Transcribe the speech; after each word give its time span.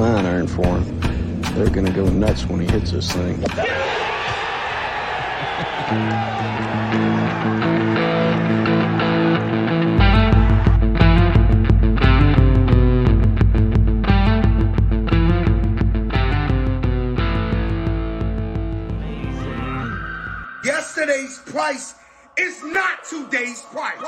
some 0.00 0.16
iron 0.16 0.24
iron 0.26 0.46
for 0.46 0.64
him. 0.64 1.40
They're 1.54 1.68
gonna 1.68 1.92
go 1.92 2.06
nuts 2.06 2.46
when 2.46 2.60
he 2.60 2.66
hits 2.66 2.92
this 2.92 3.12
thing. 3.12 3.38
Yesterday's 20.64 21.38
price 21.46 21.94
is 22.38 22.62
not 22.64 23.04
today's 23.04 23.60
price. 23.62 23.98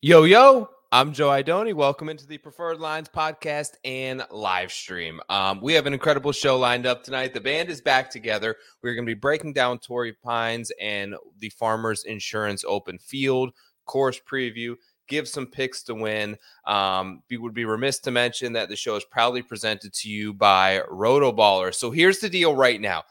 Yo, 0.00 0.24
yo, 0.24 0.68
I'm 0.94 1.14
Joe 1.14 1.30
Idoni. 1.30 1.72
Welcome 1.72 2.10
into 2.10 2.26
the 2.26 2.36
Preferred 2.36 2.78
Lines 2.78 3.08
podcast 3.08 3.76
and 3.82 4.26
live 4.30 4.70
stream. 4.70 5.22
Um, 5.30 5.62
we 5.62 5.72
have 5.72 5.86
an 5.86 5.94
incredible 5.94 6.32
show 6.32 6.58
lined 6.58 6.84
up 6.84 7.02
tonight. 7.02 7.32
The 7.32 7.40
band 7.40 7.70
is 7.70 7.80
back 7.80 8.10
together. 8.10 8.56
We're 8.82 8.94
going 8.94 9.06
to 9.06 9.10
be 9.10 9.18
breaking 9.18 9.54
down 9.54 9.78
Torrey 9.78 10.12
Pines 10.12 10.70
and 10.78 11.14
the 11.38 11.48
Farmers 11.48 12.04
Insurance 12.04 12.62
Open 12.68 12.98
Field 12.98 13.54
course 13.86 14.20
preview. 14.20 14.74
Give 15.08 15.26
some 15.26 15.46
picks 15.46 15.82
to 15.84 15.94
win. 15.94 16.36
Um, 16.66 17.22
we 17.30 17.38
would 17.38 17.54
be 17.54 17.64
remiss 17.64 17.98
to 18.00 18.10
mention 18.10 18.52
that 18.52 18.68
the 18.68 18.76
show 18.76 18.94
is 18.94 19.04
proudly 19.06 19.40
presented 19.40 19.94
to 19.94 20.10
you 20.10 20.34
by 20.34 20.82
Rotoballer. 20.90 21.74
So 21.74 21.90
here's 21.90 22.18
the 22.18 22.28
deal 22.28 22.54
right 22.54 22.82
now. 22.82 23.04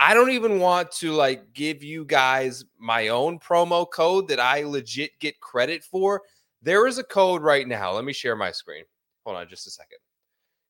I 0.00 0.12
don't 0.12 0.30
even 0.30 0.58
want 0.58 0.90
to 0.92 1.12
like 1.12 1.52
give 1.54 1.84
you 1.84 2.04
guys 2.04 2.64
my 2.80 3.08
own 3.08 3.38
promo 3.38 3.88
code 3.88 4.26
that 4.26 4.40
I 4.40 4.64
legit 4.64 5.12
get 5.20 5.40
credit 5.40 5.84
for. 5.84 6.22
There 6.62 6.86
is 6.86 6.98
a 6.98 7.04
code 7.04 7.42
right 7.42 7.66
now. 7.66 7.92
Let 7.92 8.04
me 8.04 8.12
share 8.12 8.36
my 8.36 8.50
screen. 8.50 8.84
Hold 9.24 9.36
on 9.36 9.48
just 9.48 9.66
a 9.66 9.70
second. 9.70 9.98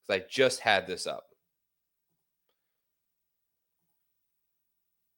Because 0.07 0.23
I 0.23 0.27
just 0.29 0.61
had 0.61 0.87
this 0.87 1.07
up. 1.07 1.25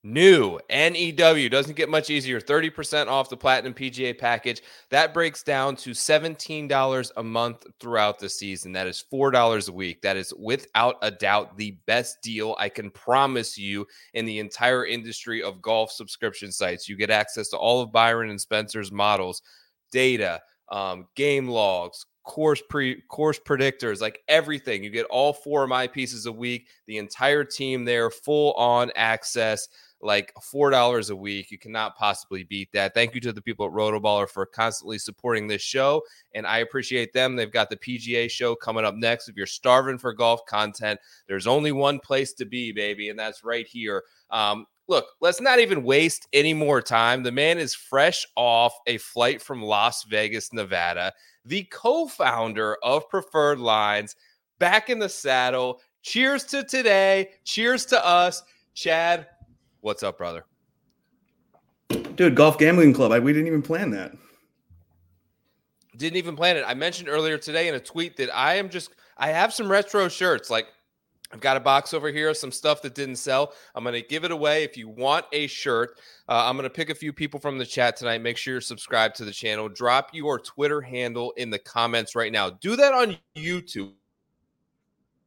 New 0.02 0.58
NEW 0.70 1.50
doesn't 1.50 1.76
get 1.76 1.90
much 1.90 2.08
easier. 2.08 2.40
30% 2.40 3.08
off 3.08 3.28
the 3.28 3.36
Platinum 3.36 3.74
PGA 3.74 4.16
package. 4.16 4.62
That 4.88 5.12
breaks 5.12 5.42
down 5.42 5.76
to 5.76 5.90
$17 5.90 7.12
a 7.18 7.22
month 7.22 7.66
throughout 7.78 8.18
the 8.18 8.28
season. 8.28 8.72
That 8.72 8.86
is 8.86 9.04
$4 9.12 9.68
a 9.68 9.72
week. 9.72 10.00
That 10.00 10.16
is 10.16 10.32
without 10.38 10.96
a 11.02 11.10
doubt 11.10 11.58
the 11.58 11.72
best 11.86 12.22
deal 12.22 12.56
I 12.58 12.70
can 12.70 12.90
promise 12.90 13.58
you 13.58 13.86
in 14.14 14.24
the 14.24 14.38
entire 14.38 14.86
industry 14.86 15.42
of 15.42 15.60
golf 15.60 15.92
subscription 15.92 16.50
sites. 16.50 16.88
You 16.88 16.96
get 16.96 17.10
access 17.10 17.48
to 17.48 17.58
all 17.58 17.82
of 17.82 17.92
Byron 17.92 18.30
and 18.30 18.40
Spencer's 18.40 18.90
models, 18.90 19.42
data, 19.92 20.40
um, 20.70 21.06
game 21.14 21.48
logs, 21.48 22.06
course 22.24 22.62
pre 22.68 23.02
course 23.08 23.38
predictors, 23.38 24.00
like 24.00 24.22
everything. 24.28 24.84
You 24.84 24.90
get 24.90 25.06
all 25.06 25.32
four 25.32 25.64
of 25.64 25.68
my 25.68 25.86
pieces 25.86 26.26
a 26.26 26.32
week, 26.32 26.68
the 26.86 26.98
entire 26.98 27.44
team 27.44 27.84
there, 27.84 28.10
full 28.10 28.52
on 28.54 28.90
access 28.94 29.68
like 30.02 30.32
four 30.42 30.70
dollars 30.70 31.10
a 31.10 31.16
week. 31.16 31.50
You 31.50 31.58
cannot 31.58 31.96
possibly 31.96 32.44
beat 32.44 32.70
that. 32.72 32.94
Thank 32.94 33.14
you 33.14 33.20
to 33.22 33.32
the 33.32 33.42
people 33.42 33.66
at 33.66 33.72
Rotoballer 33.72 34.28
for 34.28 34.46
constantly 34.46 34.98
supporting 34.98 35.46
this 35.46 35.62
show, 35.62 36.02
and 36.34 36.46
I 36.46 36.58
appreciate 36.58 37.12
them. 37.12 37.36
They've 37.36 37.50
got 37.50 37.70
the 37.70 37.76
PGA 37.76 38.30
show 38.30 38.54
coming 38.54 38.84
up 38.84 38.94
next. 38.94 39.28
If 39.28 39.36
you're 39.36 39.46
starving 39.46 39.98
for 39.98 40.12
golf 40.12 40.44
content, 40.46 41.00
there's 41.26 41.46
only 41.46 41.72
one 41.72 41.98
place 42.00 42.32
to 42.34 42.44
be, 42.44 42.72
baby, 42.72 43.08
and 43.10 43.18
that's 43.18 43.44
right 43.44 43.66
here. 43.66 44.04
Um, 44.30 44.66
look, 44.90 45.06
let's 45.20 45.40
not 45.40 45.58
even 45.58 45.82
waste 45.82 46.28
any 46.34 46.52
more 46.52 46.82
time. 46.82 47.22
The 47.22 47.32
man 47.32 47.58
is 47.58 47.74
fresh 47.74 48.26
off 48.36 48.74
a 48.86 48.98
flight 48.98 49.40
from 49.40 49.62
Las 49.62 50.04
Vegas, 50.04 50.52
Nevada. 50.52 51.12
The 51.46 51.62
co-founder 51.70 52.76
of 52.82 53.08
Preferred 53.08 53.58
Lines, 53.58 54.16
back 54.58 54.90
in 54.90 54.98
the 54.98 55.08
saddle. 55.08 55.80
Cheers 56.02 56.44
to 56.44 56.64
today. 56.64 57.30
Cheers 57.44 57.86
to 57.86 58.06
us. 58.06 58.42
Chad, 58.74 59.26
What's 59.82 60.02
up, 60.02 60.18
brother? 60.18 60.44
Dude, 62.14 62.34
golf 62.34 62.58
gambling 62.58 62.92
club. 62.92 63.12
I, 63.12 63.18
we 63.18 63.32
didn't 63.32 63.48
even 63.48 63.62
plan 63.62 63.90
that. 63.90 64.12
Didn't 65.96 66.18
even 66.18 66.36
plan 66.36 66.56
it. 66.56 66.64
I 66.66 66.74
mentioned 66.74 67.08
earlier 67.08 67.38
today 67.38 67.68
in 67.68 67.74
a 67.74 67.80
tweet 67.80 68.16
that 68.18 68.34
I 68.34 68.54
am 68.54 68.68
just 68.68 68.90
I 69.16 69.28
have 69.28 69.52
some 69.52 69.70
retro 69.70 70.08
shirts. 70.08 70.50
Like 70.50 70.66
I've 71.32 71.40
got 71.40 71.56
a 71.56 71.60
box 71.60 71.94
over 71.94 72.10
here, 72.10 72.30
of 72.30 72.36
some 72.36 72.50
stuff 72.50 72.82
that 72.82 72.94
didn't 72.94 73.16
sell. 73.16 73.52
I'm 73.74 73.84
going 73.84 73.94
to 73.94 74.06
give 74.06 74.24
it 74.24 74.32
away. 74.32 74.64
If 74.64 74.76
you 74.76 74.88
want 74.88 75.26
a 75.32 75.46
shirt, 75.46 76.00
uh, 76.28 76.44
I'm 76.46 76.56
going 76.56 76.64
to 76.64 76.70
pick 76.70 76.90
a 76.90 76.94
few 76.94 77.12
people 77.12 77.38
from 77.38 77.56
the 77.56 77.66
chat 77.66 77.96
tonight. 77.96 78.20
Make 78.20 78.36
sure 78.36 78.54
you're 78.54 78.60
subscribed 78.60 79.14
to 79.16 79.24
the 79.24 79.30
channel. 79.30 79.68
Drop 79.68 80.10
your 80.12 80.40
Twitter 80.40 80.80
handle 80.80 81.32
in 81.36 81.50
the 81.50 81.58
comments 81.58 82.16
right 82.16 82.32
now. 82.32 82.50
Do 82.50 82.74
that 82.74 82.92
on 82.92 83.16
YouTube. 83.36 83.92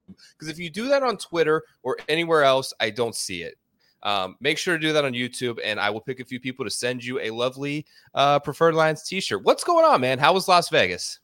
Because 0.07 0.49
if 0.49 0.59
you 0.59 0.69
do 0.69 0.89
that 0.89 1.03
on 1.03 1.17
Twitter 1.17 1.63
or 1.83 1.97
anywhere 2.09 2.43
else, 2.43 2.73
I 2.81 2.89
don't 2.89 3.15
see 3.15 3.43
it. 3.43 3.55
Um, 4.03 4.35
make 4.41 4.57
sure 4.57 4.75
to 4.75 4.81
do 4.81 4.91
that 4.91 5.05
on 5.05 5.13
YouTube, 5.13 5.59
and 5.63 5.79
I 5.79 5.89
will 5.89 6.01
pick 6.01 6.19
a 6.19 6.25
few 6.25 6.37
people 6.37 6.65
to 6.65 6.71
send 6.71 7.05
you 7.05 7.21
a 7.21 7.29
lovely 7.29 7.85
uh, 8.13 8.39
Preferred 8.39 8.75
Lines 8.75 9.03
T-shirt. 9.03 9.43
What's 9.43 9.63
going 9.63 9.85
on, 9.85 10.01
man? 10.01 10.19
How 10.19 10.33
was 10.33 10.49
Las 10.49 10.67
Vegas? 10.67 11.19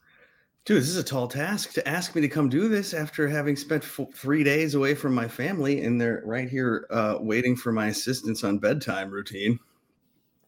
Dude, 0.66 0.82
this 0.82 0.90
is 0.90 0.96
a 0.96 1.02
tall 1.02 1.26
task 1.26 1.72
to 1.72 1.88
ask 1.88 2.14
me 2.14 2.20
to 2.20 2.28
come 2.28 2.48
do 2.48 2.68
this 2.68 2.92
after 2.92 3.26
having 3.26 3.56
spent 3.56 3.82
f- 3.82 4.12
three 4.14 4.44
days 4.44 4.74
away 4.74 4.94
from 4.94 5.14
my 5.14 5.26
family, 5.26 5.82
and 5.82 5.98
they're 5.98 6.22
right 6.24 6.48
here 6.48 6.86
uh, 6.90 7.16
waiting 7.18 7.56
for 7.56 7.72
my 7.72 7.86
assistance 7.88 8.44
on 8.44 8.58
bedtime 8.58 9.10
routine. 9.10 9.58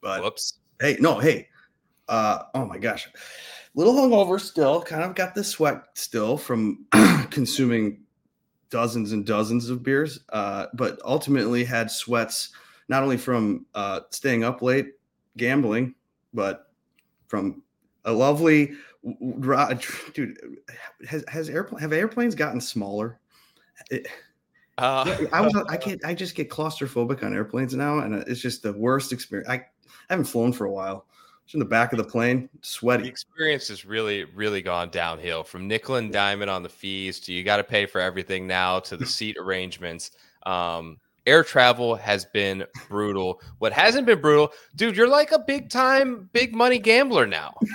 But 0.02 0.22
whoops, 0.22 0.58
hey, 0.80 0.98
no, 1.00 1.18
hey, 1.18 1.48
uh, 2.08 2.40
oh 2.54 2.66
my 2.66 2.76
gosh, 2.76 3.08
little 3.74 3.94
hungover 3.94 4.38
still. 4.38 4.82
Kind 4.82 5.02
of 5.02 5.14
got 5.14 5.34
the 5.34 5.42
sweat 5.42 5.82
still 5.94 6.36
from 6.36 6.84
consuming 7.30 8.02
dozens 8.68 9.12
and 9.12 9.24
dozens 9.24 9.70
of 9.70 9.82
beers, 9.82 10.20
uh, 10.30 10.66
but 10.74 11.00
ultimately 11.04 11.64
had 11.64 11.90
sweats 11.90 12.50
not 12.88 13.02
only 13.02 13.16
from 13.16 13.64
uh, 13.74 14.00
staying 14.10 14.44
up 14.44 14.60
late 14.60 14.92
gambling, 15.38 15.94
but 16.34 16.70
from 17.28 17.62
a 18.04 18.12
lovely 18.12 18.72
dude. 20.14 20.38
Has 21.08 21.24
has 21.28 21.48
airplane 21.48 21.80
have 21.80 21.92
airplanes 21.92 22.34
gotten 22.34 22.60
smaller? 22.60 23.18
It, 23.90 24.06
uh, 24.78 25.26
I 25.32 25.40
was 25.40 25.54
I 25.68 25.76
can't 25.76 26.04
I 26.04 26.14
just 26.14 26.34
get 26.34 26.50
claustrophobic 26.50 27.22
on 27.22 27.34
airplanes 27.34 27.74
now, 27.74 27.98
and 27.98 28.14
it's 28.14 28.40
just 28.40 28.62
the 28.62 28.72
worst 28.72 29.12
experience. 29.12 29.48
I, 29.48 29.54
I 29.54 29.64
haven't 30.10 30.26
flown 30.26 30.52
for 30.52 30.64
a 30.64 30.70
while 30.70 31.06
It's 31.44 31.54
in 31.54 31.60
the 31.60 31.66
back 31.66 31.92
of 31.92 31.98
the 31.98 32.04
plane, 32.04 32.48
sweaty. 32.62 33.04
The 33.04 33.08
experience 33.08 33.68
has 33.68 33.84
really, 33.84 34.24
really 34.24 34.62
gone 34.62 34.90
downhill 34.90 35.44
from 35.44 35.69
nickel 35.69 35.96
and 35.96 36.12
diamond 36.12 36.50
on 36.50 36.62
the 36.62 36.69
fees 36.69 37.20
to 37.20 37.32
you 37.32 37.44
got 37.44 37.58
to 37.58 37.64
pay 37.64 37.86
for 37.86 38.00
everything 38.00 38.46
now 38.46 38.80
to 38.80 38.96
the 38.96 39.06
seat 39.19 39.36
arrangements. 39.38 40.12
Um, 40.44 40.98
air 41.26 41.44
travel 41.44 41.94
has 41.96 42.24
been 42.24 42.64
brutal. 42.88 43.40
What 43.58 43.72
hasn't 43.72 44.06
been 44.06 44.20
brutal, 44.20 44.52
dude, 44.74 44.96
you're 44.96 45.08
like 45.08 45.32
a 45.32 45.38
big 45.38 45.69
time, 45.70 46.30
big 46.32 46.54
money 46.54 46.78
gambler 46.78 47.26
now. 47.26 47.54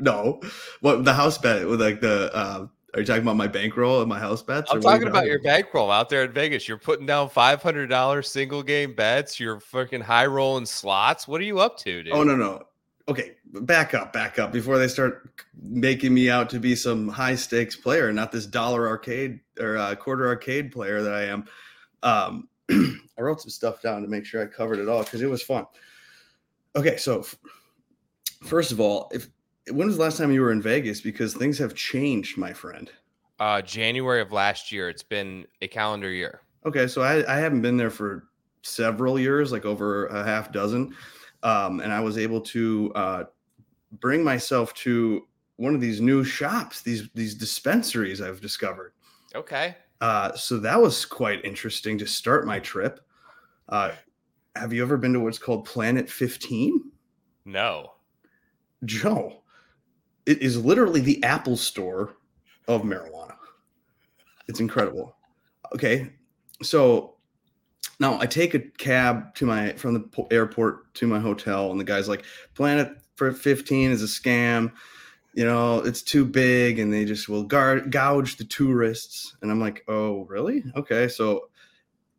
no, 0.00 0.40
what 0.80 1.04
the 1.04 1.12
house 1.12 1.38
bet 1.38 1.66
with 1.68 1.80
like 1.80 2.00
the 2.00 2.34
uh, 2.34 2.66
are 2.94 3.00
you 3.00 3.06
talking 3.06 3.22
about 3.22 3.36
my 3.36 3.46
bankroll 3.46 4.00
and 4.00 4.08
my 4.08 4.18
house 4.18 4.42
bets? 4.42 4.70
I'm 4.72 4.80
talking 4.80 5.08
about 5.08 5.26
your 5.26 5.42
bankroll 5.42 5.90
out 5.90 6.08
there 6.08 6.24
in 6.24 6.32
Vegas. 6.32 6.66
You're 6.66 6.78
putting 6.78 7.06
down 7.06 7.28
five 7.28 7.62
hundred 7.62 7.88
dollars 7.88 8.30
single 8.30 8.62
game 8.62 8.94
bets. 8.94 9.38
You're 9.38 9.60
fucking 9.60 10.00
high 10.00 10.26
rolling 10.26 10.66
slots. 10.66 11.28
What 11.28 11.40
are 11.40 11.44
you 11.44 11.60
up 11.60 11.76
to, 11.78 12.02
dude? 12.02 12.12
Oh 12.12 12.22
no 12.22 12.34
no. 12.34 12.64
Okay, 13.08 13.36
back 13.46 13.94
up, 13.94 14.12
back 14.12 14.38
up 14.38 14.52
before 14.52 14.78
they 14.78 14.88
start 14.88 15.30
making 15.62 16.12
me 16.12 16.28
out 16.28 16.50
to 16.50 16.58
be 16.58 16.74
some 16.74 17.08
high 17.08 17.34
stakes 17.34 17.74
player, 17.74 18.12
not 18.12 18.32
this 18.32 18.46
dollar 18.46 18.86
arcade 18.86 19.40
or 19.58 19.78
uh, 19.78 19.94
quarter 19.94 20.26
arcade 20.26 20.72
player 20.72 21.02
that 21.02 21.14
I 21.14 21.24
am. 21.24 21.44
Um, 22.02 22.48
I 22.70 23.20
wrote 23.22 23.40
some 23.40 23.50
stuff 23.50 23.80
down 23.80 24.02
to 24.02 24.08
make 24.08 24.26
sure 24.26 24.42
I 24.42 24.46
covered 24.46 24.78
it 24.78 24.88
all 24.88 25.04
because 25.04 25.22
it 25.22 25.30
was 25.30 25.42
fun. 25.42 25.66
Okay, 26.76 26.96
so 26.96 27.20
f- 27.20 27.36
first 28.44 28.72
of 28.72 28.80
all, 28.80 29.10
if 29.12 29.28
when 29.70 29.86
was 29.86 29.96
the 29.96 30.02
last 30.02 30.18
time 30.18 30.32
you 30.32 30.40
were 30.40 30.52
in 30.52 30.62
Vegas? 30.62 31.00
Because 31.00 31.34
things 31.34 31.58
have 31.58 31.74
changed, 31.74 32.36
my 32.36 32.52
friend. 32.52 32.90
Uh, 33.38 33.62
January 33.62 34.20
of 34.20 34.32
last 34.32 34.72
year. 34.72 34.88
It's 34.88 35.02
been 35.02 35.46
a 35.62 35.68
calendar 35.68 36.10
year. 36.10 36.40
Okay, 36.66 36.86
so 36.86 37.02
I, 37.02 37.24
I 37.32 37.38
haven't 37.38 37.62
been 37.62 37.76
there 37.76 37.90
for 37.90 38.28
several 38.62 39.18
years, 39.18 39.52
like 39.52 39.64
over 39.64 40.06
a 40.06 40.24
half 40.24 40.52
dozen, 40.52 40.94
um, 41.42 41.80
and 41.80 41.92
I 41.92 42.00
was 42.00 42.18
able 42.18 42.40
to 42.42 42.92
uh, 42.94 43.24
bring 44.00 44.24
myself 44.24 44.74
to 44.74 45.26
one 45.56 45.74
of 45.74 45.80
these 45.80 46.00
new 46.00 46.24
shops, 46.24 46.82
these 46.82 47.08
these 47.14 47.34
dispensaries 47.34 48.20
I've 48.20 48.40
discovered. 48.40 48.92
Okay. 49.34 49.76
Uh, 50.00 50.32
so 50.34 50.58
that 50.58 50.80
was 50.80 51.04
quite 51.04 51.44
interesting 51.44 51.98
to 51.98 52.06
start 52.06 52.46
my 52.46 52.60
trip. 52.60 53.00
Uh, 53.68 53.92
have 54.56 54.72
you 54.72 54.82
ever 54.82 54.96
been 54.96 55.12
to 55.12 55.20
what's 55.20 55.38
called 55.38 55.64
Planet 55.64 56.08
15? 56.08 56.90
No. 57.44 57.92
Joe, 58.84 59.37
it 60.28 60.42
is 60.42 60.62
literally 60.62 61.00
the 61.00 61.22
Apple 61.24 61.56
store 61.56 62.14
of 62.68 62.82
marijuana. 62.82 63.36
It's 64.46 64.60
incredible. 64.60 65.16
Okay, 65.74 66.10
so 66.62 67.14
now 67.98 68.20
I 68.20 68.26
take 68.26 68.54
a 68.54 68.60
cab 68.60 69.34
to 69.36 69.46
my 69.46 69.72
from 69.72 69.94
the 69.94 70.26
airport 70.30 70.92
to 70.94 71.06
my 71.06 71.18
hotel, 71.18 71.70
and 71.70 71.80
the 71.80 71.84
guy's 71.84 72.08
like, 72.08 72.24
"Planet 72.54 72.90
for 73.16 73.32
15 73.32 73.90
is 73.90 74.02
a 74.02 74.06
scam. 74.06 74.72
you 75.34 75.44
know, 75.44 75.78
it's 75.80 76.02
too 76.02 76.24
big 76.24 76.78
and 76.78 76.92
they 76.92 77.04
just 77.04 77.28
will 77.28 77.44
guard, 77.44 77.92
gouge 77.92 78.36
the 78.36 78.44
tourists. 78.44 79.36
And 79.40 79.50
I'm 79.52 79.60
like, 79.60 79.84
oh, 79.86 80.24
really? 80.24 80.64
Okay. 80.74 81.06
So 81.06 81.48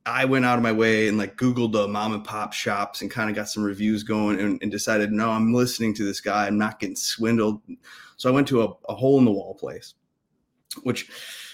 I 0.05 0.25
went 0.25 0.45
out 0.45 0.57
of 0.57 0.63
my 0.63 0.71
way 0.71 1.07
and 1.07 1.17
like 1.17 1.35
Googled 1.35 1.73
the 1.73 1.87
mom 1.87 2.13
and 2.13 2.23
pop 2.23 2.53
shops 2.53 3.01
and 3.01 3.11
kind 3.11 3.29
of 3.29 3.35
got 3.35 3.49
some 3.49 3.63
reviews 3.63 4.03
going 4.03 4.39
and, 4.39 4.61
and, 4.61 4.71
decided, 4.71 5.11
no, 5.11 5.29
I'm 5.29 5.53
listening 5.53 5.93
to 5.95 6.05
this 6.05 6.21
guy. 6.21 6.47
I'm 6.47 6.57
not 6.57 6.79
getting 6.79 6.95
swindled. 6.95 7.61
So 8.17 8.29
I 8.29 8.33
went 8.33 8.47
to 8.47 8.63
a, 8.63 8.73
a 8.89 8.95
hole 8.95 9.19
in 9.19 9.25
the 9.25 9.31
wall 9.31 9.53
place, 9.53 9.93
which 10.83 11.09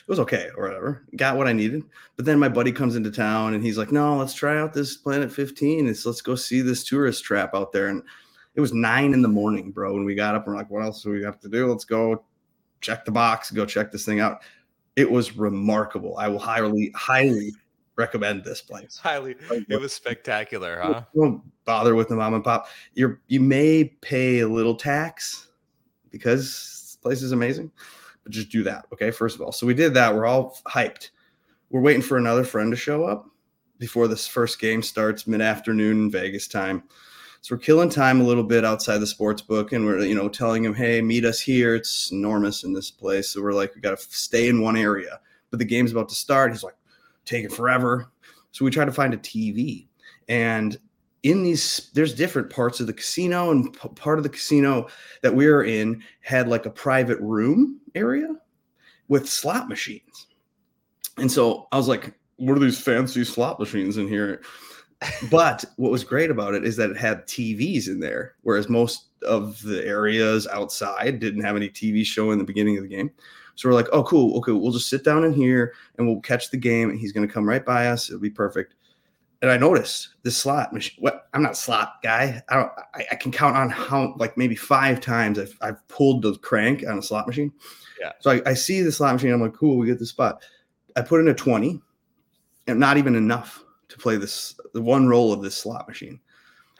was 0.07 0.19
okay 0.19 0.49
or 0.55 0.67
whatever. 0.67 1.05
Got 1.15 1.37
what 1.37 1.47
I 1.47 1.53
needed. 1.53 1.83
But 2.15 2.25
then 2.25 2.39
my 2.39 2.49
buddy 2.49 2.71
comes 2.71 2.95
into 2.95 3.11
town 3.11 3.55
and 3.55 3.63
he's 3.63 3.77
like, 3.77 3.91
no, 3.91 4.17
let's 4.17 4.33
try 4.33 4.59
out 4.59 4.73
this 4.73 4.95
Planet 4.95 5.31
15. 5.31 5.87
It's 5.87 6.05
let's 6.05 6.21
go 6.21 6.35
see 6.35 6.61
this 6.61 6.83
tourist 6.83 7.23
trap 7.23 7.55
out 7.55 7.71
there. 7.71 7.87
And 7.87 8.03
it 8.53 8.61
was 8.61 8.73
nine 8.73 9.13
in 9.13 9.21
the 9.21 9.27
morning, 9.27 9.71
bro. 9.71 9.95
And 9.95 10.05
we 10.05 10.15
got 10.15 10.35
up 10.35 10.45
and 10.45 10.53
we're 10.53 10.59
like, 10.59 10.69
what 10.69 10.83
else 10.83 11.03
do 11.03 11.09
we 11.09 11.23
have 11.23 11.39
to 11.41 11.49
do? 11.49 11.67
Let's 11.67 11.85
go 11.85 12.23
check 12.81 13.05
the 13.05 13.11
box, 13.11 13.51
go 13.51 13.65
check 13.65 13.91
this 13.91 14.05
thing 14.05 14.19
out. 14.19 14.41
It 14.95 15.09
was 15.09 15.35
remarkable. 15.35 16.17
I 16.17 16.27
will 16.27 16.39
highly, 16.39 16.91
highly 16.95 17.51
recommend 17.95 18.43
this 18.43 18.61
place. 18.61 18.97
Highly, 18.97 19.35
it 19.69 19.79
was 19.79 19.93
spectacular, 19.93 20.79
huh? 20.81 21.03
Don't 21.15 21.41
bother 21.65 21.95
with 21.95 22.09
the 22.09 22.15
mom 22.15 22.33
and 22.33 22.43
pop. 22.43 22.67
You're 22.93 23.21
you 23.27 23.39
may 23.39 23.85
pay 24.01 24.39
a 24.39 24.47
little 24.47 24.75
tax 24.75 25.47
because 26.09 26.43
this 26.43 26.97
place 27.01 27.21
is 27.21 27.31
amazing, 27.31 27.71
but 28.23 28.31
just 28.31 28.49
do 28.49 28.63
that. 28.63 28.85
Okay, 28.93 29.11
first 29.11 29.35
of 29.35 29.41
all. 29.41 29.51
So 29.51 29.67
we 29.67 29.73
did 29.73 29.93
that. 29.93 30.13
We're 30.13 30.25
all 30.25 30.57
hyped. 30.67 31.09
We're 31.69 31.81
waiting 31.81 32.01
for 32.01 32.17
another 32.17 32.43
friend 32.43 32.71
to 32.71 32.77
show 32.77 33.03
up 33.05 33.29
before 33.79 34.07
this 34.07 34.27
first 34.27 34.59
game 34.59 34.81
starts 34.81 35.27
mid 35.27 35.41
afternoon 35.41 36.09
Vegas 36.11 36.47
time. 36.47 36.83
So 37.41 37.53
we're 37.53 37.59
killing 37.59 37.89
time 37.89 38.21
a 38.21 38.23
little 38.23 38.43
bit 38.43 38.65
outside 38.65 38.97
the 38.97 39.07
sports 39.07 39.41
book, 39.41 39.71
and 39.71 39.85
we're 39.85 40.03
you 40.03 40.15
know 40.15 40.29
telling 40.29 40.63
him, 40.63 40.73
"Hey, 40.73 41.01
meet 41.01 41.25
us 41.25 41.39
here. 41.39 41.75
It's 41.75 42.11
enormous 42.11 42.63
in 42.63 42.73
this 42.73 42.91
place." 42.91 43.29
So 43.29 43.41
we're 43.41 43.53
like, 43.53 43.75
"We 43.75 43.81
got 43.81 43.97
to 43.97 44.03
stay 44.09 44.47
in 44.47 44.61
one 44.61 44.75
area." 44.75 45.19
But 45.51 45.59
the 45.59 45.65
game's 45.65 45.91
about 45.91 46.09
to 46.09 46.15
start. 46.15 46.51
He's 46.51 46.63
like, 46.63 46.75
"Taking 47.25 47.49
forever." 47.49 48.11
So 48.51 48.63
we 48.63 48.71
try 48.71 48.85
to 48.85 48.91
find 48.91 49.13
a 49.13 49.17
TV, 49.17 49.87
and 50.27 50.77
in 51.23 51.43
these, 51.43 51.89
there's 51.93 52.13
different 52.13 52.51
parts 52.51 52.79
of 52.79 52.87
the 52.87 52.93
casino, 52.93 53.51
and 53.51 53.73
p- 53.73 53.89
part 53.95 54.19
of 54.19 54.23
the 54.23 54.29
casino 54.29 54.87
that 55.23 55.35
we 55.35 55.47
were 55.47 55.63
in 55.63 56.03
had 56.21 56.47
like 56.47 56.65
a 56.65 56.69
private 56.69 57.19
room 57.19 57.79
area 57.95 58.29
with 59.07 59.27
slot 59.27 59.67
machines. 59.67 60.27
And 61.17 61.31
so 61.31 61.67
I 61.71 61.77
was 61.77 61.87
like, 61.87 62.13
"What 62.37 62.55
are 62.55 62.59
these 62.59 62.79
fancy 62.79 63.23
slot 63.23 63.59
machines 63.59 63.97
in 63.97 64.07
here?" 64.07 64.41
but 65.31 65.65
what 65.77 65.91
was 65.91 66.03
great 66.03 66.29
about 66.29 66.53
it 66.53 66.63
is 66.63 66.75
that 66.77 66.91
it 66.91 66.97
had 66.97 67.27
TVs 67.27 67.87
in 67.87 67.99
there, 67.99 68.35
whereas 68.41 68.69
most 68.69 69.07
of 69.23 69.61
the 69.63 69.85
areas 69.85 70.47
outside 70.47 71.19
didn't 71.19 71.43
have 71.43 71.55
any 71.55 71.69
TV 71.69 72.05
show 72.05 72.31
in 72.31 72.37
the 72.37 72.43
beginning 72.43 72.77
of 72.77 72.83
the 72.83 72.89
game. 72.89 73.11
So 73.55 73.69
we're 73.69 73.75
like, 73.75 73.87
oh, 73.91 74.03
cool. 74.03 74.37
Okay, 74.37 74.51
we'll 74.51 74.71
just 74.71 74.89
sit 74.89 75.03
down 75.03 75.23
in 75.23 75.33
here 75.33 75.73
and 75.97 76.07
we'll 76.07 76.19
catch 76.21 76.51
the 76.51 76.57
game. 76.57 76.89
And 76.89 76.99
he's 76.99 77.11
going 77.11 77.27
to 77.27 77.33
come 77.33 77.47
right 77.47 77.65
by 77.65 77.87
us. 77.87 78.09
It'll 78.09 78.19
be 78.19 78.29
perfect. 78.29 78.75
And 79.41 79.51
I 79.51 79.57
noticed 79.57 80.09
this 80.23 80.37
slot 80.37 80.73
machine. 80.73 80.97
What? 80.99 81.27
I'm 81.33 81.41
not 81.41 81.53
a 81.53 81.55
slot 81.55 81.97
guy. 82.03 82.41
I 82.49 82.55
don't. 82.55 82.71
I, 82.95 83.05
I, 83.11 83.15
can 83.15 83.31
count 83.31 83.55
on 83.55 83.69
how 83.69 84.15
like 84.17 84.37
maybe 84.37 84.55
five 84.55 85.01
times 85.01 85.37
I've, 85.37 85.57
I've 85.61 85.87
pulled 85.87 86.21
the 86.21 86.35
crank 86.37 86.83
on 86.87 86.97
a 86.97 87.01
slot 87.01 87.27
machine. 87.27 87.51
Yeah. 87.99 88.13
So 88.21 88.31
I, 88.31 88.41
I 88.45 88.53
see 88.53 88.81
the 88.81 88.91
slot 88.91 89.13
machine. 89.13 89.31
I'm 89.31 89.41
like, 89.41 89.53
cool. 89.53 89.77
We 89.77 89.87
get 89.87 89.99
the 89.99 90.05
spot. 90.05 90.41
I 90.95 91.01
put 91.01 91.19
in 91.19 91.27
a 91.27 91.33
twenty, 91.33 91.81
and 92.67 92.79
not 92.79 92.97
even 92.97 93.15
enough 93.15 93.63
to 93.89 93.97
play 93.97 94.15
this 94.15 94.55
the 94.73 94.81
one 94.81 95.07
roll 95.07 95.31
of 95.31 95.41
this 95.41 95.55
slot 95.55 95.87
machine. 95.87 96.19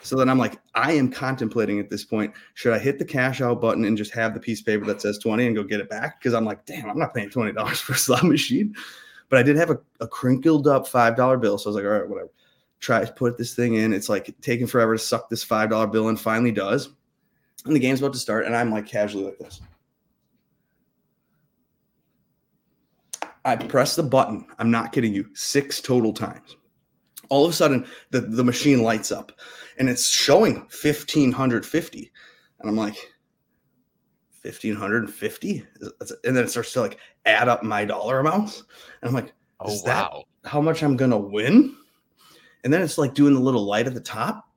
So 0.06 0.16
then 0.16 0.30
I'm 0.30 0.38
like, 0.38 0.60
I 0.75 0.92
am 0.92 1.10
contemplating 1.10 1.80
at 1.80 1.90
this 1.90 2.06
point, 2.06 2.34
should 2.54 2.74
I 2.74 2.80
hit 2.80 3.00
the 3.00 3.06
cash 3.06 3.42
out 3.42 3.60
button 3.60 3.86
and 3.86 3.98
just 3.98 4.13
have 4.13 4.36
the 4.36 4.40
piece 4.40 4.60
of 4.60 4.66
paper 4.68 4.86
that 4.86 5.02
says 5.02 5.18
20 5.18 5.48
and 5.48 5.56
go 5.56 5.63
get 5.63 5.80
it 5.80 5.90
back? 5.90 6.19
Because 6.19 6.36
I'm 6.36 6.46
like, 6.46 6.63
damn, 6.66 6.90
I'm 6.90 7.00
not 7.00 7.16
paying 7.16 7.30
$20 7.30 7.75
for 7.78 7.94
a 7.94 7.98
slot 7.98 8.24
machine. 8.24 8.75
But 9.30 9.40
I 9.40 9.44
did 9.44 9.56
have 9.57 9.72
a, 9.72 9.80
a 10.00 10.07
crinkled 10.07 10.68
up 10.68 10.88
$5 10.88 11.42
bill. 11.42 11.57
So 11.57 11.68
I 11.68 11.69
was 11.69 11.75
like, 11.75 11.86
all 11.86 12.00
right, 12.00 12.07
whatever. 12.07 12.30
Try 12.81 13.04
to 13.04 13.12
put 13.12 13.38
this 13.38 13.56
thing 13.56 13.75
in. 13.75 13.94
It's 13.94 14.07
like 14.07 14.36
taking 14.42 14.68
forever 14.68 14.96
to 14.96 15.00
suck 15.00 15.28
this 15.28 15.44
$5 15.44 15.92
bill 15.92 16.10
and 16.10 16.19
finally 16.19 16.52
does. 16.52 16.90
And 17.66 17.75
the 17.75 17.80
game's 17.80 18.00
about 18.00 18.13
to 18.13 18.19
start. 18.19 18.46
And 18.46 18.56
I'm 18.56 18.69
like 18.69 18.86
casually 18.86 19.24
like 19.25 19.40
this. 19.40 19.60
I 23.44 23.56
press 23.56 23.96
the 23.96 24.04
button. 24.04 24.46
I'm 24.60 24.69
not 24.69 24.92
kidding 24.92 25.16
you. 25.16 25.28
Six 25.34 25.81
total 25.81 26.13
times 26.13 26.57
all 27.30 27.46
of 27.46 27.52
a 27.52 27.54
sudden 27.54 27.86
the, 28.12 28.22
the 28.22 28.44
machine 28.44 28.81
lights 28.84 29.12
up 29.12 29.31
and 29.77 29.89
it's 29.89 30.10
showing 30.10 30.56
1550 30.56 32.12
and 32.60 32.69
i'm 32.69 32.75
like 32.75 32.98
1550 34.45 35.66
and 36.24 36.36
then 36.38 36.44
it 36.44 36.50
starts 36.50 36.72
to 36.74 36.81
like 36.81 37.00
add 37.25 37.48
up 37.48 37.63
my 37.63 37.83
dollar 37.83 38.19
amounts. 38.19 38.63
And 39.01 39.10
i'm 39.10 39.16
like 39.16 39.33
oh 39.60 39.77
wow. 39.83 40.24
how 40.44 40.62
much 40.62 40.83
i'm 40.83 40.95
gonna 40.95 41.18
win? 41.18 41.75
And 42.63 42.74
then 42.74 42.81
it's 42.81 42.98
like 42.98 43.13
doing 43.13 43.33
the 43.33 43.39
little 43.39 43.63
light 43.63 43.86
at 43.86 43.94
the 43.94 44.00
top. 44.00 44.50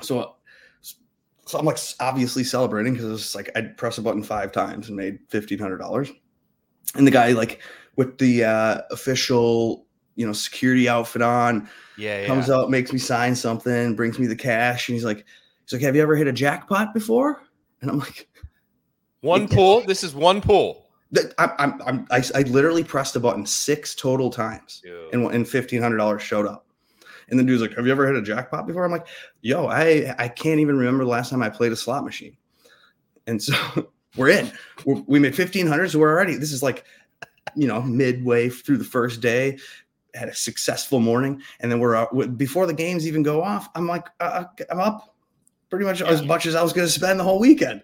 So 0.00 0.36
so 1.46 1.58
i'm 1.58 1.64
like 1.64 1.78
obviously 2.00 2.42
celebrating 2.42 2.92
because 2.92 3.12
it's 3.12 3.34
like 3.34 3.50
i'd 3.54 3.76
press 3.76 3.98
a 3.98 4.02
button 4.02 4.22
five 4.22 4.50
times 4.50 4.88
and 4.88 4.96
made 4.96 5.18
$1500 5.28 6.12
and 6.96 7.06
the 7.06 7.10
guy 7.10 7.32
like 7.32 7.62
with 7.94 8.18
the 8.18 8.44
uh, 8.44 8.80
official 8.90 9.85
you 10.16 10.26
know 10.26 10.32
security 10.32 10.88
outfit 10.88 11.22
on 11.22 11.68
yeah, 11.96 12.22
yeah. 12.22 12.26
comes 12.26 12.50
out 12.50 12.70
makes 12.70 12.92
me 12.92 12.98
sign 12.98 13.36
something 13.36 13.94
brings 13.94 14.18
me 14.18 14.26
the 14.26 14.34
cash 14.34 14.88
and 14.88 14.94
he's 14.94 15.04
like 15.04 15.24
he's 15.64 15.74
like 15.74 15.82
have 15.82 15.94
you 15.94 16.02
ever 16.02 16.16
hit 16.16 16.26
a 16.26 16.32
jackpot 16.32 16.92
before? 16.92 17.42
And 17.80 17.90
i'm 17.90 17.98
like 17.98 18.28
one 19.20 19.46
pull? 19.48 19.82
this 19.82 20.02
is 20.02 20.14
one 20.14 20.40
pull. 20.40 20.84
I, 21.38 21.52
I'm, 21.60 21.80
I'm, 21.82 22.06
I, 22.10 22.22
I 22.34 22.42
literally 22.42 22.82
pressed 22.82 23.14
the 23.14 23.20
button 23.20 23.46
six 23.46 23.94
total 23.94 24.28
times 24.28 24.82
Dude. 24.82 25.14
and, 25.14 25.24
and 25.32 25.46
$1500 25.46 26.18
showed 26.18 26.46
up. 26.46 26.66
And 27.28 27.38
the 27.38 27.44
dude's 27.44 27.62
like 27.62 27.74
have 27.76 27.86
you 27.86 27.92
ever 27.92 28.06
hit 28.06 28.16
a 28.16 28.22
jackpot 28.22 28.66
before? 28.66 28.84
I'm 28.84 28.90
like 28.90 29.06
yo 29.42 29.66
i 29.66 30.14
i 30.18 30.28
can't 30.28 30.60
even 30.60 30.76
remember 30.76 31.04
the 31.04 31.10
last 31.10 31.30
time 31.30 31.42
i 31.42 31.48
played 31.48 31.72
a 31.72 31.76
slot 31.76 32.04
machine. 32.04 32.36
And 33.26 33.42
so 33.42 33.54
we're 34.16 34.30
in. 34.30 34.50
We're, 34.84 35.02
we 35.06 35.18
made 35.18 35.36
1500 35.36 35.90
so 35.90 35.98
we're 35.98 36.10
already 36.12 36.36
this 36.36 36.52
is 36.52 36.62
like 36.62 36.84
you 37.54 37.66
know 37.66 37.82
midway 37.82 38.48
through 38.48 38.78
the 38.78 38.84
first 38.84 39.20
day 39.20 39.58
had 40.16 40.28
a 40.28 40.34
successful 40.34 41.00
morning, 41.00 41.42
and 41.60 41.70
then 41.70 41.78
we're 41.80 41.96
uh, 41.96 42.26
before 42.36 42.66
the 42.66 42.74
games 42.74 43.06
even 43.06 43.22
go 43.22 43.42
off. 43.42 43.68
I'm 43.74 43.86
like, 43.86 44.08
uh, 44.20 44.44
uh 44.60 44.64
I'm 44.70 44.80
up 44.80 45.14
pretty 45.70 45.84
much 45.84 46.00
as 46.00 46.22
much 46.22 46.46
as 46.46 46.54
I 46.54 46.62
was 46.62 46.72
going 46.72 46.86
to 46.86 46.92
spend 46.92 47.20
the 47.20 47.24
whole 47.24 47.38
weekend. 47.38 47.82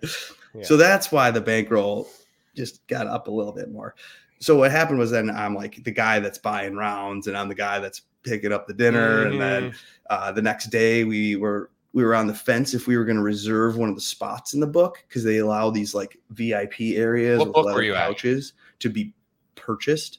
Yeah. 0.54 0.64
So 0.64 0.76
that's 0.76 1.10
why 1.10 1.30
the 1.30 1.40
bankroll 1.40 2.08
just 2.54 2.86
got 2.86 3.06
up 3.06 3.28
a 3.28 3.30
little 3.30 3.52
bit 3.52 3.70
more. 3.70 3.94
So 4.38 4.56
what 4.56 4.70
happened 4.70 4.98
was 4.98 5.10
then 5.10 5.30
I'm 5.30 5.54
like 5.54 5.82
the 5.84 5.90
guy 5.90 6.18
that's 6.18 6.38
buying 6.38 6.76
rounds, 6.76 7.26
and 7.26 7.36
I'm 7.36 7.48
the 7.48 7.54
guy 7.54 7.78
that's 7.78 8.02
picking 8.22 8.52
up 8.52 8.66
the 8.66 8.74
dinner, 8.74 9.24
mm-hmm. 9.24 9.32
and 9.32 9.40
then 9.40 9.62
mm-hmm. 9.70 9.76
uh, 10.10 10.32
the 10.32 10.42
next 10.42 10.66
day 10.66 11.04
we 11.04 11.36
were 11.36 11.70
we 11.92 12.04
were 12.04 12.14
on 12.14 12.26
the 12.26 12.34
fence 12.34 12.74
if 12.74 12.86
we 12.86 12.96
were 12.96 13.04
going 13.04 13.16
to 13.16 13.22
reserve 13.22 13.76
one 13.76 13.88
of 13.88 13.94
the 13.94 14.00
spots 14.00 14.54
in 14.54 14.60
the 14.60 14.66
book 14.66 15.04
because 15.06 15.24
they 15.24 15.38
allow 15.38 15.70
these 15.70 15.94
like 15.94 16.18
VIP 16.30 16.80
areas 16.96 17.38
what 17.38 17.48
with 17.48 17.66
leather 17.66 17.92
couches 17.94 18.54
at? 18.56 18.80
to 18.80 18.88
be 18.88 19.12
purchased. 19.54 20.18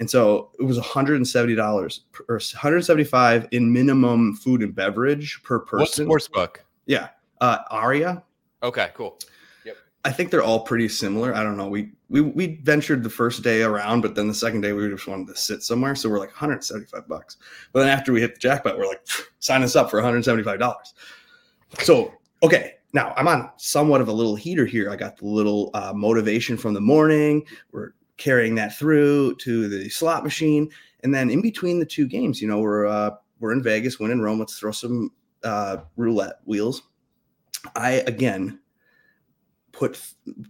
And 0.00 0.10
so 0.10 0.50
it 0.58 0.62
was 0.62 0.78
$170 0.78 2.00
or 2.28 2.34
175 2.34 3.48
in 3.50 3.72
minimum 3.72 4.34
food 4.34 4.62
and 4.62 4.74
beverage 4.74 5.40
per 5.42 5.58
person. 5.58 6.08
What 6.08 6.22
sports 6.22 6.28
book? 6.28 6.64
Yeah. 6.86 7.08
Uh, 7.42 7.58
Aria. 7.70 8.22
Okay, 8.62 8.88
cool. 8.94 9.18
Yep. 9.66 9.76
I 10.06 10.10
think 10.10 10.30
they're 10.30 10.42
all 10.42 10.60
pretty 10.60 10.88
similar. 10.88 11.34
I 11.34 11.42
don't 11.42 11.58
know. 11.58 11.68
We 11.68 11.92
we 12.08 12.22
we 12.22 12.56
ventured 12.62 13.02
the 13.02 13.10
first 13.10 13.42
day 13.42 13.62
around, 13.62 14.00
but 14.00 14.14
then 14.14 14.26
the 14.26 14.34
second 14.34 14.62
day 14.62 14.72
we 14.72 14.88
just 14.88 15.06
wanted 15.06 15.28
to 15.28 15.36
sit 15.36 15.62
somewhere. 15.62 15.94
So 15.94 16.08
we're 16.08 16.18
like 16.18 16.30
175 16.30 17.06
bucks. 17.06 17.36
But 17.72 17.80
then 17.80 17.88
after 17.90 18.12
we 18.12 18.20
hit 18.20 18.34
the 18.34 18.40
jackpot, 18.40 18.78
we're 18.78 18.86
like, 18.86 19.06
sign 19.38 19.62
us 19.62 19.76
up 19.76 19.90
for 19.90 20.00
$175. 20.00 20.74
So 21.80 22.12
okay, 22.42 22.74
now 22.94 23.12
I'm 23.16 23.28
on 23.28 23.50
somewhat 23.58 24.00
of 24.00 24.08
a 24.08 24.12
little 24.12 24.34
heater 24.34 24.64
here. 24.64 24.90
I 24.90 24.96
got 24.96 25.18
the 25.18 25.26
little 25.26 25.70
uh, 25.74 25.92
motivation 25.94 26.56
from 26.56 26.74
the 26.74 26.80
morning. 26.80 27.46
We're 27.72 27.92
carrying 28.20 28.54
that 28.54 28.76
through 28.76 29.34
to 29.36 29.68
the 29.68 29.88
slot 29.88 30.22
machine, 30.22 30.70
and 31.02 31.12
then 31.12 31.30
in 31.30 31.42
between 31.42 31.80
the 31.80 31.86
two 31.86 32.06
games, 32.06 32.40
you 32.40 32.46
know, 32.46 32.60
we're 32.60 32.86
uh, 32.86 33.10
we're 33.40 33.52
in 33.52 33.62
Vegas, 33.62 33.98
we're 33.98 34.12
in 34.12 34.20
Rome. 34.20 34.38
Let's 34.38 34.58
throw 34.58 34.70
some 34.70 35.10
uh, 35.42 35.78
roulette 35.96 36.36
wheels. 36.44 36.82
I 37.74 38.04
again 38.06 38.60
put 39.72 40.00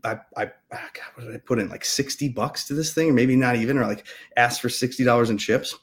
I 0.05 0.19
I 0.37 0.51
ah, 0.73 0.89
God, 0.93 1.05
what 1.15 1.27
did 1.27 1.35
I 1.35 1.39
put 1.39 1.59
in 1.59 1.69
like 1.69 1.85
sixty 1.85 2.29
bucks 2.29 2.67
to 2.67 2.75
this 2.75 2.93
thing, 2.93 3.09
or 3.09 3.13
maybe 3.13 3.37
not 3.37 3.57
even, 3.57 3.79
or 3.79 3.87
like 3.87 4.07
ask 4.37 4.61
for 4.61 4.69
sixty 4.69 5.05
dollars 5.05 5.31
in 5.31 5.39
chips, 5.39 5.75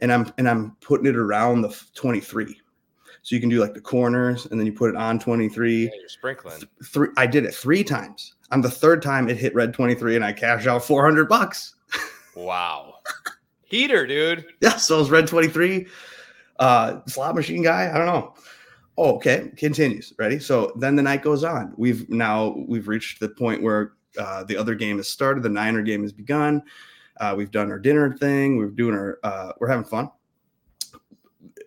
and 0.00 0.12
I'm 0.12 0.30
and 0.36 0.48
I'm 0.48 0.76
putting 0.80 1.06
it 1.06 1.16
around 1.16 1.62
the 1.62 1.74
twenty 1.94 2.20
three. 2.20 2.60
So 3.26 3.34
you 3.34 3.40
can 3.40 3.50
do 3.50 3.58
like 3.58 3.74
the 3.74 3.80
corners, 3.80 4.46
and 4.46 4.60
then 4.60 4.66
you 4.68 4.72
put 4.72 4.88
it 4.88 4.94
on 4.94 5.18
twenty 5.18 5.48
three. 5.48 5.86
Yeah, 5.86 5.90
you're 5.98 6.08
sprinkling. 6.08 6.62
Three. 6.84 7.08
I 7.16 7.26
did 7.26 7.44
it 7.44 7.52
three 7.52 7.82
times. 7.82 8.34
On 8.52 8.60
the 8.60 8.70
third 8.70 9.02
time, 9.02 9.28
it 9.28 9.36
hit 9.36 9.52
red 9.52 9.74
23 9.74 10.14
and 10.14 10.24
I 10.24 10.32
cashed 10.32 10.68
out 10.68 10.84
400 10.84 11.28
bucks. 11.28 11.74
Wow. 12.36 12.98
Heater, 13.64 14.06
dude. 14.06 14.46
Yeah. 14.60 14.76
So 14.76 14.94
it 14.94 14.98
was 15.00 15.10
red 15.10 15.26
23. 15.26 15.88
Uh, 16.60 17.00
slot 17.08 17.34
machine 17.34 17.64
guy. 17.64 17.90
I 17.92 17.98
don't 17.98 18.06
know. 18.06 18.34
Oh, 18.96 19.16
okay. 19.16 19.50
Continues. 19.56 20.12
Ready? 20.16 20.38
So 20.38 20.72
then 20.76 20.94
the 20.94 21.02
night 21.02 21.22
goes 21.22 21.42
on. 21.42 21.74
We've 21.76 22.08
now 22.08 22.54
we've 22.68 22.86
reached 22.86 23.18
the 23.18 23.30
point 23.30 23.60
where 23.60 23.94
Uh, 24.16 24.44
the 24.44 24.56
other 24.56 24.76
game 24.76 24.98
has 24.98 25.08
started. 25.08 25.42
The 25.42 25.48
Niner 25.48 25.82
game 25.82 26.02
has 26.02 26.12
begun. 26.12 26.62
Uh, 27.18 27.34
we've 27.36 27.50
done 27.50 27.72
our 27.72 27.78
dinner 27.80 28.16
thing. 28.16 28.56
We're 28.56 28.70
doing 28.70 28.94
our. 28.94 29.18
Uh, 29.24 29.50
we're 29.58 29.68
having 29.68 29.84
fun. 29.84 30.10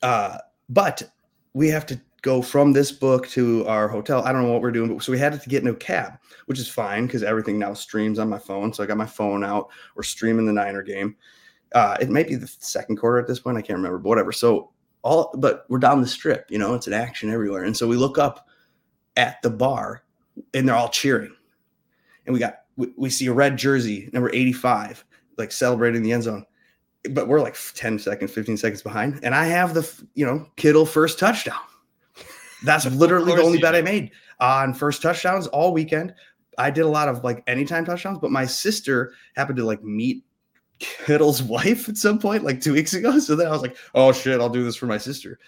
Uh, 0.02 0.38
but 0.70 1.04
we 1.60 1.68
have 1.68 1.86
to 1.86 2.00
go 2.22 2.42
from 2.42 2.72
this 2.72 2.90
book 2.90 3.28
to 3.28 3.68
our 3.68 3.90
hotel. 3.90 4.24
I 4.24 4.32
don't 4.32 4.44
know 4.44 4.52
what 4.54 4.62
we're 4.62 4.72
doing, 4.72 4.96
but 4.96 5.04
so 5.04 5.12
we 5.12 5.20
had 5.20 5.38
to 5.38 5.50
get 5.50 5.62
in 5.62 5.68
a 5.68 5.76
cab, 5.76 6.14
which 6.46 6.58
is 6.58 6.70
fine 6.70 7.06
because 7.06 7.22
everything 7.22 7.60
now 7.60 7.74
streams 7.74 8.18
on 8.18 8.30
my 8.30 8.40
phone. 8.40 8.72
So 8.72 8.82
I 8.82 8.86
got 8.86 8.96
my 8.96 9.06
phone 9.06 9.44
out. 9.44 9.68
We're 9.94 10.04
streaming 10.04 10.46
the 10.46 10.54
Niner 10.54 10.82
game. 10.82 11.18
Uh, 11.76 11.98
it 12.00 12.10
might 12.10 12.30
be 12.30 12.36
the 12.36 12.48
second 12.48 12.96
quarter 12.96 13.20
at 13.20 13.28
this 13.28 13.42
point. 13.42 13.58
I 13.58 13.62
can't 13.62 13.76
remember, 13.76 13.98
but 13.98 14.08
whatever. 14.08 14.32
So 14.32 14.72
all, 15.02 15.36
but 15.38 15.66
we're 15.68 15.80
down 15.80 16.00
the 16.00 16.08
strip. 16.08 16.46
You 16.50 16.60
know, 16.60 16.76
it's 16.76 16.88
an 16.88 16.94
action 16.94 17.30
everywhere, 17.30 17.66
and 17.66 17.76
so 17.76 17.90
we 17.90 17.98
look 17.98 18.18
up 18.18 18.48
at 19.18 19.42
the 19.42 19.50
bar, 19.50 20.04
and 20.54 20.66
they're 20.66 20.78
all 20.78 20.88
cheering, 20.88 21.36
and 22.26 22.34
we 22.34 22.40
got 22.40 22.60
we, 22.78 22.88
we 22.96 23.10
see 23.10 23.26
a 23.26 23.34
red 23.34 23.58
jersey, 23.58 24.10
number 24.14 24.30
eighty-five, 24.34 25.04
like 25.38 25.52
celebrating 25.52 26.04
the 26.04 26.14
end 26.14 26.24
zone 26.24 26.46
but 27.12 27.28
we're 27.28 27.42
like 27.42 27.56
10 27.76 28.00
seconds, 28.00 28.32
15 28.32 28.58
seconds 28.58 28.82
behind. 28.82 29.20
And 29.24 29.34
I 29.34 29.46
have 29.46 29.74
the, 29.74 29.90
you 30.16 30.26
know, 30.26 30.46
Kittle 30.56 30.86
first 30.86 31.20
touchdown. 31.20 31.60
That's 32.64 32.86
literally 32.86 33.36
the 33.36 33.42
only 33.42 33.60
bet 33.60 33.76
I 33.76 33.82
made 33.82 34.12
on 34.40 34.74
first 34.74 35.02
touchdowns 35.02 35.48
all 35.48 35.72
weekend. 35.74 36.14
I 36.58 36.72
did 36.72 36.82
a 36.82 36.90
lot 36.90 37.08
of 37.08 37.24
like 37.24 37.42
anytime 37.48 37.86
touchdowns, 37.86 38.20
but 38.20 38.32
my 38.32 38.46
sister 38.46 39.14
happened 39.36 39.58
to 39.58 39.66
like 39.66 39.82
meet 39.82 40.26
Kittle's 40.80 41.42
wife 41.44 41.88
at 41.88 41.96
some 41.96 42.20
point, 42.20 42.44
like 42.44 42.60
two 42.60 42.74
weeks 42.74 42.94
ago. 42.94 43.18
So 43.20 43.36
then 43.36 43.48
I 43.48 43.52
was 43.52 43.62
like, 43.62 43.78
oh 43.96 44.12
shit, 44.12 44.42
I'll 44.42 44.50
do 44.50 44.64
this 44.64 44.76
for 44.76 44.86
my 44.86 44.98
sister. 44.98 45.40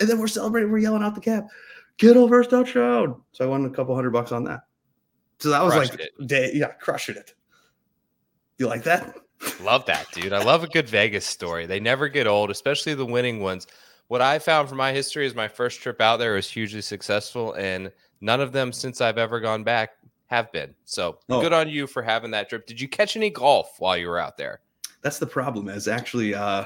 And 0.00 0.08
then 0.08 0.18
we're 0.18 0.28
celebrating, 0.28 0.70
we're 0.70 0.78
yelling 0.78 1.02
out 1.02 1.14
the 1.14 1.20
cap, 1.20 1.48
Kittle 1.98 2.28
first 2.28 2.50
touchdown. 2.50 3.20
So 3.32 3.44
I 3.44 3.48
won 3.48 3.64
a 3.66 3.70
couple 3.70 3.94
hundred 3.94 4.12
bucks 4.12 4.32
on 4.32 4.44
that. 4.44 4.60
So 5.40 5.50
that 5.50 5.62
was 5.62 5.74
Crushed 5.74 5.98
like, 5.98 6.28
day, 6.28 6.50
yeah, 6.54 6.68
crushing 6.68 7.16
it. 7.16 7.34
You 8.58 8.66
like 8.66 8.84
that? 8.84 9.16
Love 9.62 9.84
that, 9.86 10.06
dude. 10.12 10.32
I 10.32 10.42
love 10.42 10.62
a 10.62 10.68
good 10.68 10.88
Vegas 10.88 11.26
story. 11.26 11.66
They 11.66 11.80
never 11.80 12.08
get 12.08 12.26
old, 12.26 12.50
especially 12.50 12.94
the 12.94 13.04
winning 13.04 13.40
ones. 13.40 13.66
What 14.06 14.22
I 14.22 14.38
found 14.38 14.68
from 14.68 14.78
my 14.78 14.92
history 14.92 15.26
is 15.26 15.34
my 15.34 15.48
first 15.48 15.80
trip 15.80 16.00
out 16.00 16.18
there 16.18 16.34
was 16.34 16.48
hugely 16.48 16.80
successful, 16.80 17.52
and 17.54 17.90
none 18.20 18.40
of 18.40 18.52
them 18.52 18.72
since 18.72 19.00
I've 19.00 19.18
ever 19.18 19.40
gone 19.40 19.64
back 19.64 19.90
have 20.26 20.50
been. 20.52 20.74
So 20.84 21.18
Oh. 21.28 21.40
good 21.40 21.52
on 21.52 21.68
you 21.68 21.86
for 21.86 22.02
having 22.02 22.30
that 22.32 22.48
trip. 22.48 22.66
Did 22.66 22.80
you 22.80 22.88
catch 22.88 23.16
any 23.16 23.30
golf 23.30 23.74
while 23.80 23.96
you 23.96 24.08
were 24.08 24.18
out 24.18 24.36
there? 24.36 24.60
that's 25.00 25.20
the 25.20 25.26
problem 25.26 25.68
is 25.68 25.86
actually 25.86 26.34
uh 26.34 26.64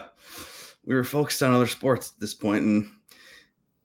we 0.87 0.95
were 0.95 1.05
focused 1.05 1.43
on 1.43 1.53
other 1.53 1.67
sports 1.67 2.13
at 2.17 2.21
this 2.21 2.33
point 2.33 2.65
and 2.65 2.91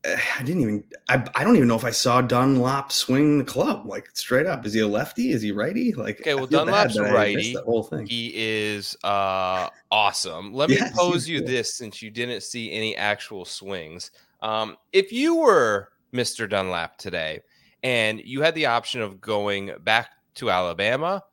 i 0.08 0.44
didn't 0.44 0.62
even 0.62 0.84
I, 1.10 1.24
I 1.36 1.44
don't 1.44 1.56
even 1.56 1.68
know 1.68 1.76
if 1.76 1.84
i 1.84 1.92
saw 1.92 2.22
dunlap 2.22 2.92
swing 2.92 3.38
the 3.40 3.44
club 3.44 3.86
like 3.86 4.10
straight 4.14 4.46
up 4.46 4.66
is 4.66 4.74
he 4.74 4.80
a 4.80 4.88
lefty 4.88 5.32
is 5.32 5.42
he 5.42 5.52
righty 5.52 5.94
like 5.94 6.22
Okay, 6.22 6.34
well, 6.36 6.48
Dunlap's 6.48 6.96
that 6.96 7.02
a 7.04 7.08
I 7.08 7.12
missed 7.12 7.16
righty. 7.16 7.54
the 7.54 7.62
whole 7.64 7.84
thing 7.84 8.06
He 8.06 8.32
is 8.36 8.96
uh, 9.04 9.68
awesome. 9.92 10.54
Let 10.54 10.70
me 10.70 10.76
Yes, 10.76 10.96
pose 10.96 11.28
you 11.28 11.40
cool. 11.40 11.48
this 11.48 11.74
since 11.76 12.02
you 12.02 12.10
didn't 12.10 12.42
see 12.42 12.72
any 12.72 12.96
actual 12.96 13.44
swings. 13.46 14.12
Um, 14.42 14.78
if 14.94 15.12
you 15.12 15.36
were 15.36 15.90
Mr. 16.14 16.50
Dunlap 16.50 16.98
today 16.98 17.42
and 17.84 18.22
you 18.24 18.42
had 18.42 18.56
the 18.56 18.66
option 18.68 19.02
of 19.02 19.20
going 19.20 19.72
back 19.84 20.10
to 20.36 20.50
Alabama 20.50 21.24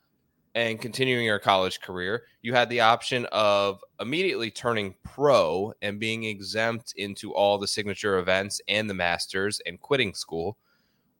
and 0.54 0.80
continuing 0.80 1.24
your 1.24 1.38
college 1.38 1.80
career, 1.80 2.24
you 2.42 2.54
had 2.54 2.68
the 2.68 2.80
option 2.80 3.26
of 3.32 3.82
immediately 4.00 4.50
turning 4.50 4.94
pro 5.02 5.72
and 5.82 5.98
being 5.98 6.24
exempt 6.24 6.94
into 6.96 7.32
all 7.32 7.58
the 7.58 7.66
signature 7.66 8.18
events 8.18 8.60
and 8.68 8.88
the 8.88 8.94
masters 8.94 9.60
and 9.66 9.80
quitting 9.80 10.14
school 10.14 10.56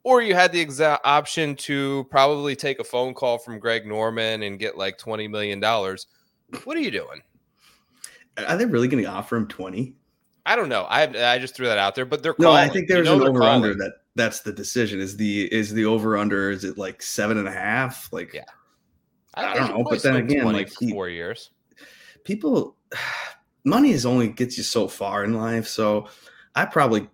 or 0.04 0.20
you 0.20 0.34
had 0.34 0.52
the 0.52 0.64
exa- 0.64 0.98
option 1.02 1.56
to 1.56 2.06
probably 2.10 2.54
take 2.54 2.78
a 2.78 2.84
phone 2.84 3.14
call 3.14 3.38
from 3.38 3.58
Greg 3.58 3.86
Norman 3.86 4.42
and 4.42 4.58
get 4.58 4.76
like 4.76 4.98
$20 4.98 5.30
million. 5.30 5.60
What 5.60 6.76
are 6.76 6.80
you 6.80 6.90
doing? 6.90 7.22
are 8.36 8.56
they 8.56 8.66
really 8.66 8.88
going 8.88 9.02
to 9.02 9.08
offer 9.08 9.36
him 9.36 9.46
20 9.48 9.94
I 10.46 10.56
don't 10.56 10.68
know. 10.68 10.82
I 10.82 11.04
I 11.32 11.38
just 11.38 11.54
threw 11.56 11.66
that 11.68 11.78
out 11.78 11.94
there, 11.94 12.04
but 12.04 12.22
they're 12.22 12.34
no 12.38 12.52
i 12.52 12.68
think 12.68 12.86
You 12.88 12.96
there's 12.96 13.06
know 13.06 13.22
an 13.22 13.28
over 13.28 13.44
under 13.44 13.74
that 13.76 13.92
that's 14.14 14.40
the 14.40 14.52
decision 14.52 15.00
is 15.00 15.16
the 15.16 15.50
is 15.50 15.72
the 15.72 15.86
over 15.86 16.18
under 16.18 16.50
is 16.50 16.64
it 16.64 16.76
like 16.76 17.00
seven 17.00 17.38
and 17.38 17.48
a 17.48 17.52
half 17.52 18.12
like 18.12 18.34
Yeah. 18.34 18.44
I 19.36 19.54
don't 19.54 19.76
know, 19.76 19.84
but 19.84 20.02
then 20.02 20.16
again, 20.16 20.44
like, 20.52 20.70
four 20.70 21.08
years. 21.08 21.50
people 22.24 22.76
money 23.64 23.90
is 23.90 24.04
only 24.04 24.28
gets 24.28 24.56
you 24.58 24.62
so 24.62 24.86
far 24.86 25.24
in 25.24 25.32
life 25.32 25.66
so 25.66 26.06
i 26.54 26.66
probably 26.66 27.08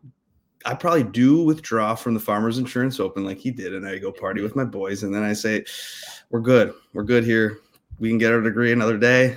i 0.65 0.75
probably 0.75 1.05
do 1.05 1.45
withdraw 1.45 1.95
from 1.95 2.13
the 2.13 2.19
farmers 2.19 2.59
insurance 2.59 2.99
open 2.99 3.25
like 3.25 3.39
he 3.39 3.53
did 3.53 3.73
and 3.73 3.87
i 3.87 3.99
go 3.99 4.11
party 4.11 4.39
mm-hmm. 4.39 4.47
with 4.47 4.57
my 4.57 4.65
boys 4.65 5.05
and 5.05 5.15
then 5.15 5.23
i 5.23 5.33
say 5.33 5.65
we're 6.31 6.41
good 6.41 6.75
we're 6.93 7.05
good 7.05 7.25
here. 7.25 7.61
We 8.01 8.09
can 8.09 8.17
get 8.17 8.33
our 8.33 8.41
degree 8.41 8.73
another 8.73 8.97
day. 8.97 9.37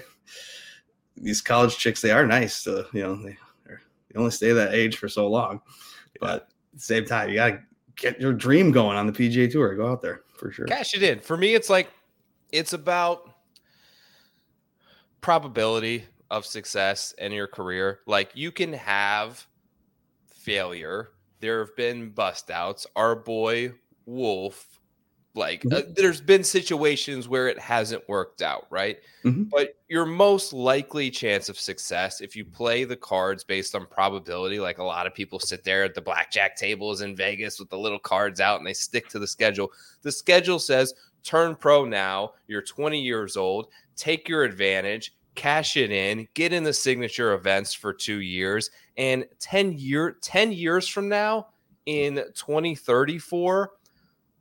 These 1.17 1.41
college 1.41 1.77
chicks 1.77 2.01
they 2.01 2.11
are 2.11 2.25
nice 2.25 2.55
so 2.55 2.85
you 2.93 3.03
know 3.03 3.15
they, 3.17 3.37
they're- 3.65 3.81
only 4.15 4.31
stay 4.31 4.51
that 4.53 4.73
age 4.73 4.97
for 4.97 5.07
so 5.07 5.27
long 5.27 5.61
but 6.19 6.33
at 6.33 6.49
the 6.73 6.79
same 6.79 7.05
time 7.05 7.29
you 7.29 7.35
gotta 7.35 7.59
get 7.95 8.19
your 8.19 8.33
dream 8.33 8.71
going 8.71 8.97
on 8.97 9.05
the 9.05 9.13
pga 9.13 9.51
tour 9.51 9.75
go 9.75 9.91
out 9.91 10.01
there 10.01 10.23
for 10.43 10.51
sure. 10.51 10.65
Cash 10.65 10.93
it 10.95 11.03
in. 11.03 11.19
For 11.19 11.37
me, 11.37 11.55
it's 11.55 11.69
like 11.69 11.89
it's 12.53 12.71
about 12.71 13.29
probability 15.21 16.05
of 16.31 16.45
success 16.45 17.13
in 17.17 17.31
your 17.31 17.47
career. 17.47 17.99
Like 18.05 18.31
you 18.35 18.51
can 18.51 18.71
have 18.73 19.45
failure. 20.27 21.09
There 21.39 21.59
have 21.59 21.75
been 21.75 22.11
bust 22.11 22.51
outs. 22.51 22.87
Our 22.95 23.15
boy 23.15 23.73
Wolf, 24.05 24.79
like 25.33 25.63
uh, 25.71 25.81
there's 25.95 26.21
been 26.21 26.43
situations 26.43 27.27
where 27.27 27.47
it 27.47 27.57
hasn't 27.57 28.07
worked 28.07 28.41
out, 28.41 28.67
right? 28.69 28.99
Mhm. 29.23 29.49
But 29.49 29.75
your 29.87 30.05
most 30.05 30.53
likely 30.53 31.09
chance 31.09 31.49
of 31.49 31.59
success, 31.59 32.21
if 32.21 32.35
you 32.35 32.45
play 32.45 32.83
the 32.83 32.95
cards 32.95 33.43
based 33.43 33.73
on 33.75 33.87
probability, 33.87 34.59
like 34.59 34.77
a 34.77 34.83
lot 34.83 35.07
of 35.07 35.13
people 35.13 35.39
sit 35.39 35.63
there 35.63 35.83
at 35.83 35.95
the 35.95 36.01
blackjack 36.01 36.55
tables 36.55 37.01
in 37.01 37.15
Vegas 37.15 37.59
with 37.59 37.69
the 37.69 37.77
little 37.77 37.99
cards 37.99 38.39
out 38.39 38.59
and 38.59 38.67
they 38.67 38.73
stick 38.73 39.07
to 39.09 39.19
the 39.19 39.27
schedule. 39.27 39.71
The 40.03 40.11
schedule 40.11 40.59
says 40.59 40.93
turn 41.23 41.55
pro 41.55 41.85
now. 41.85 42.33
You're 42.47 42.61
20 42.61 43.01
years 43.01 43.37
old. 43.37 43.67
Take 43.95 44.27
your 44.27 44.43
advantage, 44.43 45.13
cash 45.35 45.77
it 45.77 45.91
in, 45.91 46.27
get 46.33 46.53
in 46.53 46.63
the 46.63 46.73
signature 46.73 47.33
events 47.33 47.73
for 47.73 47.93
two 47.93 48.21
years, 48.21 48.69
and 48.97 49.25
10 49.39 49.73
year 49.73 50.17
10 50.21 50.51
years 50.51 50.87
from 50.87 51.09
now 51.09 51.47
in 51.85 52.15
2034 52.35 53.71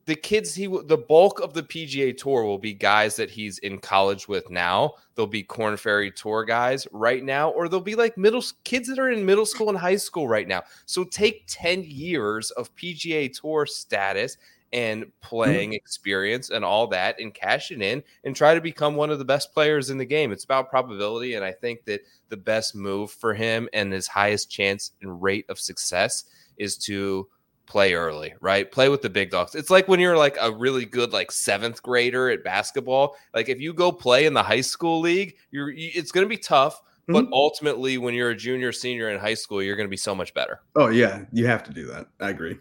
the 0.05 0.15
kids 0.17 0.55
he 0.55 0.67
the 0.67 1.05
bulk 1.09 1.41
of 1.41 1.55
the 1.55 1.63
PGA 1.63 2.17
tour 2.17 2.45
will 2.45 2.59
be 2.59 2.75
guys 2.75 3.15
that 3.17 3.31
he's 3.31 3.59
in 3.59 3.79
college 3.79 4.27
with 4.27 4.51
now. 4.51 4.95
They'll 5.15 5.27
be 5.27 5.45
Korn 5.45 5.77
Ferry 5.77 6.11
tour 6.11 6.45
guys 6.45 6.89
right 6.93 7.23
now, 7.23 7.51
or 7.51 7.69
they'll 7.69 7.81
be 7.81 7.95
like 7.95 8.19
middle 8.19 8.43
kids 8.65 8.89
that 8.89 8.99
are 8.99 9.11
in 9.11 9.25
middle 9.25 9.47
school 9.47 9.69
and 9.69 9.79
high 9.79 9.97
school 9.97 10.27
right 10.27 10.49
now. 10.49 10.63
So 10.87 11.05
take 11.05 11.45
10 11.47 11.85
years 11.85 12.51
of 12.53 12.75
PGA 12.75 13.33
tour 13.33 13.65
status 13.67 14.39
and 14.73 15.03
mm-hmm. 15.03 15.11
playing 15.21 15.73
experience 15.75 16.51
and 16.51 16.65
all 16.65 16.87
that 16.89 17.21
and 17.21 17.35
cash 17.35 17.71
it 17.71 17.83
in 17.83 18.03
and 18.25 18.35
try 18.35 18.55
to 18.55 18.61
become 18.61 18.95
one 18.95 19.11
of 19.11 19.19
the 19.19 19.25
best 19.25 19.53
players 19.53 19.91
in 19.91 19.99
the 19.99 20.05
game. 20.05 20.33
It's 20.33 20.45
about 20.45 20.71
probability. 20.71 21.35
And 21.35 21.45
I 21.45 21.53
think 21.53 21.85
that 21.85 22.03
the 22.29 22.37
best 22.37 22.75
move 22.75 23.11
for 23.11 23.35
him 23.35 23.69
and 23.73 23.93
his 23.93 24.09
highest 24.09 24.51
chance 24.51 24.93
and 25.03 25.23
rate 25.23 25.47
of 25.49 25.59
success 25.59 26.25
is 26.57 26.77
to 26.79 27.29
play 27.67 27.95
early, 27.95 28.35
right? 28.41 28.71
Play 28.71 28.89
with 28.89 29.03
the 29.03 29.11
big 29.11 29.31
dogs. 29.31 29.55
It's 29.55 29.71
like 29.71 29.89
when 29.89 30.01
you're 30.01 30.17
like 30.17 30.37
a 30.41 30.53
really 30.53 30.85
good 30.85 31.13
like 31.13 31.31
seventh 31.31 31.83
grader 31.83 32.31
at 32.31 32.45
basketball. 32.45 33.17
Like 33.35 33.49
if 33.49 33.61
you 33.61 33.73
go 33.73 33.93
play 33.93 34.27
in 34.27 34.35
the 34.35 34.43
high 34.43 34.61
school 34.61 35.01
league, 35.01 35.37
you're 35.51 35.71
you, 35.71 35.91
it's 35.95 36.13
going 36.13 36.25
to 36.25 36.29
be 36.29 36.39
tough. 36.39 36.81
But 37.09 37.25
mm-hmm. 37.25 37.33
ultimately, 37.33 37.99
when 37.99 38.15
you're 38.15 38.31
a 38.31 38.37
junior, 38.37 38.71
senior 38.71 39.11
in 39.11 39.19
high 39.19 39.35
school, 39.35 39.61
you're 39.61 39.75
going 39.75 39.89
to 39.89 39.91
be 39.91 39.97
so 39.97 40.15
much 40.15 40.33
better. 40.35 40.61
oh 40.77 40.89
yeah 40.89 41.25
you 41.33 41.47
have 41.47 41.65
to 41.65 41.73
do 41.73 41.85
that 41.87 42.07
i 42.21 42.31
agree 42.31 42.57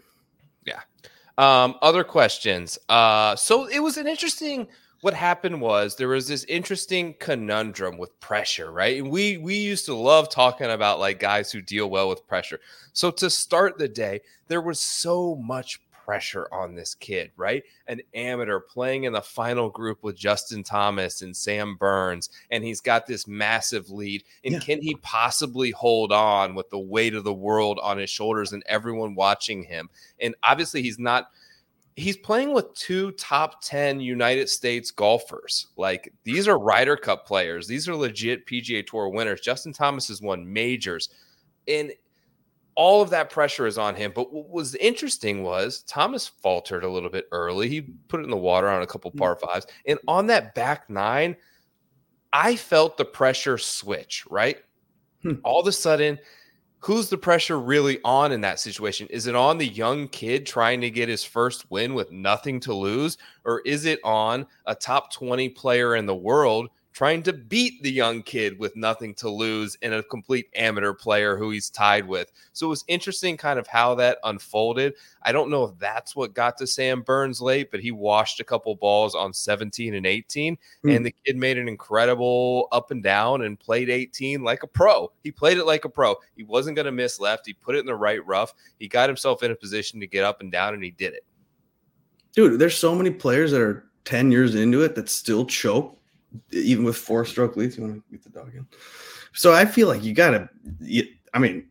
Um, 1.38 1.76
other 1.80 2.04
questions. 2.04 2.78
Uh, 2.88 3.36
so 3.36 3.66
it 3.66 3.80
was 3.80 3.96
an 3.96 4.06
interesting. 4.06 4.68
What 5.00 5.14
happened 5.14 5.60
was 5.60 5.96
there 5.96 6.08
was 6.08 6.28
this 6.28 6.44
interesting 6.44 7.14
conundrum 7.18 7.98
with 7.98 8.18
pressure, 8.20 8.70
right? 8.70 8.98
And 8.98 9.10
we 9.10 9.36
we 9.38 9.56
used 9.56 9.86
to 9.86 9.94
love 9.94 10.28
talking 10.28 10.70
about 10.70 11.00
like 11.00 11.18
guys 11.18 11.50
who 11.50 11.60
deal 11.60 11.90
well 11.90 12.08
with 12.08 12.26
pressure. 12.28 12.60
So 12.92 13.10
to 13.12 13.28
start 13.30 13.78
the 13.78 13.88
day, 13.88 14.20
there 14.48 14.60
was 14.60 14.78
so 14.78 15.34
much 15.36 15.80
pressure 16.04 16.48
on 16.52 16.74
this 16.74 16.94
kid, 16.94 17.30
right? 17.36 17.62
An 17.86 18.00
amateur 18.14 18.60
playing 18.60 19.04
in 19.04 19.12
the 19.12 19.22
final 19.22 19.70
group 19.70 20.02
with 20.02 20.16
Justin 20.16 20.62
Thomas 20.62 21.22
and 21.22 21.36
Sam 21.36 21.76
Burns, 21.76 22.30
and 22.50 22.64
he's 22.64 22.80
got 22.80 23.06
this 23.06 23.26
massive 23.26 23.90
lead. 23.90 24.24
And 24.44 24.54
Yeah. 24.54 24.60
can 24.60 24.82
he 24.82 24.94
possibly 24.96 25.70
hold 25.70 26.12
on 26.12 26.54
with 26.54 26.70
the 26.70 26.78
weight 26.78 27.14
of 27.14 27.24
the 27.24 27.32
world 27.32 27.78
on 27.82 27.98
his 27.98 28.10
shoulders 28.10 28.52
and 28.52 28.62
everyone 28.66 29.14
watching 29.14 29.62
him? 29.64 29.88
And 30.20 30.34
obviously, 30.42 30.82
he's 30.82 30.98
not. 30.98 31.30
He's 31.94 32.16
playing 32.16 32.54
with 32.54 32.72
two 32.72 33.10
top 33.12 33.62
10 33.62 34.00
United 34.00 34.48
States 34.48 34.90
golfers. 34.90 35.66
Like 35.76 36.10
these 36.24 36.48
are 36.48 36.58
Ryder 36.58 36.96
Cup 36.96 37.26
players. 37.26 37.66
These 37.66 37.86
are 37.86 37.94
legit 37.94 38.46
PGA 38.46 38.82
Tour 38.86 39.10
winners. 39.10 39.42
Justin 39.42 39.74
Thomas 39.74 40.08
has 40.08 40.22
won 40.22 40.50
majors. 40.50 41.10
And 41.68 41.92
all 42.74 43.02
of 43.02 43.10
that 43.10 43.30
pressure 43.30 43.66
is 43.66 43.78
on 43.78 43.94
him. 43.94 44.12
But 44.14 44.32
what 44.32 44.48
was 44.48 44.74
interesting 44.76 45.42
was 45.42 45.82
Thomas 45.82 46.26
faltered 46.26 46.84
a 46.84 46.88
little 46.90 47.10
bit 47.10 47.28
early. 47.32 47.68
He 47.68 47.82
put 48.08 48.20
it 48.20 48.24
in 48.24 48.30
the 48.30 48.36
water 48.36 48.68
on 48.68 48.82
a 48.82 48.86
couple 48.86 49.10
Hmm. 49.10 49.18
par 49.18 49.36
fives. 49.36 49.66
And 49.86 49.98
on 50.08 50.26
that 50.28 50.54
back 50.54 50.88
nine, 50.88 51.36
I 52.32 52.56
felt 52.56 52.96
the 52.96 53.04
pressure 53.04 53.58
switch, 53.58 54.24
right? 54.30 54.58
Hmm. 55.22 55.34
All 55.44 55.60
of 55.60 55.66
a 55.66 55.72
sudden, 55.72 56.18
who's 56.78 57.08
the 57.08 57.18
pressure 57.18 57.60
really 57.60 58.00
on 58.04 58.32
in 58.32 58.40
that 58.40 58.58
situation? 58.58 59.06
Is 59.08 59.26
it 59.26 59.36
on 59.36 59.58
the 59.58 59.68
young 59.68 60.08
kid 60.08 60.46
trying 60.46 60.80
to 60.80 60.90
get 60.90 61.08
his 61.08 61.22
first 61.22 61.70
win 61.70 61.94
with 61.94 62.10
nothing 62.10 62.58
to 62.60 62.74
lose? 62.74 63.18
Or 63.44 63.60
is 63.66 63.84
it 63.84 64.00
on 64.02 64.46
a 64.66 64.74
top 64.74 65.12
20 65.12 65.50
player 65.50 65.94
in 65.96 66.06
the 66.06 66.16
world 66.16 66.70
trying 66.92 67.22
to 67.22 67.32
beat 67.32 67.82
the 67.82 67.90
young 67.90 68.22
kid 68.22 68.58
with 68.58 68.76
nothing 68.76 69.14
to 69.14 69.28
lose 69.28 69.76
and 69.82 69.94
a 69.94 70.02
complete 70.02 70.48
amateur 70.54 70.92
player 70.92 71.36
who 71.36 71.50
he's 71.50 71.70
tied 71.70 72.06
with? 72.06 72.30
So 72.52 72.66
it 72.66 72.70
was 72.70 72.84
interesting 72.88 73.36
kind 73.36 73.58
of 73.58 73.66
how 73.66 73.94
that 73.96 74.18
unfolded. 74.24 74.94
I 75.22 75.32
don't 75.32 75.50
know 75.50 75.64
if 75.64 75.78
that's 75.78 76.14
what 76.14 76.34
got 76.34 76.58
to 76.58 76.66
Sam 76.66 77.02
Burns 77.02 77.40
late, 77.40 77.70
but 77.70 77.80
he 77.80 77.90
washed 77.90 78.40
a 78.40 78.44
couple 78.44 78.74
balls 78.74 79.14
on 79.14 79.32
17 79.32 79.94
and 79.94 80.06
18 80.06 80.58
Hmm. 80.82 80.88
and 80.90 81.06
the 81.06 81.14
kid 81.24 81.36
made 81.36 81.58
an 81.58 81.68
incredible 81.68 82.68
up 82.72 82.90
and 82.90 83.02
down 83.02 83.42
and 83.42 83.58
played 83.58 83.88
18 83.88 84.42
like 84.42 84.62
a 84.62 84.66
pro. 84.66 85.10
He 85.22 85.30
played 85.30 85.58
it 85.58 85.64
like 85.64 85.84
a 85.84 85.88
pro. 85.88 86.16
He 86.36 86.42
wasn't 86.42 86.76
going 86.76 86.86
to 86.86 86.92
miss 86.92 87.20
left. 87.20 87.46
He 87.46 87.54
put 87.54 87.74
it 87.76 87.80
in 87.80 87.86
the 87.86 87.94
right 87.94 88.24
rough. 88.26 88.54
He 88.78 88.88
got 88.88 89.08
himself 89.08 89.42
in 89.42 89.50
a 89.50 89.54
position 89.54 90.00
to 90.00 90.06
get 90.06 90.24
up 90.24 90.40
and 90.40 90.50
down, 90.52 90.74
and 90.74 90.82
he 90.82 90.90
did 90.90 91.14
it. 91.14 91.24
Dude, 92.34 92.58
there's 92.58 92.76
so 92.76 92.94
many 92.94 93.10
players 93.10 93.50
that 93.52 93.60
are 93.60 93.84
10 94.04 94.32
years 94.32 94.54
into 94.54 94.82
it 94.82 94.94
that 94.94 95.08
still 95.08 95.44
choke, 95.44 95.98
even 96.50 96.84
with 96.84 96.96
four 96.96 97.24
stroke 97.24 97.56
leads. 97.56 97.76
You 97.76 97.84
want 97.84 97.94
to 97.96 98.02
get 98.10 98.22
the 98.22 98.30
dog 98.30 98.54
in? 98.54 98.66
So 99.32 99.52
I 99.52 99.64
feel 99.64 99.88
like 99.88 100.02
you 100.02 100.14
got 100.14 100.30
to, 100.30 100.48
I 101.34 101.38
mean, 101.38 101.66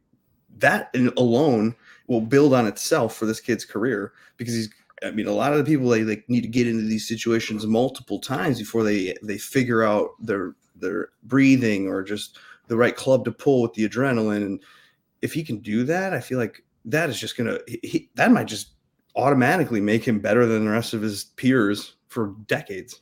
that 0.58 0.96
alone 1.18 1.76
will 2.08 2.22
build 2.22 2.54
on 2.54 2.68
itself 2.68 3.16
for 3.16 3.26
this 3.26 3.40
kid's 3.40 3.66
career 3.66 4.14
because 4.38 4.54
he's, 4.54 4.70
I 5.04 5.12
mean, 5.12 5.28
a 5.28 5.32
lot 5.32 5.52
of 5.52 5.58
the 5.58 5.64
people 5.64 5.90
they 5.90 6.04
like 6.04 6.26
need 6.28 6.42
to 6.42 6.48
get 6.48 6.68
into 6.68 6.84
these 6.84 7.08
situations 7.08 7.66
multiple 7.66 8.20
times 8.20 8.60
before 8.60 8.84
they 8.84 9.16
they 9.24 9.38
figure 9.38 9.84
out 9.84 10.12
their 10.20 10.56
their 10.76 11.10
breathing 11.24 11.88
or 11.88 12.04
just 12.04 12.38
the 12.68 12.78
right 12.78 12.96
club 12.96 13.26
to 13.26 13.32
pull 13.32 13.62
with 13.62 13.74
the 13.74 13.88
adrenaline. 13.88 14.46
And 14.46 14.64
if 15.22 15.34
he 15.34 15.44
can 15.44 15.60
do 15.60 15.84
that, 15.86 16.14
I 16.14 16.20
feel 16.20 16.38
like 16.38 16.64
that 16.86 17.10
is 17.10 17.20
just 17.20 17.36
gonna 17.36 17.60
that 18.16 18.32
might 18.32 18.48
just 18.48 18.74
automatically 19.16 19.82
make 19.82 20.08
him 20.08 20.20
better 20.20 20.46
than 20.46 20.66
the 20.66 20.72
rest 20.72 20.94
of 20.94 21.02
his 21.02 21.26
peers 21.36 21.96
for 22.08 22.36
decades. 22.46 23.02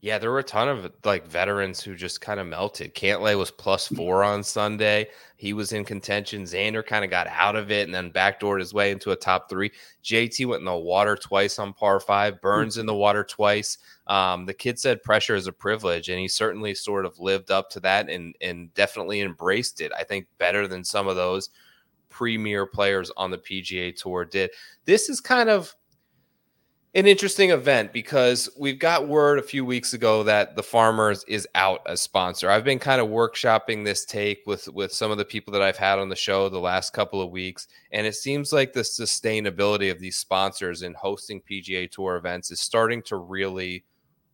Yeah, 0.00 0.18
there 0.18 0.30
were 0.30 0.38
a 0.38 0.44
ton 0.44 0.68
of 0.68 0.92
like 1.04 1.26
veterans 1.26 1.82
who 1.82 1.96
just 1.96 2.20
kind 2.20 2.38
of 2.38 2.46
melted. 2.46 2.94
Cantlay 2.94 3.36
was 3.36 3.50
plus 3.50 3.88
four 3.88 4.22
on 4.22 4.44
Sunday. 4.44 5.08
He 5.36 5.52
was 5.52 5.72
in 5.72 5.84
contention. 5.84 6.44
Xander 6.44 6.86
kind 6.86 7.04
of 7.04 7.10
got 7.10 7.26
out 7.26 7.56
of 7.56 7.72
it 7.72 7.86
and 7.86 7.94
then 7.94 8.12
backdoored 8.12 8.60
his 8.60 8.72
way 8.72 8.92
into 8.92 9.10
a 9.10 9.16
top 9.16 9.50
three. 9.50 9.72
JT 10.04 10.46
went 10.46 10.60
in 10.60 10.66
the 10.66 10.76
water 10.76 11.16
twice 11.16 11.58
on 11.58 11.72
par 11.72 11.98
five. 11.98 12.40
Burns 12.40 12.76
in 12.76 12.86
the 12.86 12.94
water 12.94 13.24
twice. 13.24 13.78
Um, 14.06 14.46
the 14.46 14.54
kid 14.54 14.78
said 14.78 15.02
pressure 15.02 15.34
is 15.34 15.48
a 15.48 15.52
privilege, 15.52 16.08
and 16.08 16.20
he 16.20 16.28
certainly 16.28 16.76
sort 16.76 17.04
of 17.04 17.18
lived 17.18 17.50
up 17.50 17.68
to 17.70 17.80
that 17.80 18.08
and 18.08 18.36
and 18.40 18.72
definitely 18.74 19.20
embraced 19.20 19.80
it. 19.80 19.90
I 19.98 20.04
think 20.04 20.28
better 20.38 20.68
than 20.68 20.84
some 20.84 21.08
of 21.08 21.16
those 21.16 21.50
premier 22.08 22.66
players 22.66 23.10
on 23.16 23.32
the 23.32 23.38
PGA 23.38 23.96
Tour 23.96 24.24
did. 24.24 24.50
This 24.84 25.08
is 25.08 25.20
kind 25.20 25.48
of 25.48 25.74
an 26.94 27.06
interesting 27.06 27.50
event 27.50 27.92
because 27.92 28.48
we've 28.58 28.78
got 28.78 29.08
word 29.08 29.38
a 29.38 29.42
few 29.42 29.64
weeks 29.64 29.92
ago 29.92 30.22
that 30.22 30.56
the 30.56 30.62
farmers 30.62 31.22
is 31.28 31.46
out 31.54 31.80
as 31.86 32.00
sponsor. 32.00 32.50
I've 32.50 32.64
been 32.64 32.78
kind 32.78 33.00
of 33.00 33.08
workshopping 33.08 33.84
this 33.84 34.04
take 34.06 34.42
with 34.46 34.68
with 34.68 34.92
some 34.92 35.10
of 35.10 35.18
the 35.18 35.24
people 35.24 35.52
that 35.52 35.62
i've 35.62 35.76
had 35.76 35.98
on 35.98 36.08
the 36.08 36.16
show 36.16 36.48
the 36.48 36.58
last 36.58 36.92
couple 36.92 37.20
of 37.20 37.30
weeks 37.30 37.68
and 37.92 38.06
it 38.06 38.14
seems 38.14 38.52
like 38.52 38.72
the 38.72 38.80
sustainability 38.80 39.90
of 39.90 39.98
these 39.98 40.16
sponsors 40.16 40.82
in 40.82 40.94
hosting 40.94 41.42
pga 41.42 41.90
tour 41.90 42.16
events 42.16 42.50
is 42.50 42.60
starting 42.60 43.02
to 43.02 43.16
really 43.16 43.84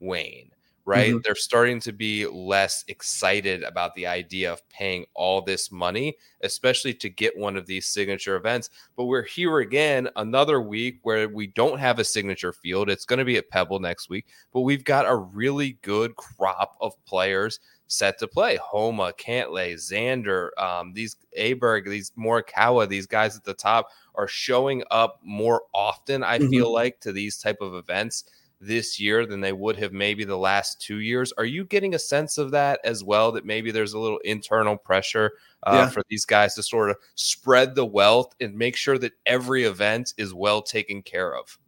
wane 0.00 0.50
right 0.84 1.14
Mhm. 1.14 1.22
they're 1.22 1.34
starting 1.34 1.80
to 1.80 1.92
be 1.92 2.26
less 2.26 2.84
excited 2.88 3.62
about 3.62 3.94
the 3.94 4.06
idea 4.06 4.52
of 4.52 4.66
paying 4.68 5.06
all 5.14 5.40
this 5.42 5.70
money 5.72 6.16
especially 6.42 6.92
to 6.94 7.08
get 7.08 7.36
one 7.36 7.56
of 7.56 7.66
these 7.66 7.86
signature 7.86 8.36
events 8.36 8.70
but 8.96 9.04
we're 9.04 9.22
here 9.22 9.58
again 9.60 10.08
another 10.16 10.60
week 10.60 10.98
where 11.02 11.28
we 11.28 11.46
don't 11.46 11.78
have 11.78 11.98
a 11.98 12.04
signature 12.04 12.52
field. 12.52 12.88
It's 12.90 13.04
going 13.06 13.18
to 13.18 13.24
be 13.24 13.36
at 13.36 13.48
Pebble 13.48 13.80
next 13.80 14.08
week, 14.08 14.26
but 14.52 14.60
we've 14.60 14.84
got 14.84 15.06
a 15.08 15.14
really 15.16 15.78
good 15.82 16.14
crop 16.16 16.76
of 16.80 16.92
players 17.06 17.60
set 17.88 18.18
to 18.18 18.28
play. 18.28 18.56
Homa, 18.56 19.12
Cantlay, 19.18 19.74
Xander, 19.74 20.50
um, 20.58 20.92
these 20.92 21.16
Aberg, 21.38 21.88
these 21.88 22.10
Morikawa, 22.12 22.88
these 22.88 23.06
guys 23.06 23.36
at 23.36 23.44
the 23.44 23.54
top 23.54 23.88
are 24.14 24.28
showing 24.28 24.82
up 24.90 25.18
more 25.22 25.62
often. 25.74 26.22
I 26.22 26.38
Mhm. 26.38 26.50
feel 26.50 26.72
like 26.72 27.00
to 27.00 27.12
these 27.12 27.38
type 27.38 27.58
of 27.60 27.74
events 27.74 28.24
this 28.66 28.98
year 29.00 29.26
than 29.26 29.40
they 29.40 29.52
would 29.52 29.76
have 29.76 29.92
maybe 29.92 30.24
the 30.24 30.36
last 30.38 30.80
two 30.80 30.98
years. 30.98 31.32
Are 31.38 31.44
you 31.44 31.64
getting 31.64 31.94
a 31.94 31.98
sense 31.98 32.38
of 32.38 32.50
that 32.52 32.80
as 32.84 33.02
well? 33.04 33.32
That 33.32 33.44
maybe 33.44 33.70
there's 33.70 33.92
a 33.94 33.98
little 33.98 34.18
internal 34.18 34.76
pressure 34.76 35.32
uh, 35.66 35.72
Yeah. 35.74 35.90
for 35.90 36.02
these 36.08 36.24
guys 36.24 36.54
to 36.54 36.62
sort 36.62 36.90
of 36.90 36.96
spread 37.14 37.74
the 37.74 37.86
wealth 37.86 38.34
and 38.40 38.54
make 38.54 38.76
sure 38.76 38.98
that 38.98 39.12
every 39.26 39.64
event 39.64 40.14
is 40.18 40.34
well 40.34 40.62
taken 40.62 41.02
care 41.02 41.34
of. 41.36 41.58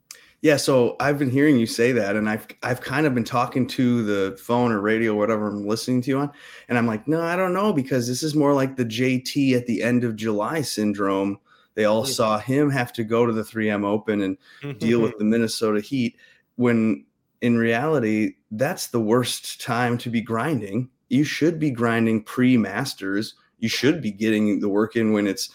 Yeah, 0.42 0.58
so 0.58 0.96
I've 1.00 1.18
been 1.18 1.30
hearing 1.30 1.58
you 1.58 1.66
say 1.66 1.92
that, 1.92 2.14
and 2.14 2.28
I've 2.28 2.46
I've 2.62 2.82
kind 2.82 3.06
of 3.06 3.14
been 3.14 3.24
talking 3.24 3.66
to 3.68 4.04
the 4.04 4.36
phone 4.36 4.70
or 4.70 4.80
radio, 4.80 5.12
or 5.14 5.18
whatever 5.18 5.48
I'm 5.48 5.66
listening 5.66 6.02
to 6.02 6.10
you 6.10 6.18
on, 6.18 6.30
and 6.68 6.76
I'm 6.76 6.86
like, 6.86 7.08
no, 7.08 7.22
I 7.22 7.36
don't 7.36 7.54
know, 7.54 7.72
because 7.72 8.06
this 8.06 8.22
is 8.22 8.34
more 8.34 8.52
like 8.52 8.76
the 8.76 8.84
JT 8.84 9.54
at 9.56 9.66
the 9.66 9.82
end 9.82 10.04
of 10.04 10.14
July 10.14 10.60
syndrome. 10.60 11.38
They 11.74 11.86
all 11.86 12.04
Mhm. 12.04 12.08
saw 12.08 12.38
him 12.38 12.70
have 12.70 12.92
to 12.94 13.02
go 13.04 13.24
to 13.26 13.32
the 13.32 13.42
3M 13.44 13.84
Open 13.84 14.20
and 14.62 14.78
deal 14.78 15.00
with 15.00 15.16
the 15.18 15.24
Minnesota 15.24 15.80
Heat 15.80 16.16
when 16.56 17.04
in 17.40 17.56
reality 17.56 18.34
that's 18.50 18.88
the 18.88 19.00
worst 19.00 19.60
time 19.60 19.98
to 19.98 20.10
be 20.10 20.20
grinding. 20.20 20.90
You 21.08 21.24
should 21.24 21.58
be 21.58 21.70
grinding 21.70 22.24
pre-masters. 22.24 23.34
You 23.58 23.68
should 23.68 24.02
be 24.02 24.10
getting 24.10 24.60
the 24.60 24.68
work 24.68 24.96
in 24.96 25.12
when 25.12 25.26
it's 25.26 25.50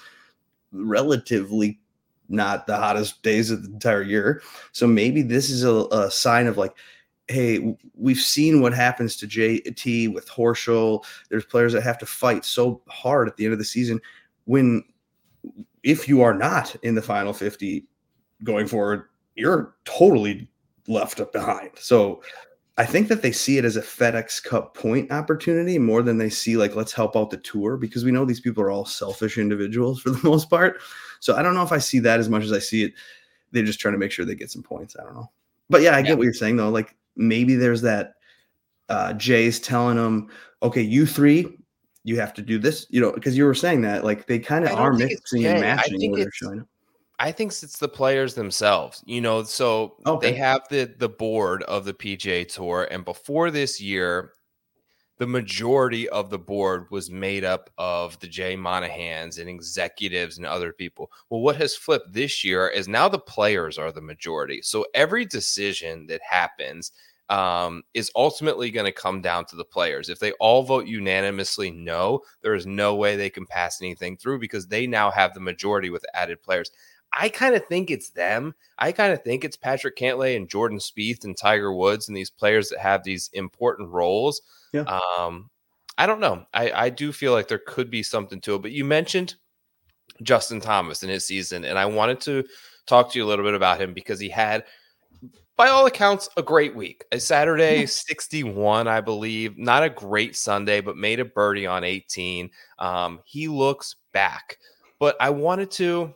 relatively 0.72 1.80
not 2.30 2.66
the 2.66 2.78
hottest 2.78 3.22
days 3.24 3.52
of 3.52 3.64
the 3.64 3.70
entire 3.70 4.02
year. 4.02 4.42
So 4.72 4.88
maybe 4.88 5.22
this 5.22 5.50
is 5.50 5.64
a, 5.64 5.86
a 5.92 6.10
sign 6.10 6.48
of 6.48 6.58
like, 6.58 6.76
hey, 7.28 7.76
we've 7.96 8.18
seen 8.18 8.62
what 8.62 8.74
happens 8.74 9.16
to 9.18 9.28
JT 9.28 10.14
with 10.14 10.30
Horschel. 10.30 11.04
There's 11.30 11.46
players 11.46 11.74
that 11.74 11.84
have 11.84 11.98
to 12.00 12.06
fight 12.06 12.46
so 12.46 12.82
hard 12.88 13.28
at 13.28 13.38
the 13.38 13.46
end 13.46 13.54
of 13.54 13.60
the 13.60 13.66
season 13.66 14.00
when 14.46 14.84
if 15.84 16.08
you 16.08 16.22
are 16.22 16.34
not 16.34 16.76
in 16.84 16.96
the 16.96 17.02
final 17.02 17.34
50 17.34 17.86
going 18.44 18.68
forward, 18.68 19.06
you're 19.36 19.76
totally 19.86 20.48
left 20.88 21.20
up 21.20 21.32
behind. 21.32 21.72
So 21.76 22.22
I 22.78 22.86
think 22.86 23.10
that 23.10 23.22
they 23.22 23.32
see 23.32 23.58
it 23.58 23.65
as 23.65 23.76
a 23.76 23.82
FedEx 23.82 24.44
Cup 24.44 24.76
point 24.76 25.12
opportunity 25.12 25.78
more 25.78 26.02
than 26.02 26.17
they 26.17 26.30
see 26.30 26.58
like 26.58 26.76
let's 26.76 26.94
help 26.94 27.15
out 27.15 27.30
the 27.30 27.38
tour 27.38 27.78
because 27.78 28.06
we 28.06 28.12
know 28.12 28.26
these 28.26 28.39
people 28.39 28.63
are 28.63 28.72
all 28.72 28.86
selfish 28.86 29.38
individuals 29.38 30.02
for 30.02 30.10
the 30.10 30.22
most 30.28 30.50
part. 30.50 30.80
So 31.20 31.36
I 31.36 31.44
don't 31.44 31.54
know 31.54 31.63
if 31.63 31.72
I 31.72 31.78
see 31.78 32.00
that 32.00 32.20
as 32.20 32.30
much 32.30 32.44
as 32.44 32.52
I 32.52 32.60
see 32.60 32.84
it. 32.84 32.94
They're 33.52 33.63
just 33.63 33.80
trying 33.80 33.94
to 33.94 33.98
make 33.98 34.12
sure 34.12 34.26
they 34.26 34.36
get 34.36 34.50
some 34.50 34.63
points. 34.63 34.96
I 35.00 35.04
don't 35.04 35.13
know. 35.13 35.30
But 35.70 35.82
yeah, 35.82 35.96
I 35.96 36.02
get 36.02 36.17
what 36.17 36.24
you're 36.24 36.34
saying 36.34 36.58
though. 36.58 36.70
Like 36.70 36.96
maybe 37.15 37.56
there's 37.56 37.82
that 37.82 38.13
uh 38.89 39.13
Jay's 39.13 39.60
telling 39.60 39.98
them, 39.98 40.30
okay, 40.63 40.82
you 40.82 41.06
three, 41.06 41.58
you 42.04 42.20
have 42.20 42.34
to 42.36 42.41
do 42.41 42.58
this, 42.58 42.88
you 42.89 43.02
know, 43.02 43.12
because 43.12 43.38
you 43.38 43.46
were 43.46 43.54
saying 43.54 43.82
that 43.82 44.04
like 44.04 44.26
they 44.26 44.39
kind 44.39 44.65
of 44.65 44.72
are 44.72 44.94
mixing 44.94 45.46
and 45.46 45.62
matching 45.62 46.10
what 46.10 46.20
they're 46.20 46.32
showing 46.32 46.62
up. 46.62 46.67
I 47.22 47.32
think 47.32 47.52
it's 47.52 47.78
the 47.78 47.88
players 47.88 48.34
themselves. 48.34 49.04
You 49.06 49.22
know, 49.22 49.44
so 49.44 49.98
Okay. 50.06 50.32
they 50.32 50.38
have 50.38 50.62
the 50.70 50.94
the 50.98 51.10
board 51.10 51.64
of 51.64 51.86
the 51.86 51.94
PGA 51.94 52.46
Tour, 52.48 52.88
and 52.90 53.06
before 53.06 53.52
this 53.52 53.80
year, 53.80 54.34
the 55.20 55.28
majority 55.28 56.10
of 56.10 56.32
the 56.32 56.40
board 56.40 56.88
was 56.90 57.12
made 57.12 57.44
up 57.44 57.70
of 57.78 58.20
the 58.22 58.28
Jay 58.28 58.56
Monahans 58.58 59.38
and 59.40 59.48
executives 59.48 60.38
and 60.38 60.48
other 60.48 60.74
people. 60.74 61.12
Well, 61.30 61.42
what 61.42 61.58
has 61.58 61.76
flipped 61.76 62.12
this 62.12 62.44
year 62.44 62.68
is 62.68 62.88
now 62.88 63.08
the 63.08 63.20
players 63.20 63.78
are 63.78 63.92
the 63.92 64.02
majority. 64.02 64.64
So 64.64 64.88
every 64.96 65.26
decision 65.26 66.08
that 66.08 66.22
happens 66.28 66.92
um, 67.30 67.84
is 67.94 68.12
ultimately 68.16 68.72
going 68.72 68.88
to 68.88 68.92
come 68.92 69.22
down 69.22 69.46
to 69.46 69.56
the 69.56 69.64
players. 69.64 70.10
If 70.10 70.18
they 70.18 70.32
all 70.34 70.64
vote 70.64 70.88
unanimously 70.88 71.70
no, 71.70 72.22
there 72.42 72.56
is 72.56 72.66
no 72.66 72.96
way 72.96 73.16
they 73.16 73.30
can 73.30 73.46
pass 73.46 73.80
anything 73.80 74.18
through 74.18 74.40
because 74.40 74.68
they 74.68 74.88
now 74.88 75.12
have 75.12 75.34
the 75.36 75.40
majority 75.40 75.92
with 75.92 76.04
added 76.16 76.42
players. 76.42 76.72
I 77.13 77.30
kind 77.30 77.56
of 77.56 77.65
think 77.67 77.91
it's 77.91 78.10
them. 78.10 78.56
I 78.78 78.91
kind 78.91 79.12
of 79.12 79.24
think 79.24 79.43
it's 79.43 79.58
Patrick 79.58 79.97
Cantlay 79.97 80.38
and 80.38 80.50
Jordan 80.50 80.80
Spieth 80.80 81.24
and 81.26 81.36
Tiger 81.38 81.74
Woods 81.74 82.08
and 82.08 82.15
these 82.15 82.30
players 82.30 82.69
that 82.69 82.80
have 82.80 83.04
these 83.04 83.30
important 83.34 83.89
roles. 83.89 84.41
Yeah. 84.74 84.84
Um, 84.84 85.50
I 85.97 86.06
don't 86.06 86.21
know. 86.21 86.45
I, 86.54 86.71
I 86.71 86.89
do 86.89 87.12
feel 87.12 87.34
like 87.34 87.47
there 87.47 87.62
could 87.67 87.91
be 87.91 88.02
something 88.02 88.39
to 88.41 88.56
it. 88.56 88.62
But 88.62 88.71
you 88.71 88.86
mentioned 88.86 89.36
Justin 90.24 90.62
Thomas 90.62 91.04
in 91.04 91.10
his 91.10 91.26
season, 91.26 91.65
and 91.65 91.78
I 91.78 91.86
wanted 91.86 92.21
to 92.21 92.45
talk 92.88 93.12
to 93.12 93.19
you 93.19 93.26
a 93.26 93.28
little 93.28 93.45
bit 93.45 93.54
about 93.54 93.80
him 93.82 93.93
because 93.93 94.19
he 94.19 94.30
had, 94.30 94.63
by 95.58 95.67
all 95.67 95.86
accounts, 95.86 96.30
a 96.38 96.41
great 96.41 96.76
week. 96.76 97.04
A 97.12 97.19
Saturday 97.19 97.86
61, 97.86 98.88
I 98.88 99.02
believe. 99.02 99.58
Not 99.58 99.84
a 99.84 99.89
great 99.89 100.36
Sunday, 100.36 100.80
but 100.82 100.95
made 100.97 101.19
a 101.19 101.26
birdie 101.26 101.67
on 101.67 101.84
18. 101.84 102.50
Um, 102.80 103.19
he 103.26 103.47
looks 103.50 103.97
back. 104.13 104.58
but 104.97 105.17
I 105.19 105.30
wanted 105.30 105.69
to. 105.71 106.15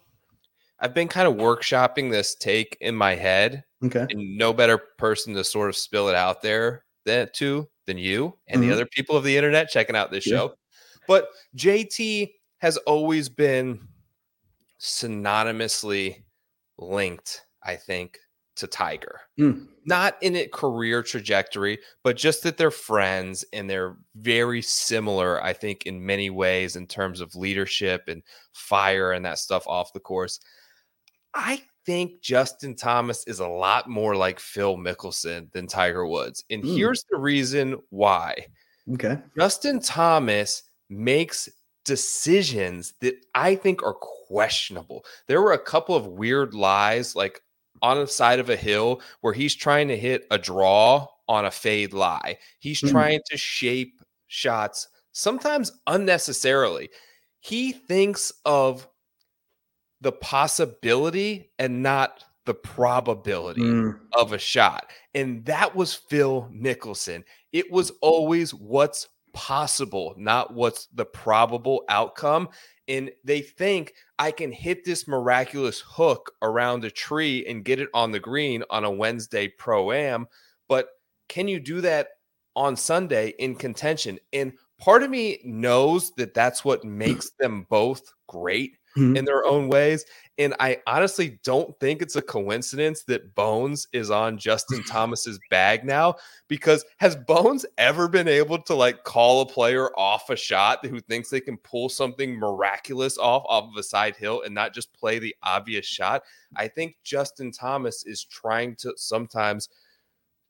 I've 0.80 0.94
been 0.94 1.08
kind 1.08 1.28
of 1.28 1.36
workshopping 1.36 2.12
this 2.12 2.36
take 2.36 2.78
in 2.82 2.96
my 2.96 3.16
head, 3.16 3.64
Okay. 3.84 4.06
and 4.10 4.38
no 4.38 4.52
better 4.54 4.78
person 4.78 5.34
to 5.36 5.44
sort 5.44 5.70
of 5.70 5.76
spill 5.78 6.10
it 6.10 6.16
out 6.16 6.42
there 6.42 6.86
than 7.06 7.30
to 7.36 7.70
than 7.86 7.98
you 7.98 8.38
and 8.48 8.62
Mhm. 8.62 8.68
the 8.68 8.74
other 8.74 8.86
people 8.88 9.16
of 9.16 9.24
the 9.24 9.38
internet 9.38 9.70
checking 9.70 9.96
out 9.96 10.12
this 10.12 10.26
Yeah. 10.26 10.38
show. 10.38 10.56
But 11.08 11.30
JT 11.56 12.36
has 12.58 12.78
always 12.78 13.30
been 13.30 13.88
synonymously 14.80 16.24
linked, 16.78 17.46
I 17.64 17.76
think, 17.76 18.20
to 18.56 18.68
Tiger. 18.68 19.22
Mm. 19.40 19.68
Not 19.86 20.18
in 20.22 20.36
a 20.36 20.48
career 20.48 21.04
trajectory, 21.04 21.80
but 22.04 22.18
just 22.18 22.42
that 22.44 22.58
they're 22.58 22.72
friends 22.72 23.46
and 23.54 23.70
they're 23.70 23.98
very 24.16 24.62
similar, 24.62 25.44
I 25.44 25.54
think, 25.54 25.86
in 25.86 26.06
many 26.06 26.30
ways 26.30 26.76
in 26.76 26.88
terms 26.88 27.22
of 27.22 27.36
leadership 27.36 28.08
and 28.08 28.24
fire 28.54 29.12
and 29.12 29.26
that 29.26 29.40
stuff 29.40 29.68
off 29.68 29.94
the 29.94 30.00
course. 30.00 30.40
I 31.36 31.62
think 31.86 32.22
Justin 32.22 32.76
Thomas 32.76 33.26
is 33.28 33.40
a 33.40 33.48
lot 33.48 33.90
more 33.90 34.16
like 34.16 34.40
Phil 34.40 34.78
Mickelson 34.78 35.52
than 35.52 35.68
Tiger 35.68 36.08
Woods. 36.08 36.44
And 36.50 36.64
Mm. 36.64 36.76
here's 36.76 37.04
the 37.12 37.18
reason 37.18 37.80
why. 37.90 38.48
Okay. 38.94 39.18
Justin 39.38 39.80
Thomas 39.80 40.64
makes 40.90 41.50
decisions 41.84 42.94
that 43.02 43.16
I 43.36 43.56
think 43.56 43.84
are 43.84 43.94
questionable. 43.94 45.06
There 45.28 45.42
were 45.42 45.54
a 45.54 45.60
couple 45.60 45.96
of 45.96 46.08
weird 46.08 46.54
lies, 46.54 47.16
like 47.16 47.42
on 47.82 48.00
the 48.00 48.08
side 48.08 48.40
of 48.40 48.50
a 48.50 48.56
hill, 48.56 49.02
where 49.22 49.34
he's 49.34 49.54
trying 49.54 49.88
to 49.90 49.98
hit 49.98 50.26
a 50.32 50.38
draw 50.38 51.08
on 51.28 51.46
a 51.46 51.52
fade 51.52 51.94
lie. 51.94 52.38
He's 52.60 52.80
Hmm. 52.80 52.88
trying 52.88 53.20
to 53.30 53.38
shape 53.38 54.02
shots, 54.28 54.88
sometimes 55.12 55.72
unnecessarily. 55.88 56.90
He 57.42 57.72
thinks 57.74 58.32
of 58.46 58.88
the 60.06 60.12
possibility 60.12 61.50
and 61.58 61.82
not 61.82 62.24
the 62.46 62.54
probability 62.54 63.62
Mm. 63.62 64.00
of 64.14 64.34
a 64.34 64.38
shot. 64.38 64.92
And 65.16 65.44
that 65.46 65.76
was 65.76 65.96
Phil 65.96 66.48
Mickelson. 66.54 67.24
It 67.52 67.72
was 67.72 67.92
always 68.02 68.54
what's 68.54 69.10
possible, 69.34 70.14
not 70.16 70.54
what's 70.54 70.86
the 70.94 71.06
probable 71.06 71.86
outcome. 71.90 72.50
And 72.88 73.12
they 73.24 73.42
think 73.42 73.96
I 74.20 74.30
can 74.30 74.52
hit 74.52 74.86
this 74.86 75.08
miraculous 75.08 75.82
hook 75.84 76.34
around 76.44 76.86
a 76.86 76.92
tree 76.92 77.44
and 77.48 77.66
get 77.66 77.80
it 77.80 77.90
on 77.96 78.12
the 78.12 78.20
green 78.20 78.64
on 78.70 78.84
a 78.86 78.92
Wednesday 78.92 79.48
pro 79.48 79.92
am. 79.92 80.28
But 80.70 80.90
can 81.30 81.48
you 81.48 81.60
do 81.60 81.82
that 81.82 82.10
on 82.56 82.76
Sunday 82.76 83.34
in 83.40 83.56
contention? 83.56 84.20
And 84.32 84.54
part 84.78 85.02
of 85.02 85.10
me 85.10 85.42
knows 85.44 86.12
that 86.18 86.36
that's 86.36 86.64
what 86.64 86.86
makes 86.86 87.32
them 87.40 87.66
both 87.72 88.04
great 88.28 88.78
Mhm. 88.98 89.18
in 89.18 89.26
their 89.26 89.46
own 89.46 89.68
ways. 89.68 90.06
And 90.38 90.54
I 90.60 90.80
honestly 90.88 91.40
don't 91.44 91.78
think 91.80 92.02
it's 92.02 92.16
a 92.16 92.22
coincidence 92.22 93.04
that 93.04 93.36
Bones 93.36 93.88
is 93.94 94.10
on 94.12 94.38
Justin 94.38 94.84
Thomas's 94.88 95.40
bag 95.50 95.84
now 95.86 96.16
because 96.48 96.86
has 96.98 97.16
Bones 97.16 97.66
ever 97.78 98.08
been 98.08 98.28
able 98.28 98.62
to 98.64 98.76
like 98.76 99.04
call 99.04 99.42
a 99.42 99.46
player 99.46 99.90
off 99.98 100.30
a 100.30 100.36
shot 100.36 100.86
who 100.86 101.00
thinks 101.00 101.30
they 101.30 101.42
can 101.42 101.58
pull 101.58 101.90
something 101.90 102.36
miraculous 102.36 103.18
off 103.18 103.44
off 103.48 103.70
of 103.70 103.78
a 103.78 103.84
side 103.84 104.16
hill 104.16 104.42
and 104.44 104.54
not 104.54 104.74
just 104.74 104.94
play 104.94 105.20
the 105.20 105.36
obvious 105.44 105.86
shot? 105.86 106.24
I 106.56 106.68
think 106.68 106.96
Justin 107.04 107.52
Thomas 107.52 108.06
is 108.06 108.24
trying 108.24 108.76
to 108.78 108.94
sometimes 108.98 109.70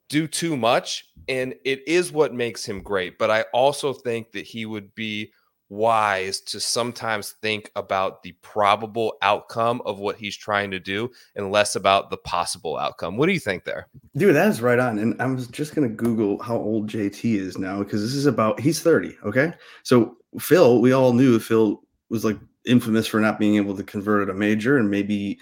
do 0.08 0.28
too 0.28 0.56
much 0.56 1.08
and 1.28 1.56
it 1.66 1.88
is 1.88 2.12
what 2.12 2.34
makes 2.34 2.64
him 2.64 2.82
great, 2.82 3.18
but 3.18 3.32
I 3.32 3.42
also 3.54 3.92
think 3.92 4.32
that 4.34 4.46
he 4.46 4.66
would 4.68 4.94
be 4.94 5.32
wise 5.76 6.40
to 6.42 6.60
sometimes 6.60 7.32
think 7.42 7.72
about 7.76 8.24
the 8.24 8.32
probable 8.42 9.16
outcome 9.22 9.82
of 9.86 10.00
what 10.00 10.16
he's 10.18 10.36
trying 10.36 10.72
to 10.72 10.80
do 10.80 11.12
and 11.36 11.52
less 11.52 11.76
about 11.76 12.10
the 12.10 12.18
possible 12.18 12.78
outcome. 12.78 13.18
What 13.18 13.28
do 13.28 13.34
you 13.34 13.40
think 13.40 13.66
there? 13.66 13.88
Dude, 14.16 14.36
that 14.36 14.48
is 14.48 14.62
right 14.62 14.80
on. 14.80 15.00
And 15.00 15.22
I 15.22 15.26
was 15.28 15.48
just 15.48 15.76
gonna 15.76 15.90
Google 15.90 16.42
how 16.42 16.56
old 16.56 16.90
JT 16.90 17.36
is 17.36 17.58
now 17.58 17.80
because 17.80 18.02
this 18.02 18.14
is 18.14 18.26
about 18.26 18.60
he's 18.60 18.80
30. 18.80 19.18
Okay. 19.26 19.54
So 19.84 20.18
Phil, 20.40 20.82
we 20.82 20.92
all 20.92 21.14
knew 21.14 21.40
Phil 21.40 21.82
was 22.10 22.26
like 22.26 22.38
infamous 22.66 23.08
for 23.08 23.20
not 23.20 23.40
being 23.40 23.56
able 23.56 23.76
to 23.76 23.84
convert 23.84 24.28
at 24.28 24.36
a 24.36 24.38
major, 24.38 24.78
and 24.78 24.90
maybe 24.90 25.40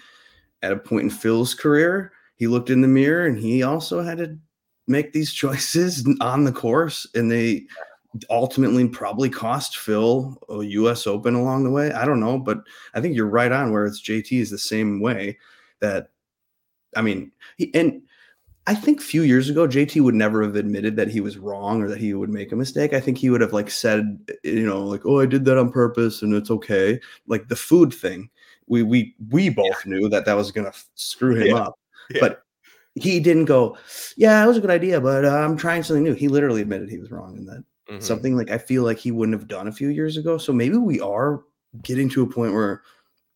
at 0.62 0.72
a 0.72 0.76
point 0.76 1.04
in 1.04 1.10
Phil's 1.10 1.54
career, 1.54 2.12
he 2.36 2.46
looked 2.46 2.70
in 2.70 2.80
the 2.80 2.88
mirror 2.88 3.26
and 3.26 3.38
he 3.38 3.62
also 3.62 4.02
had 4.02 4.18
to 4.18 4.38
make 4.86 5.12
these 5.12 5.32
choices 5.42 6.06
on 6.20 6.44
the 6.44 6.52
course, 6.52 7.06
and 7.14 7.30
they 7.30 7.66
ultimately 8.30 8.88
probably 8.88 9.28
cost 9.28 9.78
Phil 9.78 10.36
a 10.48 10.62
US 10.62 11.06
Open 11.06 11.34
along 11.34 11.64
the 11.64 11.70
way. 11.70 11.92
I 11.92 12.04
don't 12.04 12.20
know, 12.20 12.38
but 12.38 12.58
I 12.94 13.00
think 13.00 13.16
you're 13.16 13.26
right 13.26 13.50
on 13.52 13.72
where 13.72 13.86
it's 13.86 14.02
JT 14.02 14.40
is 14.40 14.50
the 14.50 14.58
same 14.58 15.00
way 15.00 15.38
that 15.80 16.08
I 16.96 17.02
mean, 17.02 17.32
he, 17.56 17.74
and 17.74 18.02
I 18.66 18.74
think 18.74 19.00
a 19.00 19.04
few 19.04 19.22
years 19.22 19.50
ago, 19.50 19.66
JT 19.66 20.00
would 20.00 20.14
never 20.14 20.42
have 20.42 20.56
admitted 20.56 20.96
that 20.96 21.08
he 21.08 21.20
was 21.20 21.36
wrong 21.36 21.82
or 21.82 21.88
that 21.88 21.98
he 21.98 22.14
would 22.14 22.30
make 22.30 22.52
a 22.52 22.56
mistake. 22.56 22.92
I 22.94 23.00
think 23.00 23.18
he 23.18 23.28
would 23.30 23.40
have 23.40 23.52
like 23.52 23.70
said, 23.70 24.18
you 24.42 24.64
know, 24.66 24.84
like, 24.84 25.04
"Oh, 25.04 25.20
I 25.20 25.26
did 25.26 25.44
that 25.46 25.58
on 25.58 25.70
purpose, 25.70 26.22
and 26.22 26.32
it's 26.34 26.50
okay." 26.50 27.00
Like 27.26 27.48
the 27.48 27.56
food 27.56 27.92
thing, 27.92 28.30
we 28.66 28.82
we 28.82 29.14
we 29.30 29.48
both 29.50 29.84
knew 29.84 30.08
that 30.08 30.24
that 30.26 30.34
was 30.36 30.50
gonna 30.50 30.68
f- 30.68 30.88
screw 30.94 31.34
him 31.34 31.48
Yeah. 31.48 31.56
up, 31.56 31.78
Yeah. 32.10 32.20
but 32.20 32.42
he 32.94 33.20
didn't 33.20 33.46
go, 33.46 33.76
"Yeah, 34.16 34.42
it 34.42 34.46
was 34.46 34.56
a 34.56 34.60
good 34.60 34.70
idea, 34.70 35.00
but 35.00 35.24
uh, 35.24 35.36
I'm 35.36 35.56
trying 35.56 35.82
something 35.82 36.04
new." 36.04 36.14
He 36.14 36.28
literally 36.28 36.62
admitted 36.62 36.88
he 36.88 36.98
was 36.98 37.10
wrong 37.10 37.36
in 37.36 37.44
that 37.46 37.64
Mhm. 37.90 38.02
something 38.02 38.36
like 38.36 38.50
I 38.50 38.58
feel 38.58 38.82
like 38.82 38.98
he 38.98 39.10
wouldn't 39.10 39.38
have 39.38 39.48
done 39.48 39.68
a 39.68 39.72
few 39.72 39.88
years 39.88 40.16
ago. 40.16 40.38
So 40.38 40.52
maybe 40.52 40.76
we 40.76 41.00
are 41.00 41.42
getting 41.82 42.08
to 42.10 42.22
a 42.22 42.26
point 42.26 42.54
where 42.54 42.82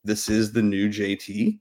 this 0.04 0.28
is 0.28 0.52
the 0.52 0.62
new 0.62 0.88
JT. 0.88 1.58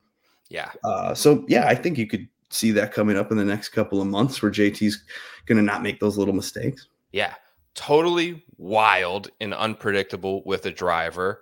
Yeah. 0.50 0.72
Uh, 0.84 1.14
so 1.14 1.44
yeah, 1.48 1.68
I 1.68 1.76
think 1.76 1.98
you 1.98 2.08
could 2.08 2.28
see 2.50 2.72
that 2.72 2.94
coming 2.94 3.18
up 3.18 3.32
in 3.32 3.38
the 3.38 3.44
next 3.44 3.70
couple 3.70 4.02
of 4.02 4.08
months 4.08 4.42
where 4.42 4.52
JT's 4.52 5.04
going 5.46 5.58
to 5.58 5.64
not 5.64 5.82
make 5.84 6.00
those 6.00 6.18
little 6.18 6.34
mistakes. 6.34 6.88
Yeah. 7.12 7.34
Totally 7.76 8.46
wild 8.58 9.30
and 9.42 9.54
unpredictable 9.54 10.44
with 10.46 10.66
a 10.66 10.72
driver. 10.72 11.42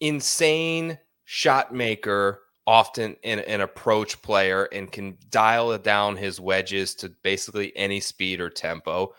Insane 0.00 0.98
shot 1.24 1.74
maker, 1.74 2.40
often 2.66 3.16
an, 3.24 3.40
an 3.40 3.60
approach 3.60 4.20
player, 4.22 4.64
and 4.72 4.90
can 4.90 5.18
dial 5.28 5.76
down 5.78 6.16
his 6.16 6.40
wedges 6.40 6.94
to 6.96 7.10
basically 7.22 7.76
any 7.76 8.00
speed 8.00 8.40
or 8.40 8.48
tempo. 8.48 9.12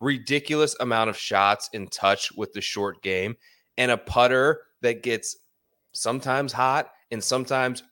Ridiculous 0.00 0.76
amount 0.80 1.10
of 1.10 1.16
shots 1.16 1.70
in 1.72 1.88
touch 1.88 2.32
with 2.32 2.52
the 2.52 2.60
short 2.60 3.02
game, 3.02 3.36
and 3.78 3.90
a 3.90 3.96
putter 3.96 4.62
that 4.82 5.02
gets 5.02 5.36
sometimes 5.92 6.52
hot 6.52 6.90
and 7.10 7.22
sometimes 7.22 7.82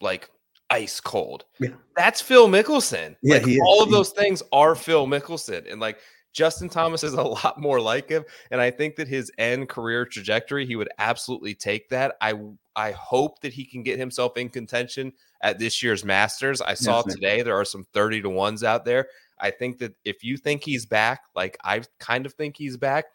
like 0.00 0.30
ice 0.70 1.00
cold. 1.00 1.44
Yeah. 1.60 1.70
That's 1.96 2.20
Phil 2.20 2.48
Mickelson. 2.48 3.16
Yeah, 3.22 3.38
like 3.38 3.58
all 3.66 3.82
of 3.82 3.90
those 3.90 4.10
things 4.10 4.42
are 4.52 4.74
Phil 4.74 5.06
Mickelson. 5.06 5.70
And 5.70 5.80
like 5.80 5.98
Justin 6.32 6.68
Thomas 6.68 7.04
is 7.04 7.12
a 7.12 7.22
lot 7.22 7.60
more 7.60 7.80
like 7.80 8.08
him. 8.08 8.24
And 8.50 8.60
I 8.60 8.70
think 8.70 8.96
that 8.96 9.08
his 9.08 9.30
end 9.38 9.68
career 9.68 10.06
trajectory, 10.06 10.66
he 10.66 10.76
would 10.76 10.88
absolutely 10.98 11.54
take 11.54 11.88
that. 11.90 12.16
I 12.20 12.34
I 12.74 12.92
hope 12.92 13.40
that 13.42 13.52
he 13.52 13.66
can 13.66 13.82
get 13.82 13.98
himself 13.98 14.38
in 14.38 14.48
contention 14.48 15.12
at 15.42 15.58
this 15.58 15.82
year's 15.82 16.04
Masters. 16.04 16.62
I 16.62 16.72
saw 16.72 17.02
Yes, 17.04 17.14
today 17.14 17.42
there 17.42 17.56
are 17.56 17.66
some 17.66 17.84
30 17.92 18.22
to 18.22 18.30
ones 18.30 18.64
out 18.64 18.86
there. 18.86 19.08
I 19.42 19.50
think 19.52 19.78
that 19.80 19.94
if 20.04 20.24
you 20.24 20.38
think 20.38 20.64
he's 20.64 20.86
back, 20.86 21.22
like 21.36 21.58
I 21.64 21.82
kind 22.00 22.26
of 22.26 22.34
think 22.34 22.56
he's 22.58 22.76
back, 22.78 23.06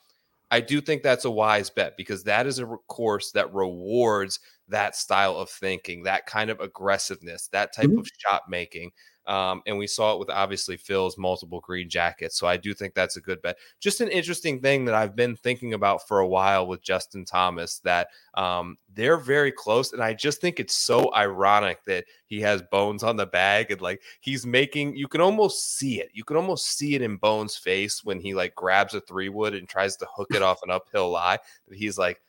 I 0.51 0.61
do 0.61 0.81
think 0.81 1.03
that's 1.03 1.25
a 1.25 1.31
wise 1.31 1.69
bet 1.71 1.97
because 1.97 2.23
that 2.25 2.47
is 2.47 2.59
a 2.59 2.67
course 2.87 3.31
that 3.33 3.53
rewards 3.53 4.39
that 4.69 4.95
style 4.95 5.37
of 5.37 5.49
thinking, 5.49 6.03
that 6.03 6.25
kind 6.27 6.49
of 6.51 6.59
aggressiveness, 6.61 7.49
that 7.49 7.73
type 7.75 7.91
Mhm. 7.91 7.99
of 7.99 8.07
shot 8.19 8.43
making. 8.49 8.91
Um, 9.27 9.61
and 9.67 9.77
we 9.77 9.87
saw 9.87 10.13
it 10.13 10.19
with 10.19 10.29
obviously 10.29 10.77
Phil's 10.77 11.17
multiple 11.17 11.59
green 11.59 11.89
jackets. 11.89 12.39
So 12.39 12.47
I 12.47 12.57
do 12.57 12.73
think 12.73 12.93
that's 12.93 13.17
a 13.17 13.21
good 13.21 13.41
bet. 13.41 13.57
Just 13.79 14.01
an 14.01 14.07
interesting 14.07 14.61
thing 14.61 14.85
that 14.85 14.95
I've 14.95 15.15
been 15.15 15.35
thinking 15.35 15.73
about 15.73 16.07
for 16.07 16.19
a 16.19 16.27
while 16.27 16.65
with 16.65 16.81
Justin 16.81 17.25
Thomas 17.25 17.79
that 17.79 18.07
um, 18.35 18.77
they're 18.93 19.17
very 19.17 19.51
close. 19.51 19.91
And 19.91 20.01
I 20.01 20.13
just 20.13 20.39
think 20.39 20.59
it's 20.59 20.75
so 20.75 21.13
ironic 21.13 21.83
that 21.85 22.05
he 22.25 22.39
has 22.41 22.61
bones 22.71 23.03
on 23.03 23.17
the 23.17 23.25
bag 23.25 23.71
and 23.71 23.81
like 23.81 24.01
he's 24.21 24.45
making, 24.45 24.95
you 24.95 25.07
can 25.07 25.21
almost 25.21 25.75
see 25.77 25.99
it. 25.99 26.09
You 26.13 26.23
can 26.23 26.37
almost 26.37 26.77
see 26.77 26.95
it 26.95 27.01
in 27.01 27.17
Bones' 27.17 27.57
face 27.57 28.03
when 28.03 28.19
he 28.19 28.33
like 28.33 28.55
grabs 28.55 28.93
a 28.93 29.01
three 29.01 29.29
wood 29.29 29.53
and 29.53 29.67
tries 29.67 29.97
to 29.97 30.07
hook 30.09 30.29
it 30.33 30.41
off 30.41 30.63
an 30.63 30.71
uphill 30.71 31.09
lie. 31.09 31.39
That 31.67 31.77
he's 31.77 31.97
like, 31.97 32.21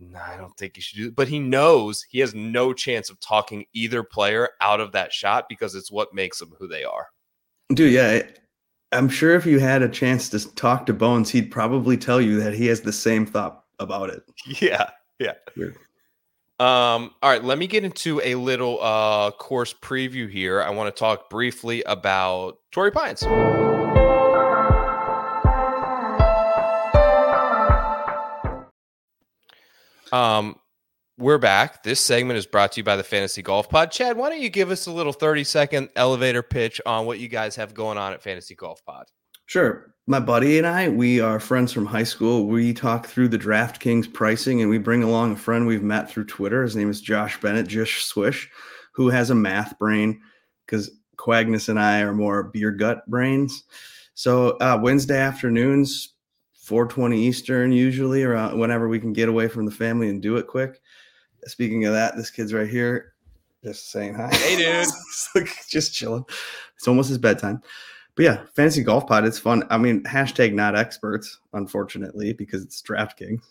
no, 0.00 0.18
I 0.18 0.36
don't 0.36 0.56
think 0.56 0.76
you 0.76 0.82
should 0.82 0.98
do 0.98 1.08
it. 1.08 1.14
But 1.14 1.28
he 1.28 1.38
knows 1.38 2.04
he 2.08 2.20
has 2.20 2.34
no 2.34 2.72
chance 2.72 3.10
of 3.10 3.20
talking 3.20 3.66
either 3.74 4.02
player 4.02 4.50
out 4.60 4.80
of 4.80 4.92
that 4.92 5.12
shot 5.12 5.46
because 5.48 5.74
it's 5.74 5.92
what 5.92 6.14
makes 6.14 6.38
them 6.38 6.54
who 6.58 6.66
they 6.66 6.84
are. 6.84 7.08
Dude, 7.72 7.92
yeah, 7.92 8.22
I'm 8.92 9.08
sure 9.08 9.34
if 9.34 9.46
you 9.46 9.60
had 9.60 9.82
a 9.82 9.88
chance 9.88 10.28
to 10.30 10.54
talk 10.54 10.86
to 10.86 10.92
Bones, 10.92 11.30
he'd 11.30 11.50
probably 11.50 11.96
tell 11.96 12.20
you 12.20 12.40
that 12.40 12.54
he 12.54 12.66
has 12.66 12.80
the 12.80 12.92
same 12.92 13.26
thought 13.26 13.64
about 13.78 14.10
it. 14.10 14.22
Yeah, 14.60 14.90
yeah. 15.18 15.34
Um, 16.58 17.14
all 17.22 17.30
right, 17.30 17.42
let 17.42 17.58
me 17.58 17.66
get 17.66 17.84
into 17.84 18.20
a 18.22 18.34
little 18.34 18.82
uh 18.82 19.30
course 19.32 19.74
preview 19.74 20.30
here. 20.30 20.62
I 20.62 20.70
want 20.70 20.94
to 20.94 20.98
talk 20.98 21.30
briefly 21.30 21.82
about 21.84 22.58
Torrey 22.72 22.90
Pines. 22.90 23.22
Um 30.12 30.56
we're 31.18 31.38
back. 31.38 31.82
This 31.82 32.00
segment 32.00 32.38
is 32.38 32.46
brought 32.46 32.72
to 32.72 32.80
you 32.80 32.84
by 32.84 32.96
the 32.96 33.02
Fantasy 33.02 33.42
Golf 33.42 33.68
Pod. 33.68 33.90
Chad, 33.90 34.16
why 34.16 34.30
don't 34.30 34.40
you 34.40 34.48
give 34.48 34.70
us 34.70 34.86
a 34.86 34.90
little 34.90 35.12
30 35.12 35.44
second 35.44 35.90
elevator 35.94 36.42
pitch 36.42 36.80
on 36.86 37.04
what 37.04 37.18
you 37.18 37.28
guys 37.28 37.56
have 37.56 37.74
going 37.74 37.98
on 37.98 38.14
at 38.14 38.22
Fantasy 38.22 38.54
Golf 38.54 38.82
Pod? 38.86 39.04
Sure. 39.44 39.92
My 40.06 40.18
buddy 40.18 40.56
and 40.56 40.66
I, 40.66 40.88
we 40.88 41.20
are 41.20 41.38
friends 41.38 41.72
from 41.72 41.84
high 41.84 42.04
school. 42.04 42.46
We 42.46 42.72
talk 42.72 43.06
through 43.06 43.28
the 43.28 43.38
DraftKings 43.38 44.10
pricing 44.12 44.62
and 44.62 44.70
we 44.70 44.78
bring 44.78 45.02
along 45.02 45.32
a 45.32 45.36
friend 45.36 45.66
we've 45.66 45.82
met 45.82 46.10
through 46.10 46.24
Twitter. 46.24 46.62
His 46.62 46.74
name 46.74 46.88
is 46.88 47.02
Josh 47.02 47.38
Bennett, 47.40 47.68
Josh 47.68 48.04
Swish, 48.04 48.48
who 48.94 49.10
has 49.10 49.28
a 49.28 49.34
math 49.34 49.78
brain 49.78 50.22
because 50.64 50.90
Quagnus 51.18 51.68
and 51.68 51.78
I 51.78 52.00
are 52.00 52.14
more 52.14 52.44
beer 52.44 52.70
gut 52.70 53.06
brains. 53.06 53.64
So 54.14 54.56
uh, 54.58 54.78
Wednesday 54.80 55.18
afternoons, 55.18 56.14
420 56.70 57.20
Eastern, 57.20 57.72
usually 57.72 58.22
around 58.22 58.56
whenever 58.56 58.88
we 58.88 59.00
can 59.00 59.12
get 59.12 59.28
away 59.28 59.48
from 59.48 59.64
the 59.64 59.72
family 59.72 60.08
and 60.08 60.22
do 60.22 60.36
it 60.36 60.46
quick. 60.46 60.80
Speaking 61.46 61.84
of 61.84 61.92
that, 61.94 62.14
this 62.14 62.30
kid's 62.30 62.54
right 62.54 62.68
here, 62.68 63.14
just 63.64 63.90
saying 63.90 64.14
hi. 64.14 64.28
Hey, 64.28 64.56
dude. 65.34 65.48
just 65.68 65.92
chilling. 65.92 66.24
It's 66.76 66.86
almost 66.86 67.08
his 67.08 67.18
bedtime. 67.18 67.60
But 68.14 68.24
yeah, 68.24 68.44
fantasy 68.54 68.84
golf 68.84 69.08
pod. 69.08 69.24
It's 69.24 69.36
fun. 69.36 69.64
I 69.68 69.78
mean, 69.78 70.04
hashtag 70.04 70.52
not 70.52 70.76
experts, 70.76 71.40
unfortunately, 71.54 72.34
because 72.34 72.62
it's 72.62 72.80
DraftKings. 72.82 73.42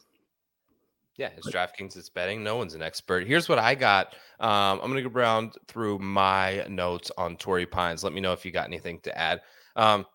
Yeah, 1.18 1.32
it's 1.36 1.52
DraftKings. 1.52 1.98
It's 1.98 2.08
betting. 2.08 2.42
No 2.42 2.56
one's 2.56 2.74
an 2.74 2.82
expert. 2.82 3.28
Here's 3.28 3.50
what 3.50 3.60
I 3.60 3.76
got. 3.76 4.16
Um, 4.40 4.80
I'm 4.82 4.88
gonna 4.88 5.02
go 5.02 5.10
around 5.10 5.56
through 5.68 6.00
my 6.00 6.66
notes 6.70 7.12
on 7.18 7.36
Torrey 7.36 7.66
Pines. 7.66 8.02
Let 8.02 8.14
me 8.14 8.22
know 8.22 8.32
if 8.32 8.46
you 8.46 8.52
got 8.52 8.68
anything 8.68 9.02
to 9.02 9.18
add. 9.18 9.42
Um, 9.76 10.06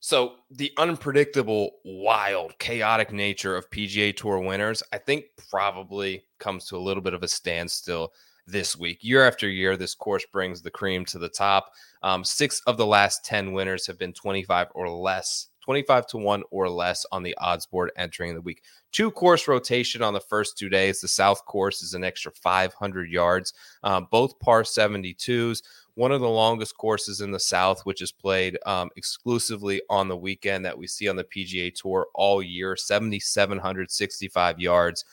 so 0.00 0.36
the 0.50 0.72
unpredictable, 0.78 1.72
wild, 1.84 2.58
chaotic 2.58 3.12
nature 3.12 3.56
of 3.56 3.68
PGA 3.70 4.16
Tour 4.16 4.38
winners, 4.38 4.82
I 4.92 4.98
think, 4.98 5.24
probably 5.50 6.24
comes 6.38 6.66
to 6.68 6.76
a 6.76 6.78
little 6.78 7.02
bit 7.02 7.14
of 7.14 7.22
a 7.22 7.28
standstill 7.28 8.12
this 8.46 8.76
week. 8.76 8.98
Year 9.02 9.26
after 9.26 9.48
year, 9.48 9.76
this 9.76 9.94
course 9.94 10.24
brings 10.32 10.62
the 10.62 10.70
cream 10.70 11.04
to 11.06 11.18
the 11.18 11.28
top. 11.28 11.72
Um, 12.02 12.24
six 12.24 12.60
of 12.66 12.76
the 12.76 12.86
last 12.86 13.24
10 13.24 13.52
winners 13.52 13.86
have 13.86 13.98
been 13.98 14.12
25 14.12 14.68
or 14.74 14.88
less, 14.88 15.48
25 15.62 16.06
to 16.08 16.16
1 16.18 16.42
or 16.50 16.68
less 16.70 17.04
on 17.12 17.22
the 17.22 17.36
odds 17.38 17.66
board 17.66 17.90
entering 17.96 18.34
the 18.34 18.40
week. 18.40 18.62
Two 18.90 19.10
course 19.10 19.48
rotation 19.48 20.00
on 20.00 20.14
the 20.14 20.20
first 20.20 20.56
two 20.56 20.68
days. 20.68 21.00
The 21.00 21.08
South 21.08 21.44
course 21.44 21.82
is 21.82 21.92
an 21.94 22.04
extra 22.04 22.32
500 22.32 23.10
yards, 23.10 23.52
um, 23.82 24.08
both 24.10 24.38
par 24.38 24.62
72s. 24.62 25.62
One 25.98 26.12
of 26.12 26.20
the 26.20 26.28
longest 26.28 26.76
courses 26.76 27.20
in 27.22 27.32
the 27.32 27.40
South, 27.40 27.80
which 27.80 28.00
is 28.02 28.12
played 28.12 28.56
um, 28.64 28.88
exclusively 28.94 29.82
on 29.90 30.06
the 30.06 30.16
weekend 30.16 30.64
that 30.64 30.78
we 30.78 30.86
see 30.86 31.08
on 31.08 31.16
the 31.16 31.24
PGA 31.24 31.74
Tour 31.74 32.06
all 32.14 32.40
year, 32.40 32.76
7,765 32.76 34.60
yards. 34.60 35.04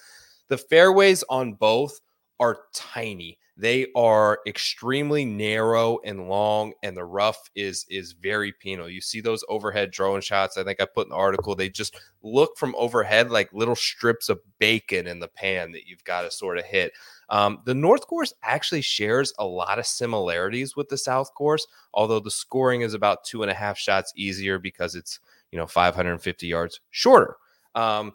The 0.48 0.60
fairways 0.60 1.24
on 1.28 1.54
both 1.54 2.02
are 2.40 2.60
tiny. 2.76 3.40
They 3.58 3.88
are 3.96 4.42
extremely 4.46 5.26
narrow 5.26 5.98
and 6.06 6.30
long, 6.30 6.74
and 6.84 6.96
the 6.96 7.06
rough 7.06 7.50
is 7.56 7.88
is 7.90 8.12
very 8.12 8.52
penal. 8.52 8.88
You 8.88 9.02
see 9.02 9.22
those 9.22 9.44
overhead 9.50 9.90
drone 9.90 10.22
shots. 10.22 10.56
I 10.56 10.64
think 10.64 10.80
I 10.80 10.86
put 10.86 11.08
in 11.08 11.10
the 11.10 11.16
article. 11.16 11.56
They 11.56 11.70
just 11.70 11.98
look 12.22 12.60
from 12.60 12.76
overhead 12.78 13.32
like 13.32 13.52
little 13.54 13.76
strips 13.76 14.30
of 14.30 14.40
bacon 14.60 15.08
in 15.08 15.18
the 15.18 15.30
pan 15.30 15.72
that 15.72 15.88
you've 15.88 16.04
got 16.04 16.22
to 16.22 16.32
sort 16.32 16.60
of 16.60 16.66
hit. 16.66 16.92
Um, 17.30 17.60
the 17.66 17.74
North 17.74 18.08
Course 18.08 18.34
actually 18.44 18.82
shares 18.82 19.34
a 19.40 19.46
lot 19.46 19.80
of 19.80 19.86
similarities 19.86 20.76
with 20.76 20.90
the 20.90 20.98
South 20.98 21.34
Course, 21.34 21.66
although 21.94 22.20
the 22.20 22.32
scoring 22.32 22.82
is 22.82 22.94
about 22.94 23.24
two 23.24 23.42
and 23.42 23.52
a 23.52 23.56
half 23.56 23.78
shots 23.78 24.14
easier 24.16 24.60
because 24.60 24.96
it's 24.96 25.20
you 25.52 25.58
know 25.58 25.68
550 25.68 26.48
yards 26.48 26.80
shorter. 26.92 27.38
Um, 27.74 28.14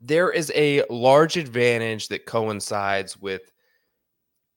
there 0.00 0.30
is 0.30 0.52
a 0.54 0.84
large 0.90 1.36
advantage 1.36 2.08
that 2.08 2.26
coincides 2.26 3.16
with 3.16 3.52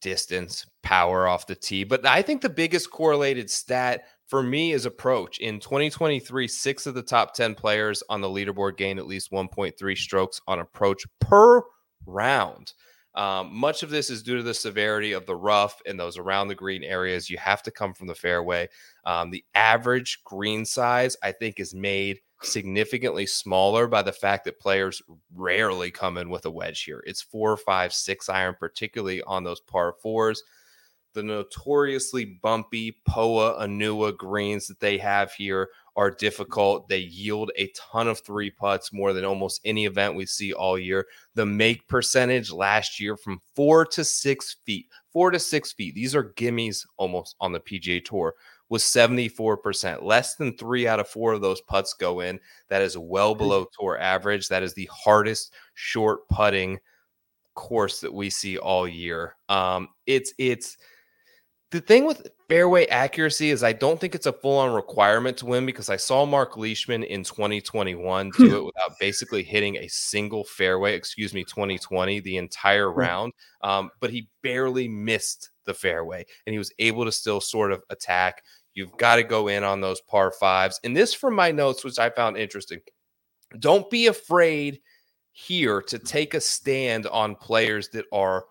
distance, 0.02 0.66
power 0.84 1.28
off 1.28 1.48
the 1.48 1.56
tee. 1.56 1.84
But 1.84 2.06
I 2.06 2.22
think 2.22 2.42
the 2.42 2.50
biggest 2.50 2.92
correlated 2.92 3.50
stat 3.50 4.06
for 4.28 4.44
me 4.44 4.74
is 4.74 4.86
approach. 4.86 5.40
In 5.40 5.60
2023, 5.60 6.48
six 6.48 6.86
of 6.86 6.96
the 6.96 7.02
top 7.02 7.34
10 7.34 7.56
players 7.56 8.04
on 8.10 8.22
the 8.22 8.28
leaderboard 8.28 8.78
gained 8.78 9.00
at 9.00 9.08
least 9.08 9.32
1.3 9.32 9.98
strokes 9.98 10.42
on 10.48 10.60
approach 10.60 11.06
per 11.20 11.62
round. 12.06 12.74
Um, 13.14 13.54
much 13.54 13.84
of 13.84 13.90
this 13.90 14.10
is 14.10 14.24
due 14.24 14.38
to 14.38 14.44
the 14.44 14.54
severity 14.54 15.12
of 15.12 15.26
the 15.26 15.36
rough 15.36 15.82
and 15.86 16.00
those 16.00 16.18
around 16.18 16.48
the 16.48 16.56
green 16.56 16.84
areas. 16.84 17.30
You 17.30 17.38
have 17.38 17.62
to 17.64 17.72
come 17.72 17.94
from 17.94 18.08
the 18.08 18.16
fairway. 18.16 18.70
Um, 19.06 19.32
the 19.32 19.44
average 19.54 20.24
green 20.24 20.66
size, 20.66 21.18
I 21.22 21.34
think, 21.34 21.60
is 21.60 21.74
made 21.74 22.20
significantly 22.42 23.26
smaller 23.26 23.88
by 23.88 24.02
the 24.02 24.12
fact 24.12 24.46
that 24.46 24.60
players 24.60 25.02
rarely 25.36 25.92
come 25.92 26.18
in 26.18 26.30
with 26.30 26.46
a 26.46 26.52
wedge 26.52 26.84
here. 26.84 27.04
It's 27.06 27.22
four, 27.22 27.58
five, 27.58 27.94
six 27.94 28.30
iron, 28.30 28.56
particularly 28.60 29.22
on 29.24 29.44
those 29.44 29.60
par 29.60 29.94
fours. 30.02 30.42
The 31.14 31.24
notoriously 31.24 32.40
bumpy 32.42 32.98
Poa 33.06 33.62
annua 33.62 34.16
greens 34.16 34.68
that 34.68 34.80
they 34.80 34.98
have 35.00 35.34
here 35.34 35.68
are 35.96 36.12
difficult. 36.12 36.88
They 36.88 37.00
yield 37.00 37.52
a 37.58 37.72
ton 37.76 38.08
of 38.08 38.20
three 38.20 38.50
putts 38.50 38.94
more 38.94 39.14
than 39.14 39.26
almost 39.26 39.62
any 39.66 39.86
event 39.86 40.16
we 40.16 40.26
see 40.26 40.54
all 40.54 40.80
year. 40.80 41.06
The 41.36 41.46
make 41.46 41.88
percentage 41.88 42.52
last 42.52 43.00
year 43.00 43.18
from 43.18 43.42
four 43.56 43.86
to 43.88 44.04
six 44.04 44.58
feet, 44.66 44.88
four 45.12 45.32
to 45.32 45.40
six 45.40 45.74
feet. 45.74 45.96
These 45.96 46.16
are 46.16 46.34
gimmies 46.34 46.86
almost 46.98 47.36
on 47.40 47.52
the 47.52 47.60
PGA 47.60 48.04
Tour 48.04 48.34
was 48.72 48.84
74%. 48.84 50.02
Less 50.02 50.36
than 50.36 50.56
three 50.56 50.88
out 50.88 51.02
of 51.02 51.08
four 51.10 51.34
of 51.34 51.42
those 51.42 51.60
putts 51.60 51.94
go 51.94 52.22
in. 52.22 52.40
That 52.70 52.82
is 52.82 52.98
well 52.98 53.36
below 53.36 53.66
tour 53.78 54.00
average. 54.00 54.48
That 54.48 54.64
is 54.64 54.74
the 54.74 54.90
hardest 54.94 55.54
short 55.74 56.28
putting 56.30 56.80
course 57.54 58.00
that 58.00 58.14
we 58.14 58.30
see 58.30 58.58
all 58.58 58.88
year. 58.88 59.36
Um, 59.50 59.90
it's 60.06 60.34
it's 60.38 60.78
the 61.72 61.82
thing 61.82 62.06
with 62.06 62.28
fairway 62.52 62.86
accuracy 62.88 63.50
is 63.50 63.64
I 63.64 63.72
don't 63.72 63.98
think 63.98 64.14
it's 64.14 64.26
a 64.26 64.34
full 64.34 64.58
on 64.58 64.74
requirement 64.74 65.38
to 65.38 65.46
win 65.46 65.66
because 65.66 65.90
I 65.90 65.96
saw 65.96 66.26
Marc 66.26 66.58
Leishman 66.58 67.04
in 67.04 67.24
2021 67.24 68.32
do 68.38 68.58
it 68.58 68.66
without 68.66 69.00
basically 69.00 69.42
hitting 69.42 69.78
a 69.78 69.88
single 69.88 70.44
fairway, 70.44 70.94
excuse 70.94 71.34
me, 71.34 71.46
2020, 71.46 72.20
the 72.20 72.36
entire 72.36 72.92
round. 72.92 73.32
Um, 73.64 73.90
but 74.02 74.10
he 74.10 74.28
barely 74.44 74.90
missed 74.90 75.52
the 75.64 75.74
fairway 75.74 76.26
and 76.46 76.54
he 76.54 76.58
was 76.58 76.74
able 76.78 77.06
to 77.06 77.12
still 77.14 77.40
sort 77.40 77.72
of 77.72 77.84
attack. 77.90 78.44
You've 78.74 78.98
got 78.98 79.16
to 79.16 79.24
go 79.24 79.48
in 79.48 79.64
on 79.64 79.80
those 79.80 80.02
par 80.02 80.34
fives. 80.38 80.78
And 80.84 80.94
this 80.94 81.14
from 81.14 81.36
my 81.36 81.54
notes, 81.54 81.86
which 81.86 82.00
I 82.00 82.10
found 82.10 82.36
interesting. 82.36 82.82
Don't 83.60 83.90
be 83.90 84.08
afraid 84.08 84.82
here 85.32 85.82
to 85.84 85.98
take 85.98 86.34
a 86.34 86.42
stand 86.42 87.08
on 87.08 87.36
players 87.36 87.88
that 87.90 88.08
are 88.12 88.44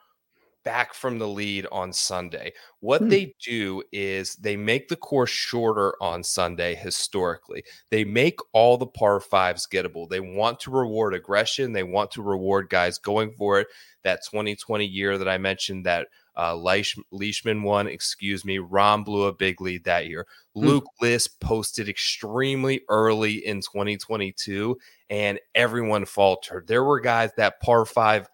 back 0.65 0.95
from 0.95 1.19
the 1.19 1.29
lead 1.29 1.67
on 1.73 1.93
Sunday. 1.93 2.53
What 2.81 3.03
hmm. 3.03 3.09
they 3.09 3.35
do 3.45 3.83
is 3.93 4.35
they 4.37 4.57
make 4.57 4.89
the 4.89 4.97
course 4.97 5.31
shorter 5.31 5.95
on 6.01 6.23
Sunday 6.23 6.75
historically. 6.75 7.65
They 7.91 8.05
make 8.05 8.39
all 8.53 8.77
the 8.77 8.87
par 8.87 9.21
fives 9.21 9.67
gettable. 9.67 10.09
They 10.09 10.21
want 10.21 10.61
to 10.61 10.71
reward 10.71 11.15
aggression, 11.15 11.73
they 11.73 11.83
want 11.83 12.11
to 12.13 12.23
reward 12.23 12.69
guys 12.69 12.99
going 12.99 13.33
for 13.37 13.61
it. 13.61 13.69
That 14.03 14.25
2020 14.25 14.87
year 14.87 15.19
that 15.19 15.29
I 15.29 15.39
mentioned 15.39 15.85
that 15.87 16.09
uh, 16.37 16.55
Leish, 16.57 16.97
Leishman 17.11 17.63
won, 17.63 17.87
excuse 17.87 18.45
me. 18.45 18.59
Rahm 18.59 19.05
blew 19.05 19.25
a 19.25 19.33
big 19.33 19.61
lead 19.61 19.85
that 19.85 20.07
year. 20.07 20.27
Mm. 20.57 20.65
Luke 20.65 20.87
List 21.01 21.39
posted 21.41 21.89
extremely 21.89 22.81
early 22.89 23.47
in 23.47 23.61
2022, 23.61 24.79
and 25.11 25.39
everyone 25.55 26.07
faltered. 26.07 26.67
There 26.67 26.85
were 26.85 27.01
guys 27.01 27.31
that 27.37 27.61
par 27.61 27.85
five 27.85 28.27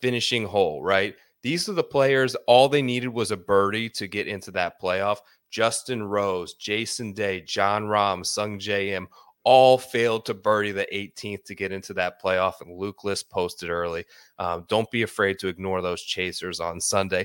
finishing 0.00 0.46
hole, 0.46 0.82
right? 0.82 1.16
These 1.42 1.68
are 1.68 1.74
the 1.74 1.84
players, 1.84 2.34
all 2.46 2.68
they 2.68 2.82
needed 2.82 3.08
was 3.08 3.30
a 3.30 3.36
birdie 3.36 3.90
to 3.90 4.08
get 4.08 4.26
into 4.26 4.50
that 4.52 4.80
playoff. 4.80 5.18
Justin 5.50 6.02
Rose, 6.02 6.54
Jason 6.54 7.12
Day, 7.12 7.40
Jon 7.40 7.84
Rahm, 7.84 8.24
Sung 8.26 8.60
Im, 8.60 9.08
all 9.44 9.78
failed 9.78 10.26
to 10.26 10.34
birdie 10.34 10.72
the 10.72 10.86
18th 10.92 11.44
to 11.44 11.54
get 11.54 11.72
into 11.72 11.94
that 11.94 12.20
playoff, 12.22 12.60
and 12.60 12.76
Luke 12.76 13.04
List 13.04 13.30
posted 13.30 13.70
early. 13.70 14.04
Um, 14.38 14.66
don't 14.68 14.90
be 14.90 15.02
afraid 15.02 15.38
to 15.38 15.48
ignore 15.48 15.80
those 15.80 16.02
chasers 16.02 16.60
on 16.60 16.80
Sunday. 16.80 17.24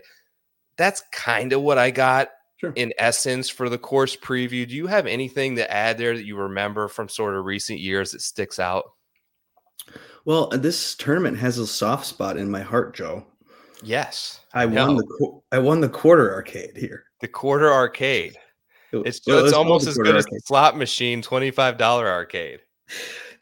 That's 0.77 1.03
kind 1.11 1.51
of 1.51 1.61
what 1.61 1.77
I 1.77 1.91
got 1.91 2.29
sure. 2.57 2.71
in 2.75 2.93
essence 2.97 3.49
for 3.49 3.67
the 3.67 3.77
course 3.77 4.15
preview. 4.15 4.67
Do 4.67 4.75
you 4.75 4.87
have 4.87 5.05
anything 5.05 5.57
to 5.57 5.69
add 5.69 5.97
there 5.97 6.15
that 6.15 6.25
you 6.25 6.37
remember 6.37 6.87
from 6.87 7.09
sort 7.09 7.35
of 7.35 7.45
recent 7.45 7.79
years 7.79 8.11
that 8.11 8.21
sticks 8.21 8.57
out? 8.57 8.85
Well, 10.25 10.47
this 10.47 10.95
tournament 10.95 11.37
has 11.39 11.57
a 11.57 11.67
soft 11.67 12.05
spot 12.05 12.37
in 12.37 12.49
my 12.49 12.61
heart, 12.61 12.95
Joe. 12.95 13.25
Yes, 13.83 14.41
I 14.53 14.65
won 14.65 14.95
the 14.95 15.41
I 15.51 15.59
won 15.59 15.81
the 15.81 15.89
quarter 15.89 16.33
arcade 16.33 16.75
here. 16.75 17.05
The 17.21 17.27
quarter 17.27 17.71
arcade. 17.71 18.37
It's 18.91 19.21
it's, 19.25 19.53
almost 19.53 19.87
as 19.87 19.97
good 19.97 20.07
arcade. 20.07 20.19
as 20.19 20.25
the 20.25 20.41
slot 20.45 20.77
machine 20.77 21.21
twenty 21.21 21.51
five 21.51 21.77
dollar 21.77 22.07
arcade. 22.07 22.59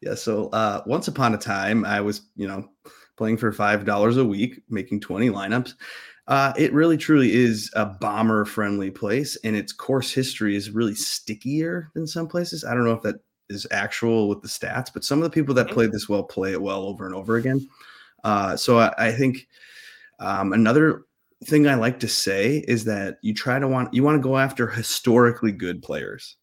Yeah. 0.02 0.16
So 0.16 0.50
uh, 0.50 0.82
once 0.86 1.08
upon 1.08 1.34
a 1.34 1.38
time, 1.38 1.86
I 1.86 2.02
was 2.02 2.22
you 2.36 2.48
know 2.48 2.70
playing 3.18 3.38
for 3.38 3.52
five 3.52 3.86
dollars 3.86 4.18
a 4.18 4.26
week, 4.26 4.62
making 4.70 5.02
twenty 5.02 5.30
lineups. 5.30 5.74
Uh, 6.28 6.54
it 6.58 6.72
really 6.72 6.98
truly 6.98 7.34
is 7.34 7.70
a 7.76 7.86
bomber 7.86 8.46
friendly 8.46 8.90
place, 8.90 9.38
and 9.44 9.56
its 9.56 9.74
course 9.74 10.12
history 10.12 10.56
is 10.56 10.72
really 10.72 10.96
stickier 10.96 11.92
than 11.94 12.08
some 12.08 12.28
places. 12.28 12.64
I 12.64 12.74
don't 12.74 12.86
know 12.86 12.94
if 12.94 13.02
that 13.02 13.16
is 13.50 13.68
actual 13.72 14.30
with 14.30 14.42
the 14.42 14.48
stats, 14.48 14.88
but 14.94 15.04
some 15.04 15.20
of 15.20 15.24
the 15.24 15.30
people 15.30 15.54
that 15.56 15.70
play 15.70 15.88
this 15.88 16.08
well 16.08 16.24
play 16.24 16.54
it 16.54 16.62
well 16.62 16.84
over 16.84 17.06
and 17.06 17.14
over 17.14 17.36
again. 17.36 17.68
Uh, 18.24 18.56
so 18.56 18.80
I, 18.80 18.94
I 18.98 19.12
think 19.12 19.48
um, 20.22 20.54
another 20.54 21.04
thing 21.46 21.68
I 21.68 21.76
like 21.76 22.00
to 22.02 22.08
say 22.08 22.64
is 22.68 22.86
that 22.86 23.18
you 23.22 23.34
try 23.34 23.60
to 23.60 23.68
want 23.68 23.94
you 23.94 24.04
want 24.04 24.16
to 24.16 24.28
go 24.28 24.38
after 24.38 24.68
historically 24.68 25.52
good 25.52 25.82
players. 25.82 26.38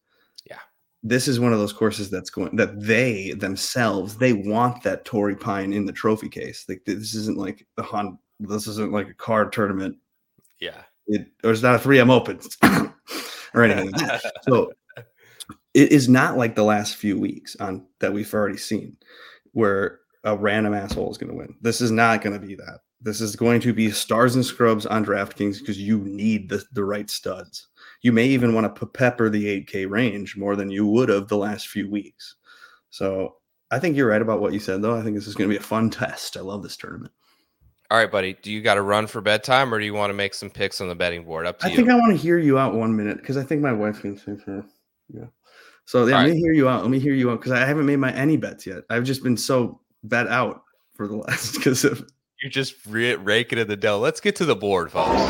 Yeah. 0.44 0.58
This 1.02 1.28
is 1.28 1.38
one 1.38 1.52
of 1.52 1.60
those 1.60 1.72
courses 1.72 2.10
that's 2.10 2.30
going 2.30 2.56
that 2.56 2.80
they 2.80 3.32
themselves 3.32 4.16
they 4.16 4.32
want 4.32 4.82
that 4.82 5.04
Torrey 5.04 5.36
Pine 5.36 5.72
in 5.72 5.86
the 5.86 5.92
trophy 5.92 6.28
case. 6.28 6.64
Like 6.68 6.82
this 6.84 7.14
isn't 7.14 7.38
like 7.38 7.66
the 7.76 7.82
Hon 7.82 8.18
this 8.40 8.66
isn't 8.66 8.92
like 8.92 9.08
a 9.08 9.14
card 9.14 9.52
tournament. 9.52 9.96
Yeah. 10.60 10.82
It 11.06 11.28
or 11.44 11.52
it's 11.52 11.62
not 11.62 11.76
a 11.76 11.88
3M 11.88 12.10
open 12.10 12.40
or 13.54 13.62
anything 13.62 13.92
like. 13.92 14.20
So 14.42 14.72
it 15.74 15.92
is 15.92 16.08
not 16.08 16.36
like 16.36 16.56
the 16.56 16.64
last 16.64 16.96
few 16.96 17.18
weeks 17.18 17.54
on 17.56 17.86
that 18.00 18.12
we've 18.12 18.34
already 18.34 18.58
seen 18.58 18.96
where 19.52 20.00
a 20.24 20.36
random 20.36 20.74
asshole 20.74 21.10
is 21.10 21.18
going 21.18 21.30
to 21.30 21.36
win. 21.36 21.54
This 21.60 21.80
is 21.80 21.92
not 21.92 22.22
going 22.22 22.38
to 22.38 22.44
be 22.44 22.56
that. 22.56 22.80
This 23.00 23.20
is 23.20 23.36
going 23.36 23.60
to 23.60 23.72
be 23.72 23.90
stars 23.90 24.34
and 24.34 24.44
scrubs 24.44 24.84
on 24.86 25.04
DraftKings 25.04 25.60
because 25.60 25.78
you 25.78 25.98
need 25.98 26.48
the, 26.48 26.64
the 26.72 26.84
right 26.84 27.08
studs. 27.08 27.68
You 28.02 28.12
may 28.12 28.26
even 28.26 28.54
want 28.54 28.74
to 28.74 28.86
pepper 28.86 29.28
the 29.28 29.64
8K 29.64 29.88
range 29.88 30.36
more 30.36 30.56
than 30.56 30.70
you 30.70 30.86
would 30.86 31.08
have 31.08 31.28
the 31.28 31.36
last 31.36 31.68
few 31.68 31.88
weeks. 31.88 32.36
So 32.90 33.36
I 33.70 33.78
think 33.78 33.96
you're 33.96 34.08
right 34.08 34.22
about 34.22 34.40
what 34.40 34.52
you 34.52 34.58
said, 34.58 34.82
though. 34.82 34.96
I 34.96 35.02
think 35.02 35.14
this 35.14 35.26
is 35.26 35.34
going 35.34 35.48
to 35.48 35.54
be 35.54 35.60
a 35.60 35.64
fun 35.64 35.90
test. 35.90 36.36
I 36.36 36.40
love 36.40 36.62
this 36.62 36.76
tournament. 36.76 37.12
All 37.90 37.98
right, 37.98 38.10
buddy. 38.10 38.36
Do 38.42 38.52
you 38.52 38.60
got 38.60 38.74
to 38.74 38.82
run 38.82 39.06
for 39.06 39.20
bedtime 39.20 39.72
or 39.72 39.78
do 39.78 39.86
you 39.86 39.94
want 39.94 40.10
to 40.10 40.14
make 40.14 40.34
some 40.34 40.50
picks 40.50 40.80
on 40.80 40.88
the 40.88 40.94
betting 40.94 41.24
board? 41.24 41.46
Up 41.46 41.58
to 41.60 41.66
I 41.66 41.70
you. 41.70 41.76
think 41.76 41.88
I 41.88 41.94
want 41.94 42.12
to 42.12 42.18
hear 42.18 42.38
you 42.38 42.58
out 42.58 42.74
one 42.74 42.94
minute 42.94 43.18
because 43.18 43.36
I 43.36 43.44
think 43.44 43.62
my 43.62 43.72
wife's 43.72 44.00
going 44.00 44.16
to 44.16 44.20
say 44.20 44.44
so. 44.44 44.64
Yeah. 45.08 45.24
So 45.86 46.04
yeah, 46.04 46.16
let 46.16 46.22
right. 46.24 46.32
me 46.32 46.38
hear 46.38 46.52
you 46.52 46.68
out. 46.68 46.82
Let 46.82 46.90
me 46.90 46.98
hear 46.98 47.14
you 47.14 47.30
out 47.30 47.40
because 47.40 47.52
I 47.52 47.64
haven't 47.64 47.86
made 47.86 47.96
my 47.96 48.12
any 48.12 48.36
bets 48.36 48.66
yet. 48.66 48.82
I've 48.90 49.04
just 49.04 49.22
been 49.22 49.38
so 49.38 49.80
bet 50.04 50.26
out 50.26 50.64
for 50.94 51.08
the 51.08 51.16
last 51.16 51.54
because 51.56 51.84
of 51.84 52.06
You're 52.40 52.50
just 52.50 52.74
re- 52.86 53.16
raking 53.16 53.58
in 53.58 53.66
the 53.66 53.76
dough. 53.76 53.98
Let's 53.98 54.20
get 54.20 54.36
to 54.36 54.44
the 54.44 54.54
board, 54.54 54.92
folks. 54.92 55.20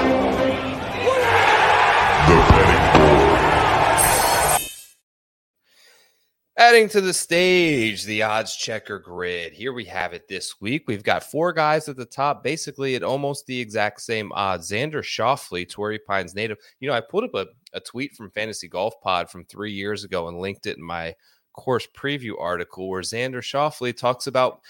Adding 6.58 6.88
to 6.90 7.00
the 7.00 7.14
stage, 7.14 8.04
the 8.04 8.24
odds 8.24 8.56
checker 8.56 8.98
grid. 8.98 9.52
Here 9.52 9.72
we 9.72 9.84
have 9.84 10.12
it 10.12 10.28
this 10.28 10.60
week. 10.60 10.84
We've 10.86 11.04
got 11.04 11.22
four 11.22 11.52
guys 11.52 11.88
at 11.88 11.96
the 11.96 12.04
top, 12.04 12.42
basically 12.42 12.94
at 12.96 13.04
almost 13.04 13.46
the 13.46 13.58
exact 13.58 14.02
same 14.02 14.30
odds. 14.32 14.70
Xander 14.70 15.02
Schauffele, 15.02 15.70
Torrey 15.70 16.00
Pines 16.00 16.34
native. 16.34 16.58
You 16.80 16.88
know, 16.88 16.94
I 16.94 17.00
pulled 17.00 17.24
up 17.24 17.34
a, 17.34 17.46
a 17.72 17.80
tweet 17.80 18.16
from 18.16 18.32
Fantasy 18.32 18.68
Golf 18.68 19.00
Pod 19.00 19.30
from 19.30 19.44
three 19.44 19.72
years 19.72 20.04
ago 20.04 20.28
and 20.28 20.40
linked 20.40 20.66
it 20.66 20.76
in 20.76 20.84
my 20.84 21.14
course 21.54 21.86
preview 21.96 22.32
article 22.38 22.88
where 22.88 23.02
Xander 23.02 23.40
Schauffele 23.40 23.96
talks 23.96 24.26
about 24.26 24.60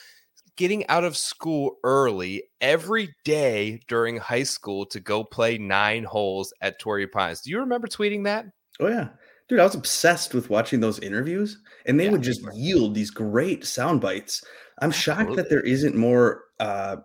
getting 0.58 0.86
out 0.88 1.04
of 1.04 1.16
school 1.16 1.76
early 1.84 2.42
every 2.60 3.14
day 3.24 3.80
during 3.88 4.18
high 4.18 4.42
school 4.42 4.84
to 4.84 5.00
go 5.00 5.24
play 5.24 5.56
nine 5.56 6.04
holes 6.04 6.52
at 6.60 6.78
Torrey 6.78 7.06
Pines. 7.06 7.40
Do 7.40 7.48
you 7.50 7.60
remember 7.60 7.86
tweeting 7.86 8.24
that? 8.24 8.44
oh 8.80 8.88
yeah, 8.88 9.08
dude, 9.48 9.60
I 9.60 9.64
was 9.64 9.74
obsessed 9.74 10.34
with 10.34 10.50
watching 10.50 10.80
those 10.80 10.98
interviews, 10.98 11.58
and 11.86 11.98
they 11.98 12.04
Yeah, 12.04 12.10
would 12.10 12.22
just 12.22 12.44
were. 12.44 12.52
yield 12.52 12.94
these 12.94 13.10
great 13.10 13.64
sound 13.64 14.00
bites. 14.02 14.44
I'm 14.82 14.90
shocked 14.90 15.20
Absolutely. 15.20 15.42
that 15.42 15.48
there 15.50 15.60
isn't 15.62 15.96
more 15.96 16.44
uh, 16.60 16.96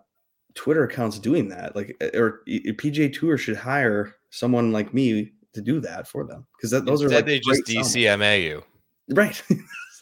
Twitter 0.54 0.84
accounts 0.84 1.18
doing 1.18 1.48
that. 1.48 1.74
Like, 1.74 1.96
uh, 2.00 2.16
or 2.18 2.40
uh, 2.48 2.72
PGA 2.74 3.12
Tour 3.12 3.38
should 3.38 3.56
hire 3.56 4.16
someone 4.30 4.72
like 4.72 4.92
me 4.92 5.32
to 5.54 5.62
do 5.62 5.80
that 5.80 6.06
for 6.06 6.24
them 6.24 6.46
because 6.56 6.70
those 6.84 7.02
are 7.02 7.08
like 7.08 7.24
they 7.26 7.40
just. 7.40 7.64
DCMA 7.66 8.42
you. 8.42 8.62
right. 9.10 9.40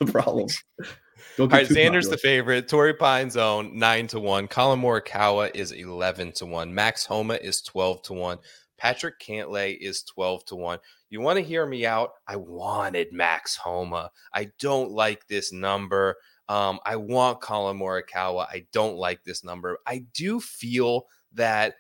The 0.00 0.10
problem. 0.10 0.48
All 1.38 1.48
right, 1.48 1.66
Xander's 1.66 2.08
the 2.08 2.18
favorite. 2.18 2.68
Torrey 2.68 2.94
Pines 2.94 3.36
own 3.36 3.78
nine 3.78 4.06
to 4.08 4.20
one. 4.20 4.48
Collin 4.48 4.80
Morikawa 4.80 5.50
is 5.54 5.72
eleven 5.72 6.32
to 6.32 6.46
one. 6.46 6.74
Max 6.74 7.06
Homa 7.06 7.34
is 7.34 7.62
twelve 7.62 8.02
to 8.02 8.12
one. 8.12 8.38
Patrick 8.76 9.18
Cantlay 9.18 9.76
is 9.80 10.02
twelve 10.02 10.44
to 10.46 10.56
one. 10.56 10.78
You 11.08 11.20
want 11.20 11.38
to 11.38 11.44
hear 11.44 11.64
me 11.66 11.86
out? 11.86 12.10
I 12.26 12.36
wanted 12.36 13.12
Max 13.12 13.56
Homa. 13.56 14.10
I 14.34 14.50
don't 14.58 14.90
like 14.90 15.26
this 15.26 15.52
number. 15.52 16.16
Um, 16.48 16.80
I 16.84 16.96
want 16.96 17.40
Collin 17.40 17.78
Morikawa. 17.78 18.46
I 18.46 18.66
don't 18.72 18.96
like 18.96 19.24
this 19.24 19.42
number. 19.42 19.78
I 19.86 20.04
do 20.12 20.38
feel 20.38 21.06
that 21.32 21.76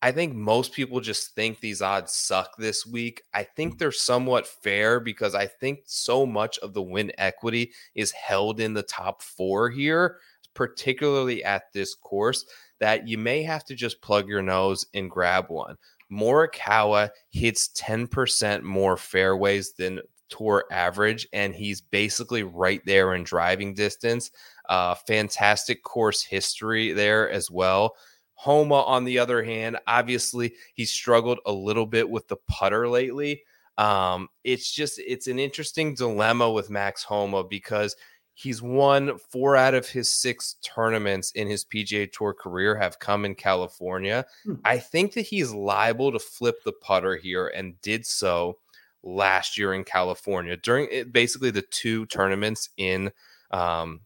I 0.00 0.12
think 0.12 0.34
most 0.34 0.72
people 0.72 1.00
just 1.00 1.34
think 1.34 1.58
these 1.58 1.82
odds 1.82 2.12
suck 2.12 2.56
this 2.56 2.86
week. 2.86 3.22
I 3.34 3.42
think 3.42 3.78
they're 3.78 3.90
somewhat 3.90 4.46
fair 4.46 5.00
because 5.00 5.34
I 5.34 5.46
think 5.46 5.80
so 5.86 6.24
much 6.24 6.58
of 6.58 6.72
the 6.72 6.82
win 6.82 7.10
equity 7.18 7.72
is 7.96 8.12
held 8.12 8.60
in 8.60 8.74
the 8.74 8.84
top 8.84 9.22
four 9.22 9.70
here, 9.70 10.18
particularly 10.54 11.42
at 11.42 11.72
this 11.72 11.96
course, 11.96 12.44
that 12.78 13.08
you 13.08 13.18
may 13.18 13.42
have 13.42 13.64
to 13.64 13.74
just 13.74 14.00
plug 14.00 14.28
your 14.28 14.42
nose 14.42 14.86
and 14.94 15.10
grab 15.10 15.46
one. 15.48 15.76
Morikawa 16.10 17.10
hits 17.30 17.68
10% 17.76 18.62
more 18.62 18.96
fairways 18.96 19.72
than 19.72 20.00
tour 20.28 20.64
average, 20.70 21.26
and 21.32 21.54
he's 21.54 21.80
basically 21.80 22.44
right 22.44 22.82
there 22.86 23.14
in 23.14 23.24
driving 23.24 23.74
distance. 23.74 24.30
Uh, 24.68 24.94
fantastic 24.94 25.82
course 25.82 26.22
history 26.22 26.92
there 26.92 27.28
as 27.30 27.50
well. 27.50 27.96
Homa, 28.40 28.82
on 28.82 29.02
the 29.02 29.18
other 29.18 29.42
hand, 29.42 29.78
obviously 29.88 30.54
he 30.74 30.84
struggled 30.84 31.40
a 31.44 31.52
little 31.52 31.86
bit 31.86 32.08
with 32.08 32.28
the 32.28 32.36
putter 32.46 32.88
lately. 32.88 33.42
Um, 33.78 34.28
it's 34.44 34.72
just 34.72 35.00
it's 35.04 35.26
an 35.26 35.40
interesting 35.40 35.94
dilemma 35.94 36.48
with 36.48 36.70
Max 36.70 37.02
Homa 37.02 37.42
because 37.42 37.96
he's 38.34 38.62
won 38.62 39.18
four 39.18 39.56
out 39.56 39.74
of 39.74 39.88
his 39.88 40.08
six 40.08 40.54
tournaments 40.62 41.32
in 41.32 41.48
his 41.48 41.64
PGA 41.64 42.12
Tour 42.12 42.32
career 42.32 42.76
have 42.76 43.00
come 43.00 43.24
in 43.24 43.34
California. 43.34 44.24
Hmm. 44.44 44.54
I 44.64 44.78
think 44.78 45.14
that 45.14 45.22
he's 45.22 45.52
liable 45.52 46.12
to 46.12 46.20
flip 46.20 46.62
the 46.62 46.72
putter 46.72 47.16
here 47.16 47.48
and 47.48 47.80
did 47.82 48.06
so 48.06 48.58
last 49.02 49.58
year 49.58 49.74
in 49.74 49.82
California 49.82 50.56
during 50.56 50.86
it, 50.92 51.12
basically 51.12 51.50
the 51.50 51.62
two 51.62 52.06
tournaments 52.06 52.70
in 52.76 53.10
um, 53.50 54.02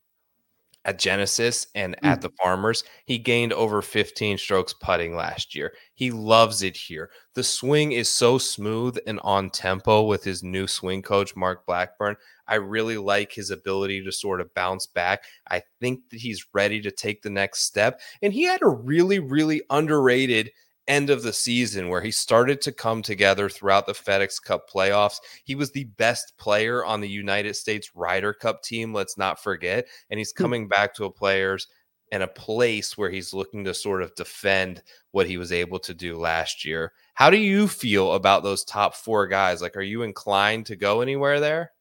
at 0.85 0.99
Genesis 0.99 1.67
and 1.75 1.97
at 2.05 2.19
mm. 2.19 2.23
the 2.23 2.31
Farmers. 2.43 2.85
He 3.05 3.19
gained 3.19 3.53
over 3.53 3.83
15 3.83 4.39
strokes 4.39 4.73
putting 4.73 5.15
last 5.15 5.55
year. 5.55 5.73
He 5.95 6.11
loves 6.11 6.63
it 6.63 6.77
here. 6.77 7.11
The 7.35 7.45
swing 7.45 7.93
is 7.93 8.09
so 8.09 8.39
smooth 8.39 8.99
and 9.07 9.21
on 9.23 9.51
tempo 9.51 10.03
with 10.03 10.25
his 10.25 10.43
new 10.43 10.67
swing 10.67 11.03
coach, 11.03 11.37
Mark 11.37 11.67
Blackburn. 11.67 12.17
I 12.47 12.57
really 12.57 12.99
like 12.99 13.33
his 13.33 13.51
ability 13.51 14.03
to 14.05 14.13
sort 14.13 14.41
of 14.41 14.53
bounce 14.55 14.87
back. 14.87 15.25
I 15.49 15.63
think 15.81 16.01
that 16.11 16.21
he's 16.21 16.47
ready 16.53 16.81
to 16.83 16.91
take 16.91 17.23
the 17.23 17.31
next 17.31 17.63
step. 17.63 18.01
And 18.21 18.33
he 18.33 18.43
had 18.43 18.63
a 18.63 18.69
really, 18.69 19.21
really 19.21 19.63
underrated 19.71 20.51
end 20.89 21.11
of 21.11 21.23
the 21.23 21.33
season 21.33 21.89
where 21.89 22.01
he 22.01 22.11
started 22.11 22.61
to 22.63 22.73
come 22.73 23.03
together 23.03 23.49
throughout 23.49 23.87
the 23.87 23.93
FedEx 23.93 24.43
Cup 24.43 24.69
playoffs. 24.69 25.19
He 25.45 25.55
was 25.55 25.71
the 25.71 25.85
best 25.85 26.35
player 26.39 26.85
on 26.85 27.01
the 27.01 27.09
United 27.09 27.55
States 27.55 27.91
Ryder 27.95 28.33
Cup 28.33 28.63
team, 28.63 28.93
let's 28.93 29.17
not 29.17 29.43
forget. 29.43 29.87
And 30.11 30.19
he's 30.19 30.33
hmm. 30.37 30.43
coming 30.43 30.69
back 30.69 30.95
to 30.95 31.05
a 31.05 31.11
players 31.11 31.69
and 32.11 32.23
a 32.23 32.29
place 32.29 32.99
where 32.99 33.11
he's 33.11 33.33
looking 33.33 33.65
to 33.65 33.73
sort 33.73 34.03
of 34.03 34.15
defend 34.15 34.83
what 35.13 35.27
he 35.27 35.39
was 35.39 35.51
able 35.51 35.79
to 35.79 35.95
do 35.95 36.17
last 36.17 36.65
year. 36.65 36.93
How 37.15 37.31
do 37.31 37.39
you 37.39 37.67
feel 37.67 38.13
about 38.13 38.43
those 38.43 38.65
top 38.65 38.95
four 38.95 39.27
guys? 39.27 39.63
Like, 39.63 39.77
are 39.77 39.83
you 39.83 40.03
inclined 40.03 40.67
to 40.67 40.77
go 40.77 41.01
anywhere 41.01 41.41
there? 41.41 41.73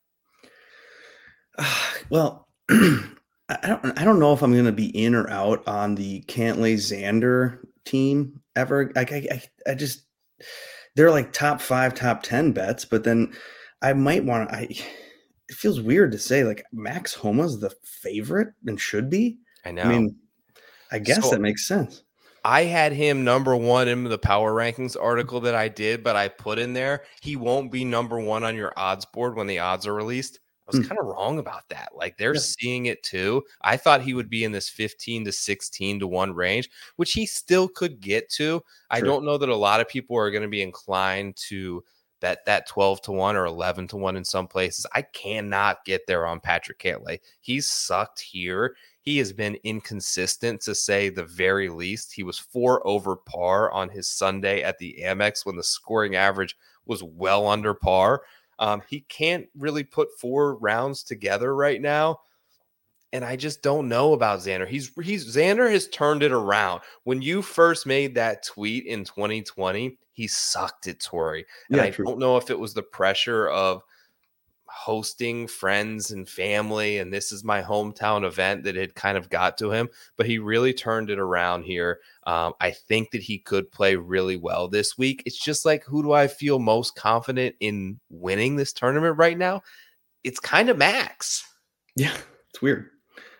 well, 2.09 2.47
I 2.69 3.09
I 3.49 3.67
don't 3.67 3.99
I 3.99 4.05
don't 4.05 4.19
know 4.19 4.31
if 4.31 4.41
I'm 4.41 4.53
going 4.53 4.63
to 4.63 4.71
be 4.71 4.87
in 4.87 5.13
or 5.13 5.29
out 5.29 5.67
on 5.67 5.95
the 5.95 6.21
Cantlay 6.21 6.75
Xander 6.75 7.59
team 7.85 8.41
ever. 8.55 8.91
Like 8.95 9.11
I, 9.11 9.27
I 9.31 9.71
I 9.71 9.75
just 9.75 10.03
they're 10.95 11.11
like 11.11 11.33
top 11.33 11.61
five, 11.61 11.93
top 11.93 12.23
ten 12.23 12.51
bets, 12.51 12.85
but 12.85 13.03
then 13.03 13.33
I 13.81 13.93
might 13.93 14.23
want 14.23 14.49
to. 14.49 14.55
I 14.55 14.61
it 15.49 15.55
feels 15.55 15.81
weird 15.81 16.11
to 16.13 16.19
say 16.19 16.43
like 16.43 16.63
Max 16.71 17.13
Homa's 17.13 17.59
the 17.59 17.71
favorite 17.83 18.49
and 18.65 18.79
should 18.79 19.09
be. 19.09 19.37
I 19.65 19.71
know. 19.71 19.83
I 19.83 19.87
mean, 19.87 20.15
I 20.91 20.99
guess 20.99 21.23
So- 21.23 21.31
that 21.31 21.41
makes 21.41 21.67
sense. 21.67 22.03
I 22.43 22.63
had 22.63 22.91
him 22.91 23.23
number 23.23 23.55
one 23.55 23.87
in 23.87 24.03
the 24.05 24.17
power 24.17 24.51
rankings 24.51 24.97
article 24.99 25.41
that 25.41 25.53
I 25.53 25.67
did, 25.67 26.03
but 26.03 26.15
I 26.15 26.27
put 26.27 26.57
in 26.57 26.73
there 26.73 27.03
he 27.21 27.35
won't 27.35 27.71
be 27.71 27.85
number 27.85 28.19
one 28.19 28.43
on 28.43 28.55
your 28.55 28.73
odds 28.75 29.05
board 29.05 29.35
when 29.35 29.45
the 29.45 29.59
odds 29.59 29.85
are 29.85 29.93
released. 29.93 30.39
I 30.73 30.77
was 30.77 30.85
Hmm. 30.85 30.89
kind 30.89 30.99
of 30.99 31.07
wrong 31.07 31.39
about 31.39 31.67
that. 31.69 31.89
Like 31.95 32.17
they're 32.17 32.33
Yeah. 32.33 32.39
seeing 32.39 32.85
it 32.87 33.03
too. 33.03 33.43
I 33.61 33.77
thought 33.77 34.01
he 34.01 34.13
would 34.13 34.29
be 34.29 34.43
in 34.43 34.51
this 34.51 34.69
15 34.69 35.25
to 35.25 35.31
16 35.31 35.99
to 35.99 36.07
1 36.07 36.33
range, 36.33 36.69
which 36.95 37.13
he 37.13 37.25
still 37.25 37.67
could 37.67 37.99
get 37.99 38.29
to. 38.31 38.63
I 38.89 38.99
Sure. 38.99 39.07
don't 39.07 39.25
know 39.25 39.37
that 39.37 39.49
a 39.49 39.55
lot 39.55 39.81
of 39.81 39.87
people 39.87 40.15
are 40.17 40.31
going 40.31 40.43
to 40.43 40.47
be 40.49 40.61
inclined 40.61 41.35
to 41.49 41.83
bet 42.19 42.45
that 42.45 42.67
12 42.67 43.01
to 43.01 43.11
1 43.11 43.35
or 43.35 43.45
11 43.45 43.87
to 43.87 43.97
1 43.97 44.15
in 44.15 44.23
some 44.23 44.47
places. 44.47 44.85
I 44.93 45.01
cannot 45.01 45.83
get 45.85 46.05
there 46.05 46.27
on 46.27 46.39
Patrick 46.39 46.77
Cantlay. 46.77 47.19
He's 47.39 47.65
sucked 47.65 48.19
here. 48.19 48.75
He 49.01 49.17
has 49.17 49.33
been 49.33 49.57
inconsistent 49.63 50.61
to 50.61 50.75
say 50.75 51.09
the 51.09 51.23
very 51.25 51.67
least. 51.69 52.13
He 52.13 52.21
was 52.21 52.37
four 52.37 52.85
over 52.85 53.15
par 53.15 53.71
on 53.71 53.89
his 53.89 54.07
Sunday 54.07 54.61
at 54.61 54.77
the 54.77 54.99
Amex 55.01 55.45
when 55.47 55.55
the 55.55 55.63
scoring 55.63 56.15
average 56.15 56.55
was 56.85 57.01
well 57.01 57.47
under 57.47 57.73
par. 57.73 58.21
Um, 58.61 58.81
he 58.89 59.01
can't 59.01 59.47
really 59.57 59.83
put 59.83 60.09
four 60.19 60.55
rounds 60.57 61.03
together 61.03 61.53
right 61.55 61.81
now. 61.81 62.19
and 63.13 63.25
I 63.25 63.35
just 63.35 63.61
don't 63.61 63.89
know 63.89 64.13
about 64.13 64.39
Xander. 64.39 64.67
He's 64.67 64.91
he's 65.03 65.35
Xander 65.35 65.69
has 65.71 65.87
turned 65.89 66.23
it 66.23 66.31
around. 66.31 66.81
When 67.03 67.21
you 67.21 67.41
first 67.41 67.85
made 67.85 68.15
that 68.15 68.43
tweet 68.45 68.85
in 68.85 69.03
2020, 69.03 69.97
he 70.13 70.27
sucked 70.27 70.87
at 70.87 70.99
Torrey. 71.01 71.45
And 71.71 71.81
Yeah, 71.81 71.81
I 71.81 71.91
true. 71.91 72.05
don't 72.05 72.19
know 72.19 72.37
if 72.37 72.49
it 72.49 72.59
was 72.59 72.73
the 72.73 72.83
pressure 72.83 73.49
of 73.49 73.81
hosting 74.71 75.47
friends 75.47 76.11
and 76.11 76.27
family 76.27 76.97
and 76.97 77.13
this 77.13 77.31
is 77.31 77.43
my 77.43 77.61
hometown 77.61 78.25
event 78.25 78.63
that 78.63 78.75
had 78.75 78.95
kind 78.95 79.17
of 79.17 79.29
got 79.29 79.57
to 79.57 79.71
him 79.71 79.89
but 80.17 80.25
he 80.25 80.39
really 80.39 80.73
turned 80.73 81.09
it 81.09 81.19
around 81.19 81.63
here 81.63 81.99
um, 82.25 82.53
i 82.61 82.71
think 82.71 83.11
that 83.11 83.21
he 83.21 83.37
could 83.37 83.71
play 83.71 83.95
really 83.95 84.37
well 84.37 84.67
this 84.67 84.97
week 84.97 85.21
it's 85.25 85.37
just 85.37 85.65
like 85.65 85.83
who 85.83 86.01
do 86.01 86.11
i 86.11 86.27
feel 86.27 86.59
most 86.59 86.95
confident 86.95 87.55
in 87.59 87.99
winning 88.09 88.55
this 88.55 88.73
tournament 88.73 89.17
right 89.17 89.37
now 89.37 89.61
it's 90.23 90.39
kind 90.39 90.69
of 90.69 90.77
max 90.77 91.43
Yeah, 91.95 92.15
it's 92.49 92.61
weird. 92.61 92.89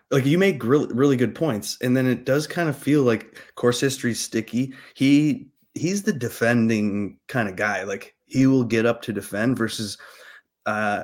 Like 0.09 0.25
you 0.25 0.37
make 0.37 0.63
really 0.63 0.93
really 0.93 1.15
good 1.15 1.35
points, 1.35 1.77
and 1.81 1.95
then 1.95 2.05
it 2.05 2.25
does 2.25 2.47
kind 2.47 2.67
of 2.67 2.77
feel 2.77 3.03
like 3.03 3.39
course 3.55 3.79
history's 3.79 4.19
sticky. 4.19 4.73
He 4.93 5.47
he's 5.73 6.03
the 6.03 6.13
defending 6.13 7.17
kind 7.27 7.47
of 7.47 7.55
guy. 7.55 7.83
Like 7.83 8.15
he 8.25 8.45
will 8.45 8.65
get 8.65 8.85
up 8.85 9.01
to 9.03 9.13
defend 9.13 9.57
versus 9.57 9.97
uh 10.65 11.03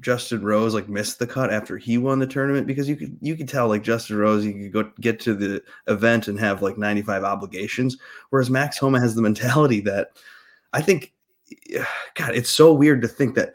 Justin 0.00 0.42
Rose 0.42 0.74
like 0.74 0.88
missed 0.88 1.18
the 1.18 1.26
cut 1.26 1.52
after 1.52 1.76
he 1.76 1.98
won 1.98 2.18
the 2.18 2.26
tournament? 2.26 2.66
Because 2.66 2.88
you 2.88 2.96
could 2.96 3.16
you 3.20 3.36
could 3.36 3.48
tell 3.48 3.68
like 3.68 3.82
Justin 3.82 4.16
Rose 4.16 4.44
you 4.44 4.52
could 4.52 4.72
go 4.72 4.92
get 5.00 5.20
to 5.20 5.34
the 5.34 5.62
event 5.86 6.28
and 6.28 6.38
have 6.38 6.62
like 6.62 6.78
95 6.78 7.24
obligations 7.24 7.96
whereas 8.30 8.50
Max 8.50 8.78
Homa 8.78 9.00
has 9.00 9.14
the 9.14 9.22
mentality 9.22 9.80
that 9.80 10.10
I 10.72 10.82
think 10.82 11.12
god 12.14 12.34
it's 12.34 12.50
so 12.50 12.72
weird 12.72 13.00
to 13.02 13.08
think 13.08 13.34
that 13.34 13.54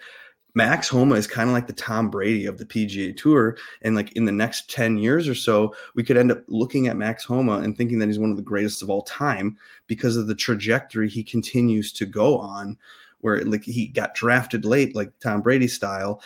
Max 0.55 0.87
Homa 0.87 1.15
is 1.15 1.25
kind 1.25 1.49
of 1.49 1.53
like 1.53 1.65
the 1.65 1.73
Tom 1.73 2.09
Brady 2.09 2.45
of 2.45 2.59
the 2.59 2.65
PGA 2.65 3.15
Tour 3.15 3.57
and 3.81 3.95
like 3.95 4.11
in 4.13 4.25
the 4.25 4.31
next 4.31 4.69
10 4.69 4.97
years 4.97 5.27
or 5.27 5.35
so 5.35 5.75
we 5.95 6.03
could 6.03 6.17
end 6.17 6.31
up 6.31 6.43
looking 6.47 6.87
at 6.87 6.97
Max 6.97 7.23
Homa 7.23 7.57
and 7.59 7.75
thinking 7.75 7.99
that 7.99 8.07
he's 8.07 8.19
one 8.19 8.29
of 8.29 8.37
the 8.37 8.43
greatest 8.43 8.83
of 8.83 8.89
all 8.89 9.01
time 9.03 9.57
because 9.87 10.15
of 10.15 10.27
the 10.27 10.35
trajectory 10.35 11.09
he 11.09 11.23
continues 11.23 11.91
to 11.93 12.05
go 12.05 12.37
on 12.37 12.77
where 13.23 13.41
like 13.45 13.63
he 13.63 13.87
got 13.87 14.13
drafted 14.15 14.65
late, 14.65 14.95
like 14.95 15.17
Tom 15.21 15.41
Brady 15.41 15.67
style. 15.67 16.21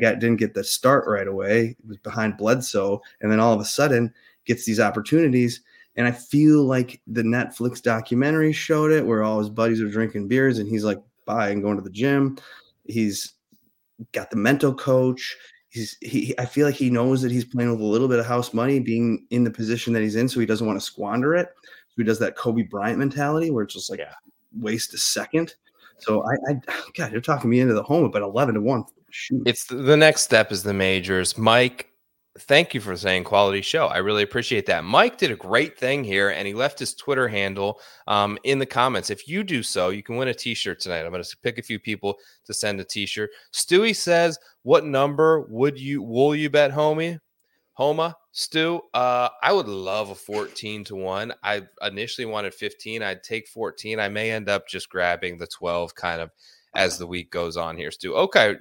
Got 0.00 0.20
didn't 0.20 0.36
get 0.36 0.54
the 0.54 0.62
start 0.62 1.04
right 1.08 1.26
away. 1.26 1.76
He 1.82 1.88
was 1.88 1.96
behind 1.98 2.36
Bledsoe, 2.36 3.02
and 3.20 3.30
then 3.30 3.40
all 3.40 3.52
of 3.52 3.60
a 3.60 3.64
sudden 3.64 4.14
gets 4.44 4.64
these 4.64 4.78
opportunities. 4.78 5.60
And 5.96 6.06
I 6.06 6.12
feel 6.12 6.62
like 6.62 7.00
the 7.08 7.22
Netflix 7.22 7.82
documentary 7.82 8.52
showed 8.52 8.92
it, 8.92 9.04
where 9.04 9.24
all 9.24 9.40
his 9.40 9.50
buddies 9.50 9.82
are 9.82 9.88
drinking 9.88 10.28
beers, 10.28 10.58
and 10.58 10.68
he's 10.68 10.84
like, 10.84 11.02
"Bye," 11.24 11.50
and 11.50 11.62
going 11.62 11.78
to 11.78 11.82
the 11.82 11.90
gym. 11.90 12.38
He's 12.84 13.32
got 14.12 14.30
the 14.30 14.36
mental 14.36 14.72
coach. 14.72 15.36
He's 15.68 15.96
he. 16.00 16.32
I 16.38 16.46
feel 16.46 16.64
like 16.64 16.76
he 16.76 16.90
knows 16.90 17.22
that 17.22 17.32
he's 17.32 17.44
playing 17.44 17.72
with 17.72 17.80
a 17.80 17.84
little 17.84 18.06
bit 18.06 18.20
of 18.20 18.26
house 18.26 18.54
money, 18.54 18.78
being 18.78 19.26
in 19.30 19.42
the 19.42 19.50
position 19.50 19.92
that 19.94 20.02
he's 20.02 20.14
in, 20.16 20.28
so 20.28 20.38
he 20.38 20.46
doesn't 20.46 20.66
want 20.66 20.78
to 20.78 20.84
squander 20.86 21.34
it. 21.34 21.48
So 21.88 21.94
he 21.96 22.04
does 22.04 22.20
that 22.20 22.36
Kobe 22.36 22.62
Bryant 22.62 23.00
mentality, 23.00 23.50
where 23.50 23.64
it's 23.64 23.74
just 23.74 23.90
like 23.90 23.98
Yeah. 23.98 24.14
waste 24.60 24.94
a 24.94 24.98
second. 24.98 25.56
So 25.98 26.24
I, 26.24 26.52
I, 26.52 26.60
God, 26.96 27.12
you're 27.12 27.20
talking 27.20 27.50
me 27.50 27.60
into 27.60 27.74
the 27.74 27.82
Homa, 27.82 28.08
but 28.08 28.22
eleven 28.22 28.54
to 28.54 28.60
one. 28.60 28.84
Shoot, 29.10 29.42
it's 29.46 29.64
the, 29.64 29.96
next 29.96 30.22
step 30.22 30.52
is 30.52 30.62
the 30.62 30.74
majors. 30.74 31.38
Mike 31.38 31.90
thank 32.40 32.74
you 32.74 32.80
for 32.80 32.94
saying 32.96 33.24
quality 33.24 33.62
show. 33.62 33.86
I 33.86 33.98
really 33.98 34.22
appreciate 34.22 34.66
that. 34.66 34.84
Mike 34.84 35.16
did 35.16 35.30
a 35.30 35.36
great 35.36 35.78
thing 35.78 36.04
here 36.04 36.30
and 36.30 36.46
he 36.46 36.54
left 36.54 36.78
his 36.78 36.94
twitter 36.94 37.28
handle 37.28 37.80
um, 38.06 38.38
in 38.44 38.58
the 38.58 38.66
comments. 38.66 39.10
If 39.10 39.26
you 39.26 39.42
do 39.42 39.62
so 39.62 39.88
you 39.88 40.02
can 40.02 40.16
win 40.16 40.28
a 40.28 40.34
t-shirt 40.34 40.80
tonight. 40.80 41.00
I'm 41.04 41.12
going 41.12 41.22
to 41.22 41.36
pick 41.42 41.58
a 41.58 41.62
few 41.62 41.78
people 41.78 42.16
to 42.44 42.52
send 42.52 42.80
a 42.80 42.84
t-shirt. 42.84 43.30
Stewie 43.52 43.96
says 43.96 44.38
what 44.62 44.84
number 44.84 45.46
would 45.48 45.78
you 45.78 46.02
will 46.02 46.34
you 46.34 46.50
bet 46.50 46.72
homie? 46.72 47.18
Homa 47.72 48.16
stu 48.38 48.80
uh, 48.92 49.30
i 49.42 49.50
would 49.50 49.66
love 49.66 50.10
a 50.10 50.14
14 50.14 50.84
to 50.84 50.94
1 50.94 51.32
i 51.42 51.62
initially 51.82 52.26
wanted 52.26 52.52
15 52.52 53.02
i'd 53.02 53.22
take 53.22 53.48
14 53.48 53.98
i 53.98 54.10
may 54.10 54.30
end 54.30 54.50
up 54.50 54.68
just 54.68 54.90
grabbing 54.90 55.38
the 55.38 55.46
12 55.46 55.94
kind 55.94 56.20
of 56.20 56.30
as 56.74 56.98
the 56.98 57.06
week 57.06 57.30
goes 57.30 57.56
on 57.56 57.78
here 57.78 57.90
stu. 57.90 58.14
Okay 58.14 58.56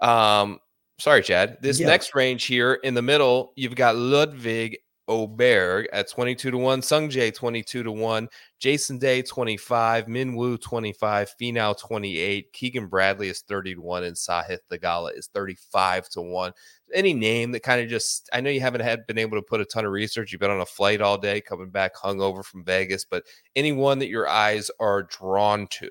um, 0.00 0.60
sorry, 0.98 1.22
Chad. 1.22 1.56
This 1.62 1.80
Yeah. 1.80 1.86
next 1.86 2.14
range 2.14 2.44
here 2.44 2.74
in 2.74 2.94
the 2.94 3.02
middle, 3.02 3.52
you've 3.56 3.74
got 3.74 3.96
Ludvig 3.96 4.76
Åberg 5.08 5.86
at 5.92 6.10
22 6.10 6.50
to 6.50 6.58
1, 6.58 6.82
Sung 6.82 7.08
Jae 7.08 7.34
22 7.34 7.82
to 7.82 7.92
1, 7.92 8.28
Jason 8.58 8.98
Day 8.98 9.22
25, 9.22 10.08
Min 10.08 10.34
Woo 10.34 10.58
25, 10.58 11.34
Finau 11.40 11.78
28, 11.78 12.52
Keegan 12.52 12.86
Bradley 12.86 13.28
is 13.28 13.42
30 13.42 13.76
to 13.76 13.80
1, 13.80 14.04
and 14.04 14.16
Sahith 14.16 14.58
Theegala 14.70 15.16
is 15.16 15.28
35 15.32 16.08
to 16.10 16.20
1. 16.20 16.52
Any 16.94 17.14
name 17.14 17.52
that 17.52 17.62
kind 17.62 17.80
of 17.80 17.88
just, 17.88 18.28
I 18.32 18.40
know 18.40 18.50
you 18.50 18.60
haven't 18.60 18.82
had 18.82 19.06
been 19.06 19.18
able 19.18 19.36
to 19.36 19.42
put 19.42 19.60
a 19.60 19.64
ton 19.64 19.84
of 19.84 19.92
research. 19.92 20.32
You've 20.32 20.40
been 20.40 20.50
on 20.50 20.60
a 20.60 20.66
flight 20.66 21.00
all 21.00 21.18
day, 21.18 21.40
coming 21.40 21.70
back 21.70 21.94
hungover 21.96 22.44
from 22.44 22.64
Vegas, 22.64 23.04
but 23.04 23.24
anyone 23.54 23.98
that 24.00 24.08
your 24.08 24.28
eyes 24.28 24.70
are 24.80 25.02
drawn 25.04 25.66
to. 25.68 25.90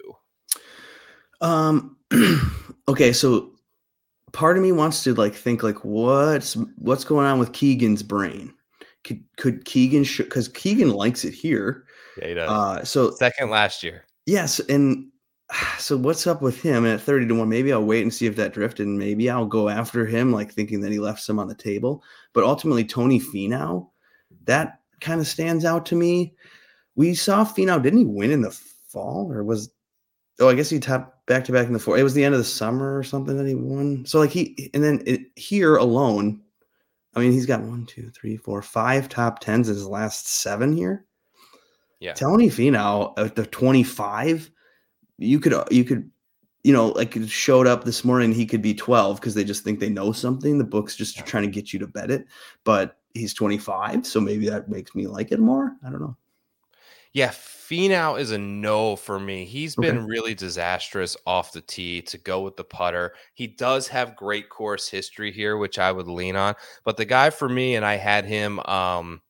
Um. 1.42 1.98
okay, 2.88 3.12
so 3.12 3.52
part 4.32 4.58
of 4.58 4.64
me 4.64 4.72
wants 4.72 5.04
to 5.04 5.14
like 5.14 5.34
think 5.34 5.64
like 5.64 5.84
what's 5.84 6.54
what's 6.78 7.04
going 7.04 7.26
on 7.26 7.40
with 7.40 7.54
Keegan's 7.54 8.04
brain. 8.04 8.54
Could 9.06 9.24
could 9.38 9.66
Keegan 9.66 10.04
because 10.18 10.48
Keegan 10.50 10.90
likes 10.92 11.24
it 11.24 11.34
here. 11.34 11.86
Yeah, 12.20 12.28
he 12.28 12.34
does. 12.34 12.50
Uh. 12.50 12.84
So 12.84 13.12
Second 13.12 13.50
last 13.52 13.84
year. 13.84 14.06
yes, 14.26 14.60
and 14.62 15.08
so 15.78 15.96
what's 15.96 16.26
up 16.28 16.42
with 16.42 16.62
him 16.62 16.86
at 16.86 17.02
thirty 17.02 17.28
to 17.28 17.36
one? 17.36 17.48
Maybe 17.48 17.72
I'll 17.72 17.86
wait 17.86 18.02
and 18.02 18.14
see 18.14 18.26
if 18.26 18.36
that 18.38 18.54
drifted. 18.54 18.88
And 18.88 18.98
maybe 18.98 19.30
I'll 19.30 19.46
go 19.46 19.70
after 19.70 20.06
him, 20.06 20.32
like 20.32 20.52
thinking 20.52 20.82
that 20.82 20.92
he 20.92 21.00
left 21.00 21.22
some 21.22 21.40
on 21.40 21.48
the 21.48 21.56
table. 21.56 22.04
But 22.34 22.44
ultimately, 22.44 22.84
Tony 22.84 23.20
Finau, 23.20 23.90
that 24.46 24.80
kind 25.02 25.22
of 25.22 25.28
stands 25.28 25.66
out 25.66 25.86
to 25.88 25.96
me. 25.96 26.34
We 26.96 27.14
saw 27.14 27.46
Finau. 27.46 27.82
Didn't 27.82 28.00
he 28.00 28.06
win 28.06 28.32
in 28.32 28.42
the 28.42 28.52
fall, 28.52 29.32
or 29.32 29.44
was? 29.44 29.70
Oh, 30.40 30.50
I 30.50 30.56
guess 30.56 30.70
he 30.70 30.80
topped 30.80 31.26
back 31.28 31.46
to 31.46 31.52
back 31.52 31.68
in 31.68 31.74
the 31.74 31.80
four. 31.80 31.98
It 31.98 32.04
was 32.04 32.14
the 32.14 32.24
end 32.24 32.34
of 32.34 32.40
the 32.40 32.44
summer 32.46 32.98
or 32.98 33.04
something 33.04 33.38
that 33.38 33.48
he 33.48 33.56
won. 33.56 34.06
So 34.06 34.20
like 34.20 34.32
he, 34.32 34.70
and 34.74 34.84
then 34.84 35.02
it, 35.06 35.22
here 35.36 35.78
alone, 35.78 36.42
I 37.16 37.22
mean, 37.22 37.32
he's 37.32 37.46
got 37.46 37.62
one, 37.62 37.86
two, 37.86 38.10
three, 38.10 38.38
four, 38.38 38.62
five 38.62 39.08
top 39.08 39.40
tens 39.40 39.70
in 39.70 39.76
his 39.76 39.88
last 39.88 40.28
seven 40.28 40.76
here. 40.76 41.06
Yeah. 42.00 42.14
Tony 42.14 42.50
Finau 42.50 43.14
at 43.18 43.36
the 43.36 43.46
twenty 43.46 43.84
five, 43.84 44.50
you 45.18 45.40
could 45.40 45.54
uh, 45.54 45.66
you 45.72 45.84
could 45.84 46.10
you 46.64 46.74
know 46.74 46.88
like 46.90 47.16
it 47.16 47.30
showed 47.30 47.68
up 47.68 47.84
this 47.84 48.04
morning 48.04 48.34
he 48.34 48.46
could 48.46 48.62
be 48.62 48.74
12 48.74 49.18
because 49.18 49.36
they 49.36 49.44
just 49.44 49.64
think 49.64 49.80
they 49.80 49.90
know 49.90 50.12
something 50.12 50.58
the 50.58 50.64
book's 50.64 50.96
just 50.96 51.16
trying 51.28 51.44
to 51.44 51.50
get 51.50 51.72
you 51.72 51.78
to 51.78 51.86
bet 51.86 52.10
it 52.10 52.26
but 52.64 52.98
he's 53.14 53.36
25 53.36 54.06
so 54.06 54.20
maybe 54.20 54.50
that 54.50 54.68
makes 54.68 54.96
me 54.96 55.06
like 55.06 55.32
it 55.32 55.40
more 55.40 55.76
i 55.86 55.92
don't 55.92 56.02
know 56.02 56.18
Yeah, 57.14 57.32
Finau 57.70 58.20
is 58.20 58.32
a 58.32 58.38
no 58.38 58.96
for 58.96 59.20
me. 59.20 59.46
He's 59.46 59.78
Okay. 59.78 59.88
been 59.90 60.06
really 60.06 60.36
disastrous 60.36 61.18
off 61.26 61.52
the 61.52 61.62
tee 61.62 62.02
to 62.04 62.18
go 62.18 62.42
with 62.42 62.56
the 62.58 62.64
putter. 62.64 63.14
He 63.34 63.48
does 63.48 63.88
have 63.88 64.16
great 64.16 64.50
course 64.50 64.88
history 64.88 65.32
here, 65.32 65.58
which 65.58 65.80
I 65.80 65.92
would 65.92 66.08
lean 66.08 66.36
on. 66.36 66.54
But 66.84 66.98
the 66.98 67.06
guy 67.06 67.30
for 67.32 67.50
me, 67.50 67.76
and 67.76 67.84
I 67.86 67.96
had 67.96 68.26
him 68.26 68.60
um, 68.62 69.22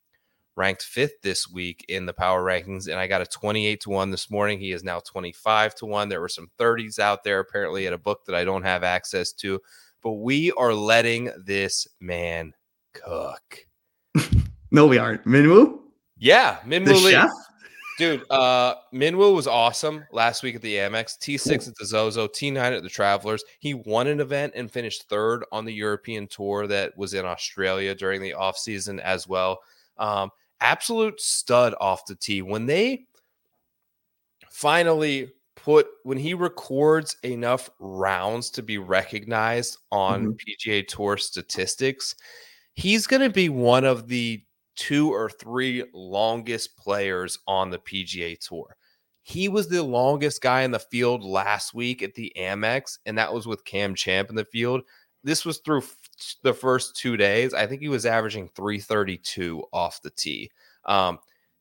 ranked 0.58 0.84
fifth 0.84 1.22
this 1.22 1.50
week 1.50 1.86
in 1.88 2.06
the 2.06 2.14
power 2.14 2.44
rankings, 2.44 2.88
and 2.90 3.00
I 3.00 3.08
got 3.08 3.22
a 3.22 3.26
28 3.26 3.80
to 3.82 3.90
1 3.90 4.12
this 4.12 4.30
morning. 4.30 4.60
He 4.60 4.72
is 4.74 4.84
now 4.84 5.00
25 5.00 5.76
to 5.76 5.86
1. 5.86 6.10
There 6.10 6.22
were 6.22 6.28
some 6.30 6.50
30s 6.60 7.00
out 7.00 7.24
there 7.24 7.40
apparently 7.40 7.88
at 7.88 7.94
a 7.94 7.98
book 7.98 8.26
that 8.26 8.36
I 8.36 8.44
don't 8.44 8.64
have 8.64 8.84
access 8.84 9.32
to. 9.34 9.62
But 10.04 10.14
we 10.14 10.52
are 10.54 10.74
letting 10.74 11.32
this 11.46 11.88
man 12.02 12.54
cook. 12.94 13.66
no 14.72 14.88
we 14.88 14.98
aren't 14.98 15.24
minwoo 15.26 15.80
Yeah, 16.18 16.60
Minwoo 16.66 17.02
Lee. 17.04 17.12
chef 17.12 17.30
Dude, 17.98 18.30
uh, 18.30 18.76
Minwoo 18.94 19.34
was 19.34 19.48
awesome 19.48 20.06
last 20.12 20.44
week 20.44 20.56
at 20.56 20.62
the 20.62 20.76
Amex, 20.76 21.18
T6 21.18 21.70
at 21.70 21.76
the 21.76 21.86
Zozo, 21.86 22.28
T9 22.28 22.58
at 22.58 22.84
the 22.84 22.90
Travelers. 22.90 23.44
He 23.60 23.74
won 23.74 24.08
an 24.08 24.20
event 24.20 24.54
and 24.56 24.70
finished 24.70 25.08
third 25.08 25.46
on 25.52 25.64
the 25.64 25.74
European 25.74 26.28
tour 26.28 26.68
that 26.68 26.98
was 26.98 27.14
in 27.14 27.26
Australia 27.26 27.96
during 27.96 28.22
the 28.22 28.36
offseason 28.38 29.00
as 29.00 29.30
well. 29.30 29.60
Um, 29.98 30.30
absolute 30.60 31.22
stud 31.22 31.74
off 31.80 32.06
the 32.06 32.16
tee. 32.16 32.42
When 32.42 32.66
they 32.66 33.06
finally 34.50 35.32
put, 35.56 35.88
when 36.04 36.18
he 36.18 36.34
records 36.34 37.16
enough 37.24 37.70
rounds 37.80 38.50
to 38.52 38.64
be 38.64 38.78
recognized 38.78 39.78
on 39.94 40.36
PGA 40.36 40.86
Tour 40.86 41.16
statistics, 41.16 42.16
he's 42.74 43.08
going 43.08 43.22
to 43.22 43.30
be 43.30 43.48
one 43.48 43.86
of 43.86 44.10
the 44.10 44.44
two 44.76 45.12
or 45.14 45.30
three 45.30 45.84
longest 45.94 46.78
players 46.78 47.40
on 47.48 47.70
the 47.70 47.80
PGA 47.80 48.38
Tour. 48.40 48.76
He 49.22 49.50
was 49.50 49.68
the 49.68 49.82
longest 49.82 50.42
guy 50.42 50.62
in 50.62 50.72
the 50.72 50.80
field 50.80 51.24
last 51.24 51.74
week 51.74 52.04
at 52.04 52.14
the 52.14 52.32
Amex, 52.38 53.00
and 53.06 53.18
that 53.18 53.34
was 53.34 53.48
with 53.48 53.66
Cam 53.66 53.96
Champ 53.96 54.30
in 54.30 54.36
the 54.36 54.46
field. 54.46 54.82
This 55.24 55.44
was 55.44 55.58
through 55.60 55.80
f- 55.80 55.98
the 56.44 56.54
first 56.54 56.96
two 56.96 57.18
days. 57.18 57.54
I 57.54 57.66
think 57.66 57.82
he 57.82 57.90
was 57.90 58.06
averaging 58.06 58.50
332 58.56 59.64
off 59.74 60.02
the 60.04 60.12
tee. 60.12 60.52
Um, 60.86 61.18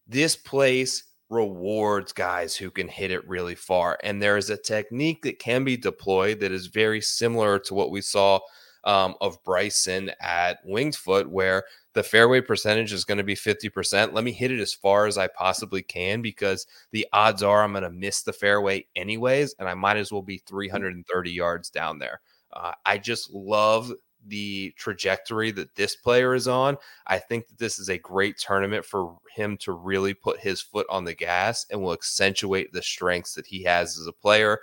this 0.06 0.36
place 0.36 1.04
rewards 1.30 2.12
guys 2.12 2.54
who 2.54 2.70
can 2.70 2.88
hit 2.88 3.10
it 3.10 3.26
really 3.26 3.54
far. 3.54 3.98
And 4.02 4.20
there 4.20 4.36
is 4.36 4.50
a 4.50 4.56
technique 4.56 5.22
that 5.22 5.38
can 5.38 5.64
be 5.64 5.76
deployed 5.76 6.40
that 6.40 6.52
is 6.52 6.66
very 6.66 7.00
similar 7.00 7.58
to 7.60 7.74
what 7.74 7.90
we 7.90 8.00
saw 8.00 8.40
um, 8.84 9.14
of 9.20 9.42
Bryson 9.42 10.10
at 10.20 10.58
Winged 10.64 10.96
Foot, 10.96 11.28
where 11.30 11.64
the 11.94 12.02
fairway 12.02 12.40
percentage 12.40 12.92
is 12.92 13.04
going 13.04 13.18
to 13.18 13.24
be 13.24 13.36
50%. 13.36 14.12
Let 14.12 14.24
me 14.24 14.32
hit 14.32 14.50
it 14.50 14.60
as 14.60 14.74
far 14.74 15.06
as 15.06 15.16
I 15.16 15.28
possibly 15.28 15.82
can 15.82 16.22
because 16.22 16.66
the 16.90 17.06
odds 17.12 17.42
are 17.42 17.62
I'm 17.62 17.72
going 17.72 17.84
to 17.84 17.90
miss 17.90 18.22
the 18.22 18.32
fairway 18.32 18.86
anyways, 18.96 19.54
and 19.58 19.68
I 19.68 19.74
might 19.74 19.96
as 19.96 20.12
well 20.12 20.22
be 20.22 20.38
330 20.38 21.30
yards 21.30 21.70
down 21.70 21.98
there. 21.98 22.20
Uh, 22.52 22.72
I 22.84 22.98
just 22.98 23.32
love 23.32 23.92
the 24.26 24.72
trajectory 24.76 25.50
that 25.52 25.74
this 25.74 25.96
player 25.96 26.34
is 26.34 26.48
on. 26.48 26.76
I 27.06 27.18
think 27.18 27.46
that 27.48 27.58
this 27.58 27.78
is 27.78 27.90
a 27.90 27.98
great 27.98 28.38
tournament 28.38 28.84
for 28.84 29.18
him 29.34 29.56
to 29.58 29.72
really 29.72 30.14
put 30.14 30.40
his 30.40 30.60
foot 30.60 30.86
on 30.88 31.04
the 31.04 31.14
gas 31.14 31.66
and 31.70 31.80
will 31.80 31.92
accentuate 31.92 32.72
the 32.72 32.82
strengths 32.82 33.34
that 33.34 33.46
he 33.46 33.62
has 33.64 33.98
as 33.98 34.06
a 34.06 34.12
player. 34.12 34.60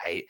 I 0.00 0.24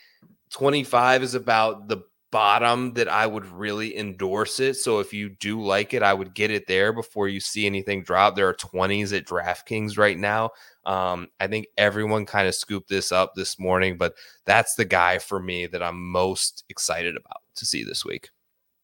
25 0.51 1.23
is 1.23 1.35
about 1.35 1.89
the 1.89 2.03
bottom 2.35 2.93
that 2.95 3.07
I 3.07 3.29
would 3.29 3.47
really 3.47 3.97
endorse 3.97 4.59
it. 4.59 4.75
So 4.75 4.99
if 4.99 5.13
you 5.13 5.29
do 5.29 5.63
like 5.63 5.95
it, 5.95 6.03
I 6.03 6.13
would 6.13 6.35
get 6.35 6.51
it 6.51 6.67
there 6.67 6.93
before 6.93 7.29
you 7.29 7.39
see 7.39 7.65
anything 7.65 8.03
drop. 8.03 8.35
There 8.35 8.49
are 8.49 8.55
20s 8.55 9.17
at 9.17 9.25
DraftKings 9.25 9.97
right 9.97 10.19
now. 10.19 10.51
Um, 10.85 11.29
I 11.39 11.47
think 11.47 11.69
everyone 11.79 12.27
kind 12.27 12.49
of 12.49 12.57
scooped 12.57 12.89
this 12.89 13.13
up 13.13 13.37
this 13.37 13.57
morning, 13.61 13.97
but 13.97 14.17
that's 14.47 14.75
the 14.75 14.85
guy 14.85 15.19
for 15.19 15.39
me 15.39 15.69
that 15.69 15.81
I'm 15.81 16.11
most 16.11 16.65
excited 16.69 17.17
about 17.17 17.43
to 17.55 17.67
see 17.67 17.85
this 17.85 18.05
week. 18.05 18.31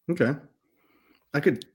Okay. 0.09 0.31
I 1.33 1.41
could 1.41 1.65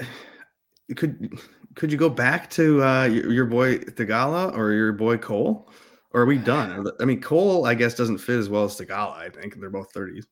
could 0.96 1.38
could 1.74 1.92
you 1.92 1.98
go 1.98 2.08
back 2.08 2.48
to 2.52 2.82
uh 2.82 3.04
your, 3.04 3.44
boy 3.44 3.76
Theegala 3.76 4.56
or 4.56 4.72
your 4.72 4.94
boy 4.94 5.18
Cole? 5.18 5.68
Or 6.12 6.22
are 6.22 6.26
we 6.26 6.38
done? 6.38 6.86
I 7.00 7.04
mean, 7.04 7.20
Cole, 7.20 7.66
I 7.66 7.74
guess, 7.74 7.94
doesn't 7.94 8.18
fit 8.18 8.38
as 8.38 8.48
well 8.48 8.64
as 8.64 8.80
Theegala. 8.80 9.18
I 9.18 9.28
think 9.28 9.60
they're 9.60 9.68
both 9.68 9.92
30s. 9.92 10.24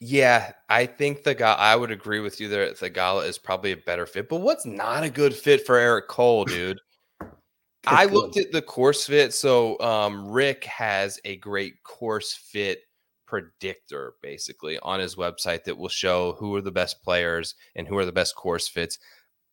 Yeah, 0.00 0.52
I 0.68 0.86
think 0.86 1.24
the 1.24 1.34
guy 1.34 1.54
I 1.54 1.74
would 1.74 1.90
agree 1.90 2.20
with 2.20 2.40
you 2.40 2.48
there. 2.48 2.72
gala 2.90 3.24
is 3.24 3.38
probably 3.38 3.72
a 3.72 3.76
better 3.76 4.06
fit, 4.06 4.28
but 4.28 4.40
what's 4.40 4.64
not 4.64 5.02
a 5.02 5.10
good 5.10 5.34
fit 5.34 5.66
for 5.66 5.76
Eric 5.76 6.08
Cole, 6.08 6.44
dude? 6.46 6.80
I 7.86 8.04
looked 8.04 8.36
at 8.36 8.52
the 8.52 8.62
course 8.62 9.06
fit. 9.06 9.32
So 9.34 9.78
um, 9.80 10.28
Rick 10.28 10.64
has 10.64 11.18
a 11.24 11.36
great 11.36 11.82
course 11.82 12.34
fit 12.34 12.80
predictor 13.26 14.14
basically 14.22 14.78
on 14.80 15.00
his 15.00 15.16
website 15.16 15.64
that 15.64 15.76
will 15.76 15.88
show 15.88 16.32
who 16.38 16.54
are 16.54 16.62
the 16.62 16.70
best 16.70 17.02
players 17.02 17.54
and 17.76 17.86
who 17.86 17.96
are 17.98 18.04
the 18.04 18.12
best 18.12 18.36
course 18.36 18.68
fits. 18.68 18.98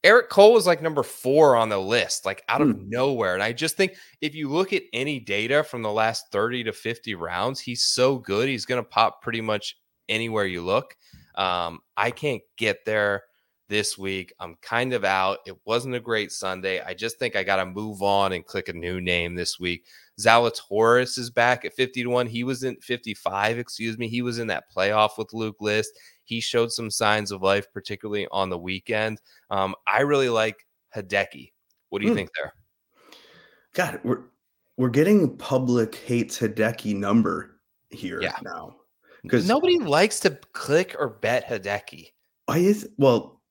Eric 0.04 0.30
Cole 0.30 0.54
was 0.54 0.68
like 0.68 0.84
number 0.84 1.02
four 1.02 1.56
on 1.56 1.70
the 1.70 1.80
list, 1.80 2.26
like 2.26 2.44
out 2.48 2.62
of 2.62 2.70
hmm. 2.70 2.90
nowhere. 2.90 3.34
And 3.34 3.42
I 3.42 3.52
just 3.52 3.76
think 3.76 3.96
if 4.22 4.36
you 4.36 4.50
look 4.50 4.72
at 4.72 4.84
any 4.94 5.20
data 5.20 5.64
from 5.64 5.82
the 5.82 5.92
last 5.92 6.32
30 6.32 6.66
to 6.66 6.74
50 6.74 7.16
rounds, 7.16 7.60
he's 7.60 7.84
so 7.84 8.18
good. 8.20 8.48
He's 8.48 8.66
going 8.66 8.84
to 8.84 8.88
pop 8.88 9.22
pretty 9.24 9.42
much 9.42 9.76
anywhere 10.10 10.46
you 10.46 10.64
look. 10.64 10.96
Um, 11.36 11.80
I 11.98 12.12
can't 12.12 12.42
get 12.58 12.86
there 12.86 13.24
this 13.68 13.98
week. 13.98 14.34
I'm 14.40 14.56
kind 14.62 14.94
of 14.94 15.04
out. 15.04 15.40
It 15.46 15.58
wasn't 15.66 15.96
a 15.96 16.00
great 16.00 16.32
Sunday. 16.32 16.82
I 16.82 16.94
just 16.94 17.18
think 17.18 17.36
I 17.36 17.44
got 17.44 17.58
to 17.58 17.66
move 17.66 18.02
on 18.02 18.34
and 18.34 18.46
click 18.46 18.70
a 18.70 18.74
new 18.74 19.02
name 19.02 19.36
this 19.36 19.60
week. 19.60 19.86
Zalatoris 20.20 21.18
is 21.18 21.30
back 21.30 21.66
at 21.66 21.74
50 21.74 22.04
to 22.04 22.10
1. 22.10 22.28
He 22.28 22.44
was 22.44 22.64
in 22.64 22.78
55, 22.78 23.58
excuse 23.58 23.98
me. 23.98 24.08
He 24.08 24.22
was 24.22 24.40
in 24.40 24.48
that 24.48 24.72
playoff 24.74 25.18
with 25.18 25.34
Luke 25.34 25.58
List. 25.60 25.92
He 26.24 26.40
showed 26.40 26.72
some 26.72 26.90
signs 26.90 27.32
of 27.32 27.42
life, 27.42 27.72
particularly 27.74 28.28
on 28.32 28.50
the 28.50 28.58
weekend. 28.58 29.22
Um, 29.50 29.76
I 29.88 30.02
really 30.02 30.30
like 30.30 30.66
Hideki. 30.96 31.52
What 31.90 32.00
do 32.00 32.06
you 32.06 32.14
hmm. 32.14 32.18
think 32.18 32.30
there? 32.36 32.54
God, 33.74 34.00
we're 34.04 34.24
we're 34.78 34.90
getting 34.90 35.38
public 35.38 35.96
hates 35.96 36.40
Hideki 36.40 36.96
number 36.96 37.60
here 37.90 38.22
yeah. 38.22 38.38
now. 38.42 38.76
Because 39.26 39.48
nobody 39.48 39.80
likes 39.80 40.20
to 40.22 40.32
click 40.54 40.96
or 40.98 41.10
bet 41.10 41.48
Hideki. 41.48 42.12
Why 42.46 42.58
is 42.60 42.90
well, 42.98 43.42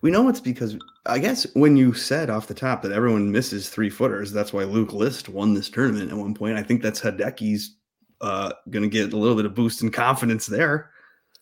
we 0.00 0.10
know 0.10 0.28
it's 0.28 0.40
because 0.40 0.76
I 1.06 1.18
guess 1.18 1.46
when 1.54 1.76
you 1.76 1.94
said 1.94 2.30
off 2.30 2.48
the 2.48 2.54
top 2.54 2.82
that 2.82 2.92
everyone 2.92 3.30
misses 3.30 3.68
three 3.68 3.90
footers, 3.90 4.32
that's 4.32 4.52
why 4.52 4.64
Luke 4.64 4.92
List 4.92 5.28
won 5.28 5.54
this 5.54 5.70
tournament 5.70 6.10
at 6.10 6.16
one 6.16 6.34
point. 6.34 6.56
I 6.56 6.62
think 6.62 6.82
that's 6.82 7.00
Hideki's 7.00 7.76
uh, 8.20 8.52
going 8.70 8.82
to 8.82 8.88
get 8.88 9.12
a 9.12 9.16
little 9.16 9.36
bit 9.36 9.46
of 9.46 9.54
boost 9.54 9.82
in 9.82 9.90
confidence 9.90 10.46
there. 10.46 10.90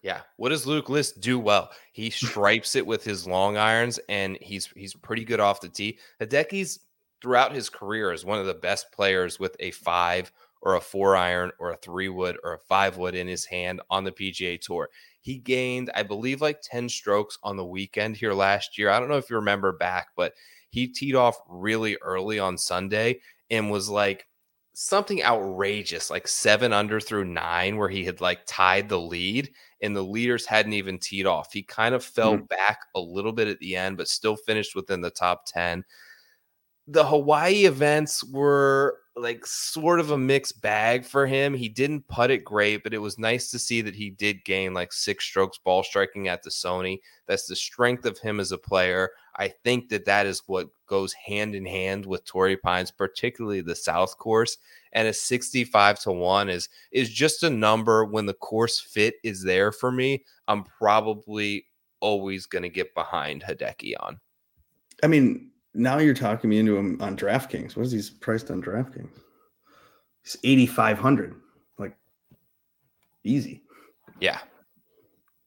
Yeah. 0.02 0.20
What 0.36 0.50
does 0.50 0.66
Luke 0.66 0.90
List 0.90 1.20
do 1.20 1.38
well? 1.38 1.70
He 1.92 2.10
stripes 2.10 2.74
it 2.74 2.86
with 2.86 3.04
his 3.04 3.26
long 3.26 3.56
irons, 3.56 3.98
and 4.08 4.38
he's 4.40 4.66
he's 4.76 4.94
pretty 4.94 5.24
good 5.24 5.40
off 5.40 5.60
the 5.60 5.68
tee. 5.68 5.98
Hideki's 6.20 6.80
throughout 7.22 7.54
his 7.54 7.70
career 7.70 8.12
is 8.12 8.24
one 8.24 8.38
of 8.38 8.46
the 8.46 8.54
best 8.54 8.92
players 8.92 9.40
with 9.40 9.56
a 9.60 9.70
five 9.70 10.30
or 10.64 10.74
a 10.74 10.80
four 10.80 11.14
iron 11.14 11.52
or 11.58 11.70
a 11.70 11.76
three 11.76 12.08
wood 12.08 12.38
or 12.42 12.54
a 12.54 12.58
five 12.58 12.96
wood 12.96 13.14
in 13.14 13.28
his 13.28 13.44
hand 13.44 13.80
on 13.90 14.02
the 14.02 14.10
PGA 14.10 14.60
Tour. 14.60 14.88
He 15.20 15.38
gained, 15.38 15.90
I 15.94 16.02
believe, 16.02 16.40
like 16.40 16.62
10 16.62 16.88
strokes 16.88 17.38
on 17.42 17.56
the 17.56 17.64
weekend 17.64 18.16
here 18.16 18.32
last 18.32 18.76
year. 18.78 18.90
I 18.90 18.98
don't 18.98 19.08
know 19.08 19.18
if 19.18 19.30
you 19.30 19.36
remember 19.36 19.72
back, 19.72 20.08
but 20.16 20.32
he 20.70 20.88
teed 20.88 21.14
off 21.14 21.36
really 21.48 21.96
early 22.02 22.38
on 22.38 22.58
Sunday 22.58 23.20
and 23.50 23.70
was 23.70 23.88
like 23.88 24.26
something 24.72 25.22
outrageous, 25.22 26.10
like 26.10 26.26
seven 26.26 26.72
under 26.72 26.98
through 26.98 27.26
nine, 27.26 27.76
where 27.76 27.90
he 27.90 28.04
had 28.04 28.20
like 28.20 28.40
tied 28.46 28.88
the 28.88 28.98
lead 28.98 29.50
and 29.82 29.94
the 29.94 30.02
leaders 30.02 30.46
hadn't 30.46 30.72
even 30.72 30.98
teed 30.98 31.26
off. 31.26 31.52
He 31.52 31.62
kind 31.62 31.94
of 31.94 32.02
fell 32.02 32.36
mm-hmm. 32.36 32.46
back 32.46 32.80
a 32.94 33.00
little 33.00 33.32
bit 33.32 33.48
at 33.48 33.58
the 33.60 33.76
end, 33.76 33.98
but 33.98 34.08
still 34.08 34.36
finished 34.36 34.74
within 34.74 35.02
the 35.02 35.10
top 35.10 35.44
10 35.46 35.84
the 36.86 37.04
Hawaii 37.04 37.64
events 37.64 38.22
were 38.24 38.98
like 39.16 39.46
sort 39.46 40.00
of 40.00 40.10
a 40.10 40.18
mixed 40.18 40.60
bag 40.60 41.04
for 41.04 41.26
him. 41.26 41.54
He 41.54 41.68
didn't 41.68 42.08
putt 42.08 42.30
it 42.30 42.44
great, 42.44 42.82
but 42.82 42.92
it 42.92 42.98
was 42.98 43.18
nice 43.18 43.50
to 43.52 43.58
see 43.58 43.80
that 43.80 43.94
he 43.94 44.10
did 44.10 44.44
gain 44.44 44.74
like 44.74 44.92
six 44.92 45.24
strokes 45.24 45.58
ball 45.58 45.84
striking 45.84 46.26
at 46.26 46.42
the 46.42 46.50
Sony. 46.50 46.98
That's 47.26 47.46
the 47.46 47.54
strength 47.54 48.06
of 48.06 48.18
him 48.18 48.40
as 48.40 48.50
a 48.50 48.58
player. 48.58 49.10
I 49.36 49.48
think 49.48 49.88
that 49.90 50.04
that 50.06 50.26
is 50.26 50.42
what 50.46 50.68
goes 50.86 51.12
hand 51.12 51.54
in 51.54 51.64
hand 51.64 52.06
with 52.06 52.24
Torrey 52.24 52.56
Pines, 52.56 52.90
particularly 52.90 53.60
the 53.60 53.74
South 53.74 54.18
course. 54.18 54.58
And 54.92 55.06
a 55.06 55.12
65 55.12 56.00
to 56.00 56.12
1 56.12 56.48
is 56.48 56.68
is 56.90 57.10
just 57.10 57.42
a 57.42 57.50
number 57.50 58.04
when 58.04 58.26
the 58.26 58.34
course 58.34 58.80
fit 58.80 59.14
is 59.22 59.42
there 59.42 59.70
for 59.70 59.92
me. 59.92 60.24
I'm 60.48 60.64
probably 60.64 61.66
always 62.00 62.46
going 62.46 62.62
to 62.62 62.68
get 62.68 62.94
behind 62.94 63.42
Hideki 63.42 63.94
on. 64.00 64.20
I 65.02 65.06
mean, 65.06 65.50
now 65.74 65.98
you're 65.98 66.14
talking 66.14 66.50
me 66.50 66.58
into 66.58 66.76
him 66.76 67.00
on 67.00 67.16
DraftKings. 67.16 67.76
What 67.76 67.86
is 67.86 67.92
he 67.92 68.16
priced 68.20 68.50
on 68.50 68.62
DraftKings? 68.62 69.10
He's 70.22 70.36
eighty 70.44 70.66
five 70.66 70.98
hundred. 70.98 71.34
Like 71.78 71.96
easy. 73.24 73.62
Yeah. 74.20 74.38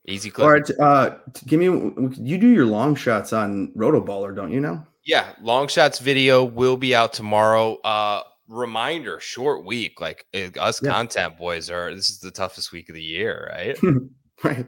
Easy 0.08 0.30
clip. 0.30 0.46
All 0.46 0.52
right. 0.52 0.70
Uh, 0.80 1.18
give 1.48 1.60
me. 1.60 1.66
You 1.66 2.38
do 2.38 2.48
your 2.48 2.66
long 2.66 2.96
shots 2.96 3.34
on 3.34 3.74
Rotoballer, 3.76 4.34
don't 4.34 4.52
you 4.52 4.62
know? 4.62 4.86
Yeah, 5.06 5.34
long 5.42 5.68
shots 5.68 6.00
video 6.00 6.44
will 6.44 6.78
be 6.78 6.96
out 6.96 7.14
tomorrow. 7.14 7.76
Uh, 7.82 8.24
reminder: 8.48 9.20
short 9.20 9.66
week. 9.66 10.00
Like 10.00 10.26
us 10.60 10.82
yeah. 10.82 10.92
content 10.92 11.38
boys 11.38 11.70
are. 11.70 11.94
This 11.94 12.10
is 12.10 12.20
the 12.20 12.32
toughest 12.32 12.72
week 12.72 12.88
of 12.88 12.96
the 12.96 13.04
year, 13.04 13.52
right? 13.54 13.78
right. 14.44 14.66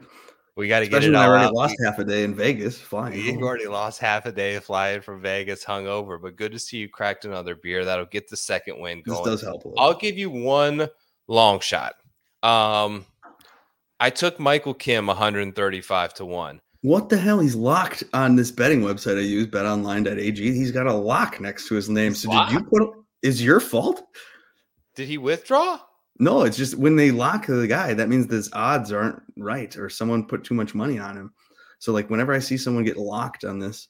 We 0.60 0.68
got 0.68 0.80
to 0.80 0.88
get 0.88 1.02
it 1.02 1.14
all 1.14 1.22
I 1.22 1.26
already 1.26 1.46
out. 1.46 1.54
lost 1.54 1.74
half 1.82 1.98
a 1.98 2.04
day 2.04 2.22
in 2.22 2.34
Vegas 2.34 2.78
flying. 2.78 3.18
You 3.18 3.40
already 3.40 3.66
lost 3.66 3.98
half 3.98 4.26
a 4.26 4.32
day 4.32 4.58
flying 4.58 5.00
from 5.00 5.22
Vegas, 5.22 5.64
hungover. 5.64 6.20
But 6.20 6.36
good 6.36 6.52
to 6.52 6.58
see 6.58 6.76
you 6.76 6.86
cracked 6.86 7.24
another 7.24 7.54
beer. 7.54 7.82
That'll 7.82 8.04
get 8.04 8.28
the 8.28 8.36
second 8.36 8.78
win 8.78 9.00
going. 9.00 9.24
This 9.24 9.40
does 9.40 9.42
help. 9.42 9.62
I'll 9.78 9.96
give 9.96 10.18
you 10.18 10.28
one 10.28 10.86
long 11.28 11.60
shot. 11.60 11.94
Um, 12.42 13.06
I 14.00 14.10
took 14.10 14.38
Michael 14.38 14.74
Kim 14.74 15.06
135 15.06 16.12
to 16.14 16.26
one. 16.26 16.60
What 16.82 17.08
the 17.08 17.16
hell? 17.16 17.40
He's 17.40 17.54
locked 17.56 18.04
on 18.12 18.36
this 18.36 18.50
betting 18.50 18.82
website 18.82 19.16
I 19.16 19.22
use, 19.22 19.46
betonline.ag. 19.46 20.52
He's 20.52 20.72
got 20.72 20.86
a 20.86 20.92
lock 20.92 21.40
next 21.40 21.68
to 21.68 21.74
his 21.74 21.88
name. 21.88 22.14
So 22.14 22.30
did 22.30 22.52
you 22.52 22.64
put? 22.64 22.82
Is 23.22 23.42
your 23.42 23.60
fault? 23.60 24.02
Did 24.94 25.08
he 25.08 25.16
withdraw? 25.16 25.80
No, 26.20 26.42
it's 26.42 26.58
just 26.58 26.74
when 26.74 26.96
they 26.96 27.10
lock 27.10 27.46
the 27.46 27.66
guy, 27.66 27.94
that 27.94 28.10
means 28.10 28.30
his 28.30 28.50
odds 28.52 28.92
aren't 28.92 29.22
right 29.38 29.74
or 29.78 29.88
someone 29.88 30.26
put 30.26 30.44
too 30.44 30.52
much 30.52 30.74
money 30.74 30.98
on 30.98 31.16
him. 31.16 31.32
So 31.78 31.92
like 31.92 32.10
whenever 32.10 32.34
I 32.34 32.40
see 32.40 32.58
someone 32.58 32.84
get 32.84 32.98
locked 32.98 33.42
on 33.44 33.58
this, 33.58 33.88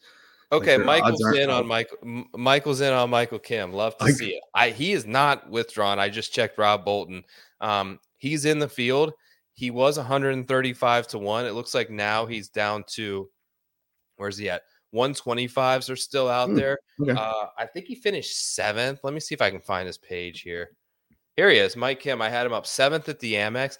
okay, 0.53 0.77
like 0.77 1.03
Michael's 1.03 1.37
in 1.37 1.51
on 1.51 1.67
Michael. 1.67 2.25
Michael's 2.37 2.83
in 2.83 2.93
on 2.93 3.11
Michael 3.11 3.41
Kim. 3.41 3.73
Love 3.73 3.99
to 3.99 4.05
I, 4.05 4.11
see 4.13 4.31
it. 4.31 4.43
I 4.55 4.71
he 4.71 4.93
is 4.93 5.07
not 5.07 5.51
withdrawn. 5.51 5.99
I 5.99 6.09
just 6.09 6.33
checked 6.33 6.57
Rob 6.57 6.85
Bolton. 6.85 7.25
Um, 7.61 7.99
he's 8.19 8.45
in 8.45 8.61
the 8.61 8.69
field. 8.69 9.13
He 9.55 9.73
was 9.73 9.97
135 9.97 11.09
to 11.09 11.19
one. 11.19 11.47
It 11.47 11.55
looks 11.55 11.75
like 11.75 11.91
now 11.91 12.27
he's 12.27 12.49
down 12.49 12.85
to 12.91 13.29
where's 14.19 14.39
he 14.39 14.49
at? 14.49 14.63
125s 14.95 15.91
are 15.91 15.97
still 15.97 16.29
out 16.29 16.49
hmm, 16.49 16.55
there. 16.55 16.79
Okay. 17.01 17.11
Uh, 17.11 17.47
I 17.59 17.67
think 17.67 17.87
he 17.87 17.97
finished 17.97 18.55
seventh. 18.55 19.01
Let 19.03 19.15
me 19.15 19.21
see 19.21 19.35
if 19.35 19.43
I 19.43 19.51
can 19.51 19.61
find 19.61 19.87
his 19.87 19.99
page 19.99 20.43
here. 20.43 20.71
Here 21.37 21.51
he 21.51 21.59
is, 21.59 21.77
Mike 21.77 22.01
Kim. 22.01 22.21
I 22.21 22.29
had 22.29 22.47
him 22.47 22.53
up 22.53 22.67
seventh 22.67 23.09
at 23.09 23.19
the 23.21 23.35
Amex. 23.35 23.79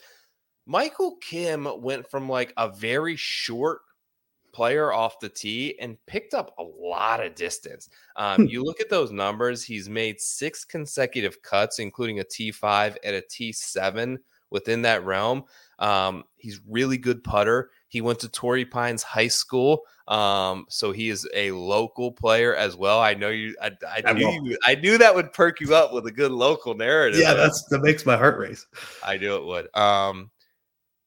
Michael 0.67 1.17
Kim 1.21 1.69
went 1.81 2.09
from 2.11 2.29
like 2.29 2.53
a 2.57 2.69
very 2.69 3.17
short 3.17 3.81
player 4.53 4.93
off 4.93 5.21
the 5.21 5.29
tee 5.29 5.79
and 5.81 5.97
picked 6.07 6.35
up 6.35 6.55
a 6.59 6.63
lot 6.63 7.25
of 7.25 7.35
distance. 7.35 7.89
Um, 8.17 8.43
hmm. 8.43 8.49
you 8.49 8.63
look 8.63 8.81
at 8.81 8.91
those 8.91 9.13
numbers, 9.13 9.65
he's 9.65 9.89
made 9.89 10.21
six 10.21 10.65
consecutive 10.65 11.43
cuts, 11.43 11.79
including 11.79 12.21
a 12.21 12.25
T5 12.25 12.97
and 13.05 13.17
a 13.17 13.23
T7 13.23 14.19
within 14.51 14.83
that 14.83 15.05
realm. 15.05 15.45
Um, 15.79 16.25
he's 16.37 16.61
really 16.69 16.99
good 16.99 17.23
putter. 17.25 17.71
He 17.91 18.01
went 18.01 18.21
to 18.21 18.29
Torrey 18.29 18.65
Pines 18.65 19.03
High 19.03 19.29
School. 19.29 19.83
Um, 20.07 20.67
so 20.69 20.93
he 20.93 21.09
is 21.09 21.29
a 21.35 21.51
local 21.51 22.13
player 22.13 22.55
as 22.55 22.77
well. 22.77 23.01
I 23.01 23.15
know 23.15 23.31
you. 23.31 23.57
I, 23.61 23.73
I, 23.87 24.03
I 24.07 24.13
knew 24.13 24.31
you, 24.45 24.59
I 24.65 24.77
knew 24.77 24.97
that 24.97 25.13
would 25.13 25.33
perk 25.33 25.61
you 25.61 25.75
up 25.75 25.93
with 25.93 26.07
a 26.07 26.13
good 26.13 26.31
local 26.31 26.75
narrative. 26.75 27.21
Yeah, 27.21 27.35
that's 27.35 27.65
that 27.71 27.81
makes 27.81 28.07
my 28.07 28.17
heart 28.17 28.39
race. 28.39 28.65
I 29.05 29.17
knew 29.19 29.35
it 29.35 29.45
would. 29.45 29.77
Um, 29.77 30.31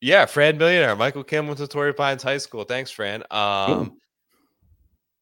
yeah, 0.01 0.25
Fran 0.25 0.57
Millionaire. 0.57 0.95
Michael 0.97 1.23
Kim 1.23 1.47
went 1.47 1.57
to 1.59 1.67
Torrey 1.67 1.93
Pines 1.93 2.21
High 2.21 2.37
School. 2.37 2.65
Thanks, 2.65 2.91
Fran. 2.91 3.23
Um, 3.31 3.97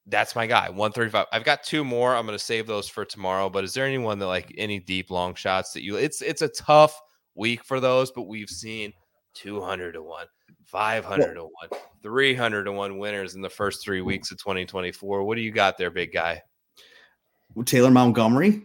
that's 0.08 0.36
my 0.36 0.48
guy. 0.48 0.70
135. 0.70 1.28
I've 1.32 1.44
got 1.44 1.64
two 1.64 1.84
more. 1.84 2.16
I'm 2.16 2.26
gonna 2.26 2.40
save 2.40 2.66
those 2.66 2.90
for 2.90 3.06
tomorrow. 3.06 3.52
But 3.52 3.64
is 3.66 3.76
there 3.76 3.86
anyone 3.86 4.18
that 4.18 4.26
like 4.26 4.52
any 4.58 4.80
deep 4.80 5.12
long 5.12 5.36
shots 5.36 5.74
that 5.74 5.84
you 5.84 5.98
it's 5.98 6.24
it's 6.24 6.42
a 6.42 6.48
tough 6.48 7.00
week 7.36 7.64
for 7.64 7.80
those, 7.80 8.12
but 8.12 8.24
we've 8.24 8.50
seen 8.50 8.94
200 9.34 9.94
to 9.94 10.04
1, 10.04 10.26
500 10.66 11.34
to 11.36 11.44
1, 11.44 11.52
300 12.04 12.64
to 12.64 12.72
1 12.72 12.98
winners 12.98 13.36
in 13.36 13.42
the 13.42 13.50
first 13.50 13.84
three 13.84 14.02
weeks 14.02 14.32
of 14.32 14.38
2024. 14.38 15.24
What 15.24 15.36
do 15.36 15.42
you 15.42 15.52
got 15.52 15.78
there, 15.78 15.92
big 15.92 16.14
guy? 16.14 16.42
Taylor 17.66 17.92
Montgomery, 17.92 18.64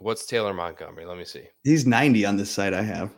What's 0.00 0.24
Taylor 0.24 0.54
Montgomery? 0.54 1.04
Let 1.04 1.18
me 1.18 1.24
see. 1.24 1.44
he's 1.62 1.86
90 1.86 2.24
on 2.24 2.36
this 2.36 2.50
site 2.50 2.72
I 2.72 2.82
have. 2.82 3.10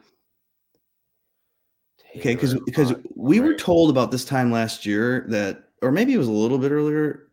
Okay, 2.16 2.34
because 2.34 2.54
because 2.66 2.92
we 3.14 3.40
were 3.40 3.54
told 3.54 3.88
about 3.88 4.10
this 4.10 4.24
time 4.24 4.52
last 4.52 4.84
year 4.84 5.24
that, 5.28 5.64
or 5.80 5.90
maybe 5.90 6.12
it 6.12 6.18
was 6.18 6.28
a 6.28 6.32
little 6.32 6.58
bit 6.58 6.70
earlier, 6.70 7.28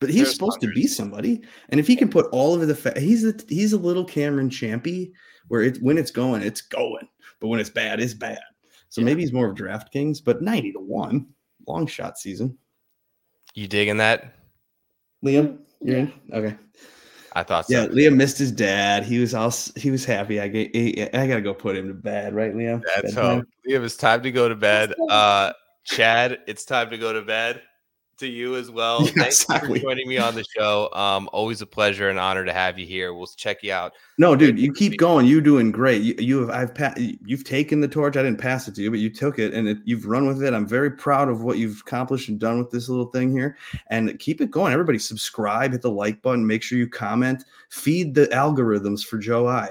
but 0.00 0.08
he's 0.08 0.22
There's 0.22 0.32
supposed 0.34 0.60
to 0.62 0.72
be 0.72 0.88
somebody. 0.88 1.42
And 1.68 1.78
if 1.78 1.86
he 1.86 1.94
can 1.94 2.08
put 2.08 2.26
all 2.32 2.54
of 2.54 2.66
the, 2.66 2.74
fa- 2.74 2.98
he's 2.98 3.24
a 3.24 3.34
he's 3.48 3.74
a 3.74 3.78
little 3.78 4.04
Cameron 4.04 4.50
Champy, 4.50 5.12
where 5.48 5.62
it 5.62 5.78
when 5.82 5.98
it's 5.98 6.10
going, 6.10 6.42
it's 6.42 6.62
going, 6.62 7.06
but 7.40 7.46
when 7.46 7.60
it's 7.60 7.70
bad, 7.70 8.00
it's 8.00 8.14
bad. 8.14 8.40
So 8.94 9.00
Yeah. 9.00 9.06
maybe 9.06 9.22
he's 9.22 9.32
more 9.32 9.48
of 9.50 9.56
DraftKings, 9.56 10.22
but 10.22 10.40
ninety 10.40 10.70
to 10.70 10.78
one, 10.78 11.26
long 11.66 11.84
shot 11.84 12.16
season. 12.16 12.56
you 13.56 13.66
digging 13.66 13.96
that? 13.96 14.34
Liam, 15.24 15.58
you're 15.80 15.96
in. 15.96 16.12
Okay. 16.32 16.54
I 17.32 17.42
thought 17.42 17.66
so. 17.66 17.72
Yeah, 17.74 17.86
Liam 17.88 18.14
missed 18.14 18.38
his 18.38 18.52
dad. 18.52 19.02
He 19.02 19.18
was 19.18 19.34
all 19.34 19.52
he 19.74 19.90
was 19.90 20.04
happy. 20.04 20.38
I 20.38 20.46
get 20.46 20.76
I 21.12 21.26
gotta 21.26 21.40
go 21.40 21.52
put 21.54 21.76
him 21.76 21.88
to 21.88 21.94
bed, 21.94 22.34
right, 22.36 22.54
Liam? 22.54 22.82
That's 22.86 23.14
Bedtime? 23.16 23.38
how 23.38 23.42
Liam. 23.68 23.84
It's 23.84 23.96
time 23.96 24.22
to 24.22 24.30
go 24.30 24.48
to 24.48 24.54
bed. 24.54 24.94
Uh, 25.10 25.52
Chad, 25.84 26.38
it's 26.46 26.64
time 26.64 26.88
to 26.90 26.96
go 26.96 27.12
to 27.12 27.22
bed. 27.22 27.62
To 28.18 28.26
you 28.28 28.56
as 28.56 28.70
well. 28.70 29.04
Yeah, 29.04 29.10
Thanks 29.12 29.42
exactly. 29.42 29.80
for 29.80 29.86
joining 29.86 30.08
me 30.08 30.18
on 30.18 30.34
the 30.34 30.44
show. 30.44 30.88
Um, 30.92 31.28
always 31.32 31.60
a 31.62 31.66
pleasure 31.66 32.08
and 32.08 32.18
honor 32.18 32.44
to 32.44 32.52
have 32.52 32.78
you 32.78 32.86
here. 32.86 33.12
We'll 33.12 33.26
check 33.26 33.62
you 33.62 33.72
out. 33.72 33.92
No, 34.18 34.36
dude, 34.36 34.58
you 34.58 34.72
keep 34.72 34.96
going. 34.98 35.26
You're 35.26 35.40
doing 35.40 35.72
great. 35.72 36.02
You, 36.02 36.14
you 36.18 36.40
have 36.40 36.50
I've 36.50 36.74
pa- 36.74 36.94
you've 36.96 37.44
taken 37.44 37.80
the 37.80 37.88
torch. 37.88 38.16
I 38.16 38.22
didn't 38.22 38.40
pass 38.40 38.68
it 38.68 38.74
to 38.76 38.82
you, 38.82 38.90
but 38.90 39.00
you 39.00 39.10
took 39.10 39.38
it 39.38 39.52
and 39.52 39.66
it, 39.68 39.78
you've 39.84 40.06
run 40.06 40.26
with 40.26 40.42
it. 40.42 40.54
I'm 40.54 40.66
very 40.66 40.90
proud 40.90 41.28
of 41.28 41.42
what 41.42 41.58
you've 41.58 41.80
accomplished 41.80 42.28
and 42.28 42.38
done 42.38 42.58
with 42.58 42.70
this 42.70 42.88
little 42.88 43.06
thing 43.06 43.32
here. 43.32 43.56
And 43.90 44.18
keep 44.18 44.40
it 44.40 44.50
going. 44.50 44.72
Everybody, 44.72 44.98
subscribe, 44.98 45.72
hit 45.72 45.82
the 45.82 45.90
like 45.90 46.22
button, 46.22 46.46
make 46.46 46.62
sure 46.62 46.78
you 46.78 46.88
comment, 46.88 47.44
feed 47.70 48.14
the 48.14 48.26
algorithms 48.28 49.04
for 49.04 49.18
Joe 49.18 49.48
I, 49.48 49.70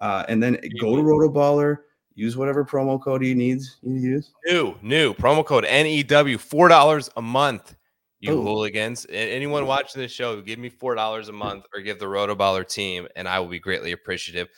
uh, 0.00 0.24
and 0.28 0.42
then 0.42 0.54
go 0.80 0.96
to 0.96 1.02
Rotoballer. 1.02 1.78
Use 2.14 2.36
whatever 2.36 2.62
promo 2.62 3.02
code 3.02 3.22
he 3.22 3.32
needs 3.32 3.78
you 3.82 3.94
use. 3.94 4.32
New, 4.46 4.74
new 4.82 5.14
promo 5.14 5.44
code 5.44 5.64
NEW, 5.64 6.36
four 6.36 6.68
dollars 6.68 7.08
a 7.16 7.22
month. 7.22 7.74
You 8.22 8.38
Oh. 8.38 8.42
hooligans. 8.42 9.04
Anyone 9.10 9.62
mm-hmm. 9.62 9.68
watching 9.68 10.00
this 10.00 10.12
show, 10.12 10.40
give 10.40 10.58
me 10.58 10.68
four 10.70 10.94
dollars 10.94 11.28
a 11.28 11.32
month 11.32 11.64
or 11.74 11.80
give 11.80 11.98
the 11.98 12.06
Rotoballer 12.06 12.66
team, 12.66 13.08
and 13.16 13.28
I 13.28 13.40
will 13.40 13.48
be 13.48 13.58
greatly 13.58 13.92
appreciative. 13.92 14.48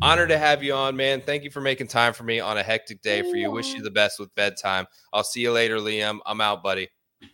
Honored 0.00 0.28
to 0.28 0.38
have 0.38 0.62
you 0.62 0.74
on, 0.74 0.94
man. 0.96 1.20
Thank 1.20 1.42
you 1.42 1.50
for 1.50 1.60
making 1.60 1.88
time 1.88 2.12
for 2.12 2.22
me 2.24 2.38
on 2.38 2.58
a 2.58 2.62
hectic 2.62 3.02
day 3.02 3.22
for 3.22 3.36
you. 3.36 3.50
Wish 3.50 3.74
you 3.74 3.82
the 3.82 3.90
best 3.90 4.20
with 4.20 4.34
bedtime. 4.34 4.86
I'll 5.12 5.24
see 5.24 5.40
you 5.40 5.52
later, 5.52 5.78
Liam. 5.78 6.20
I'm 6.26 6.40
out, 6.40 6.62
buddy. 6.62 6.88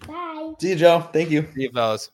Bye. 0.06 0.52
See 0.60 0.70
you, 0.70 0.76
Joe. 0.76 1.00
Thank 1.12 1.30
you. 1.30 1.46
See 1.54 1.62
you, 1.62 1.70
fellas. 1.70 2.10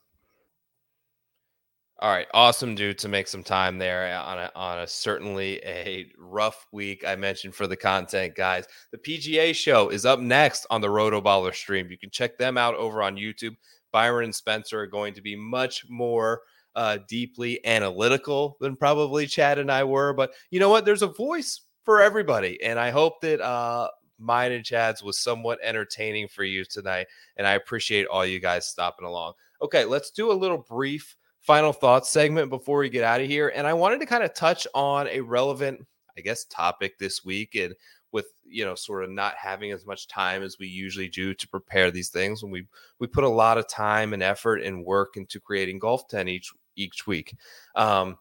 All 1.99 2.11
right, 2.11 2.27
awesome 2.35 2.75
dude 2.75 2.99
to 2.99 3.09
make 3.09 3.27
some 3.27 3.43
time 3.43 3.79
there 3.79 4.15
on 4.19 4.39
a 4.39 4.53
on 4.55 4.81
a 4.81 4.87
certainly 4.87 5.63
a 5.65 6.13
rough 6.19 6.67
week. 6.71 7.03
I 7.07 7.17
mentioned 7.17 7.55
for 7.55 7.67
the 7.67 7.77
content 7.77 8.35
guys. 8.35 8.67
The 8.91 8.99
PGA 8.99 9.55
show 9.55 9.89
is 9.89 10.05
up 10.05 10.21
next 10.21 10.67
on 10.69 10.83
the 10.83 10.89
Rotoballer 10.89 11.55
stream. 11.55 11.91
You 11.91 11.97
can 11.97 12.11
check 12.11 12.37
them 12.37 12.59
out 12.59 12.75
over 12.75 13.03
on 13.03 13.17
YouTube. 13.17 13.57
Byron 13.93 14.25
and 14.25 14.35
Spencer 14.35 14.79
are 14.79 14.87
going 14.87 15.15
to 15.15 15.23
be 15.23 15.37
much 15.37 15.87
more 15.89 16.43
uh, 16.75 16.99
deeply 17.09 17.65
analytical 17.65 18.59
than 18.61 18.77
probably 18.77 19.27
Chad 19.27 19.59
and 19.59 19.73
I 19.73 19.85
were. 19.85 20.13
But 20.13 20.33
you 20.51 20.61
know 20.61 20.69
what? 20.69 20.85
There's 20.85 21.01
a 21.01 21.07
voice 21.07 21.63
for 21.83 22.03
everybody, 22.03 22.63
and 22.63 22.79
I 22.79 22.91
hope 22.91 23.23
that 23.23 23.41
uh, 23.41 23.89
mine 24.19 24.53
and 24.53 24.67
Chad's 24.67 25.03
was 25.03 25.19
somewhat 25.19 25.61
entertaining 25.63 26.29
for 26.29 26.45
you 26.45 26.67
tonight. 26.67 27.07
And 27.39 27.47
I 27.47 27.53
appreciate 27.53 28.07
all 28.07 28.27
you 28.27 28.39
guys 28.39 28.67
stopping 28.67 29.07
along. 29.07 29.33
Okay, 29.63 29.87
let's 29.87 30.11
do 30.11 30.31
a 30.31 30.35
little 30.35 30.59
brief 30.59 31.17
final 31.47 31.73
thoughts 31.73 32.11
segment 32.11 32.51
before 32.51 32.79
we 32.79 32.91
get 32.91 33.05
out 33.05 33.21
of 33.21 33.29
here. 33.29 33.53
And 33.55 33.67
I 33.67 33.73
wanted 33.73 34.01
to 34.01 34.07
kind 34.07 34.25
of 34.25 34.35
touch 34.35 34.67
on 34.75 35.07
a 35.09 35.21
relevant, 35.21 35.87
I 36.19 36.21
guess, 36.21 36.45
topic 36.45 36.99
this 36.99 37.25
week. 37.25 37.55
And 37.55 37.75
with 38.13 38.27
you 38.45 38.65
know, 38.65 38.75
sort 38.75 39.05
of 39.05 39.11
not 39.11 39.35
having 39.37 39.73
as 39.73 39.87
much 39.87 40.09
time 40.09 40.43
as 40.43 40.59
we 40.59 40.67
usually 40.67 41.09
do 41.09 41.35
to 41.35 41.49
prepare 41.49 41.91
these 41.91 42.09
things, 42.09 42.43
when 42.43 42.51
we 42.51 42.67
we 42.99 43.07
put 43.07 43.25
a 43.25 43.29
lot 43.29 43.59
of 43.59 43.69
time 43.69 44.13
and 44.13 44.23
effort 44.23 44.63
and 44.63 44.85
work 44.85 45.17
into 45.17 45.41
creating 45.41 45.79
golf 45.79 46.09
ten 46.09 46.29
each 46.29 46.53
each 46.77 47.07
week. 47.07 47.35
Um, 47.75 48.19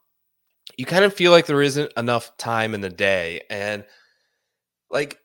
you 0.77 0.85
kind 0.85 1.05
of 1.05 1.13
feel 1.13 1.31
like 1.31 1.45
there 1.45 1.61
isn't 1.61 1.93
enough 1.97 2.35
time 2.37 2.73
in 2.73 2.81
the 2.81 2.89
day, 2.89 3.41
and 3.49 3.85
like 4.89 5.19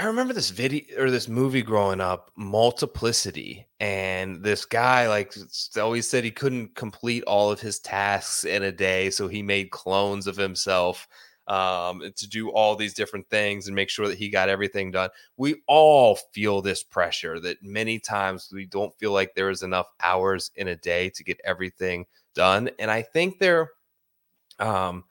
I 0.00 0.04
remember 0.04 0.32
this 0.32 0.48
video 0.48 0.82
or 0.98 1.10
this 1.10 1.28
movie 1.28 1.60
growing 1.60 2.00
up, 2.00 2.30
Multiplicity, 2.34 3.66
and 3.80 4.42
this 4.42 4.64
guy 4.64 5.06
like 5.06 5.34
always 5.78 6.08
said 6.08 6.24
he 6.24 6.30
couldn't 6.30 6.74
complete 6.74 7.22
all 7.24 7.52
of 7.52 7.60
his 7.60 7.80
tasks 7.80 8.44
in 8.44 8.62
a 8.62 8.72
day, 8.72 9.10
so 9.10 9.28
he 9.28 9.42
made 9.42 9.70
clones 9.70 10.26
of 10.26 10.38
himself 10.38 11.06
um, 11.48 12.00
to 12.16 12.26
do 12.26 12.48
all 12.48 12.76
these 12.76 12.94
different 12.94 13.28
things 13.28 13.66
and 13.66 13.76
make 13.76 13.90
sure 13.90 14.08
that 14.08 14.16
he 14.16 14.30
got 14.30 14.48
everything 14.48 14.90
done. 14.90 15.10
We 15.36 15.56
all 15.66 16.16
feel 16.32 16.62
this 16.62 16.82
pressure 16.82 17.38
that 17.38 17.62
many 17.62 17.98
times 17.98 18.48
we 18.54 18.64
don't 18.64 18.98
feel 18.98 19.12
like 19.12 19.34
there 19.34 19.50
is 19.50 19.62
enough 19.62 19.88
hours 20.02 20.50
in 20.56 20.68
a 20.68 20.76
day 20.76 21.10
to 21.10 21.22
get 21.22 21.42
everything 21.44 22.06
done, 22.34 22.70
and 22.78 22.90
I 22.90 23.02
think 23.02 23.38
there, 23.38 23.72
um, 24.60 25.04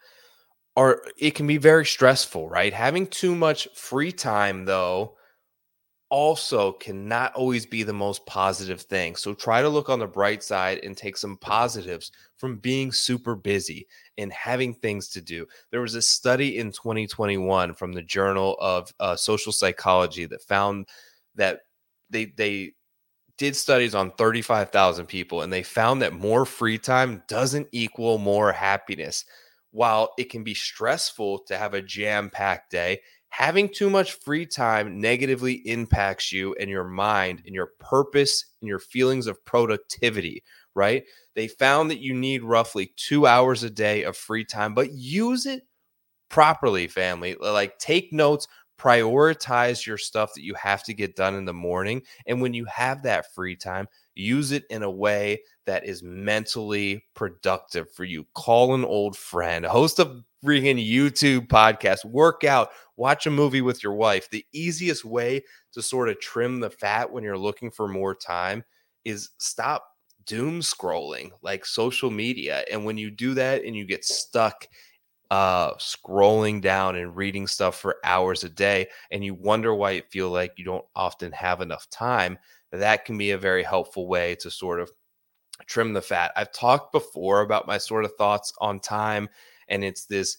or 0.76 1.04
it 1.18 1.32
can 1.36 1.48
be 1.48 1.58
very 1.58 1.86
stressful, 1.86 2.50
right? 2.50 2.74
Having 2.74 3.08
too 3.08 3.36
much 3.36 3.68
free 3.74 4.12
time, 4.12 4.66
though, 4.66 5.16
also 6.10 6.72
cannot 6.74 7.34
always 7.36 7.66
be 7.66 7.84
the 7.84 7.94
most 7.94 8.26
positive 8.26 8.82
thing. 8.82 9.16
So 9.16 9.34
try 9.34 9.62
to 9.62 9.70
look 9.70 9.90
on 9.90 10.00
the 10.00 10.08
bright 10.08 10.42
side 10.42 10.80
and 10.84 10.98
take 10.98 11.18
some 11.18 11.38
positives 11.38 12.12
from 12.38 12.58
being 12.58 12.92
super 12.92 13.36
busy 13.36 13.88
and 14.18 14.34
having 14.34 14.74
things 14.74 15.08
to 15.10 15.22
do. 15.22 15.46
There 15.70 15.82
was 15.82 15.94
a 15.96 16.02
study 16.02 16.58
in 16.58 16.72
2021 16.72 17.76
from 17.76 17.94
the 17.94 18.02
Journal 18.02 18.58
of 18.60 18.92
uh, 19.00 19.16
Social 19.16 19.52
Psychology 19.52 20.26
that 20.26 20.42
found 20.42 20.88
that 21.36 21.62
they 22.10 22.26
they 22.38 22.74
did 23.38 23.56
studies 23.56 23.96
on 23.96 24.12
35,000 24.12 25.06
people 25.06 25.44
and 25.44 25.54
they 25.54 25.64
found 25.64 26.02
that 26.02 26.14
more 26.14 26.46
free 26.46 26.78
time 26.78 27.24
doesn't 27.28 27.68
equal 27.72 28.18
more 28.18 28.52
happiness. 28.52 29.26
While 29.72 30.14
it 30.18 30.30
can 30.30 30.44
be 30.44 30.54
stressful 30.54 31.40
to 31.48 31.58
have 31.58 31.74
a 31.74 31.82
jam-packed 31.82 32.72
day, 32.72 33.02
having 33.30 33.70
too 33.70 33.90
much 33.90 34.14
free 34.14 34.46
time 34.46 35.00
negatively 35.00 35.54
impacts 35.68 36.32
you 36.32 36.56
and 36.60 36.70
your 36.70 36.84
mind 36.84 37.44
and 37.46 37.54
your 37.54 37.72
purpose 37.80 38.46
and 38.62 38.68
your 38.68 38.80
feelings 38.80 39.28
of 39.28 39.46
productivity, 39.46 40.44
right? 40.74 41.04
They 41.36 41.48
found 41.48 41.92
that 41.92 42.02
you 42.02 42.14
need 42.16 42.44
roughly 42.44 42.94
two 42.96 43.28
hours 43.28 43.64
a 43.64 43.70
day 43.70 44.04
of 44.04 44.18
free 44.18 44.46
time, 44.46 44.74
but 44.74 44.92
use 44.92 45.46
it 45.46 45.62
properly, 46.30 46.88
family. 46.88 47.36
Like 47.40 47.78
take 47.78 48.12
notes, 48.12 48.48
prioritize 48.80 49.86
your 49.86 49.98
stuff 49.98 50.34
that 50.34 50.44
you 50.44 50.56
have 50.56 50.84
to 50.86 50.94
get 50.94 51.16
done 51.16 51.36
in 51.36 51.46
the 51.46 51.54
morning. 51.54 52.02
And 52.26 52.42
when 52.42 52.54
you 52.54 52.66
have 52.66 53.04
that 53.04 53.34
free 53.36 53.56
time, 53.56 53.88
use 54.20 54.52
it 54.52 54.66
in 54.70 54.84
a 54.84 54.92
way 54.92 55.42
that 55.66 55.86
is 55.86 56.04
mentally 56.04 57.04
productive 57.16 57.92
for 57.92 58.04
you. 58.04 58.26
Call 58.36 58.74
an 58.76 58.86
old 58.86 59.18
friend, 59.18 59.66
host 59.66 60.00
a 60.00 60.22
freaking 60.44 60.86
YouTube 60.86 61.48
podcast, 61.48 62.06
work 62.06 62.44
out, 62.44 62.70
watch 62.98 63.26
a 63.28 63.32
movie 63.32 63.62
with 63.62 63.84
your 63.84 63.94
wife. 63.94 64.30
The 64.30 64.46
easiest 64.54 65.06
way 65.06 65.44
to 65.74 65.82
sort 65.82 66.10
of 66.10 66.20
trim 66.20 66.60
the 66.60 66.70
fat 66.70 67.12
when 67.12 67.24
you're 67.24 67.38
looking 67.38 67.72
for 67.72 67.88
more 67.88 68.16
time 68.16 68.64
is 69.06 69.30
stop 69.38 69.86
doom 70.26 70.62
scrolling 70.62 71.32
like 71.42 71.66
social 71.66 72.12
media. 72.12 72.64
And 72.72 72.86
when 72.86 72.98
you 72.98 73.10
do 73.12 73.34
that 73.36 73.64
and 73.64 73.76
you 73.76 73.86
get 73.86 74.06
stuck 74.06 74.68
uh 75.32 75.74
scrolling 75.76 76.60
down 76.60 76.96
and 76.96 77.16
reading 77.16 77.46
stuff 77.46 77.78
for 77.80 77.98
hours 78.04 78.44
a 78.44 78.50
day 78.50 78.88
and 79.12 79.24
you 79.24 79.36
wonder 79.36 79.76
why 79.76 79.92
you 79.92 80.02
feel 80.10 80.30
like 80.32 80.54
you 80.58 80.66
don't 80.66 80.86
often 80.96 81.32
have 81.32 81.62
enough 81.62 81.88
time 81.92 82.38
that 82.72 83.06
can 83.06 83.18
be 83.18 83.32
a 83.32 83.38
very 83.38 83.64
helpful 83.64 84.08
way 84.08 84.36
to 84.36 84.52
sort 84.52 84.80
of 84.80 84.92
trim 85.68 85.94
the 85.94 86.02
fat 86.02 86.32
i've 86.36 86.52
talked 86.52 86.92
before 86.92 87.42
about 87.42 87.68
my 87.68 87.78
sort 87.78 88.06
of 88.06 88.14
thoughts 88.18 88.54
on 88.60 88.80
time 88.80 89.28
and 89.68 89.84
it's 89.84 90.06
this 90.06 90.38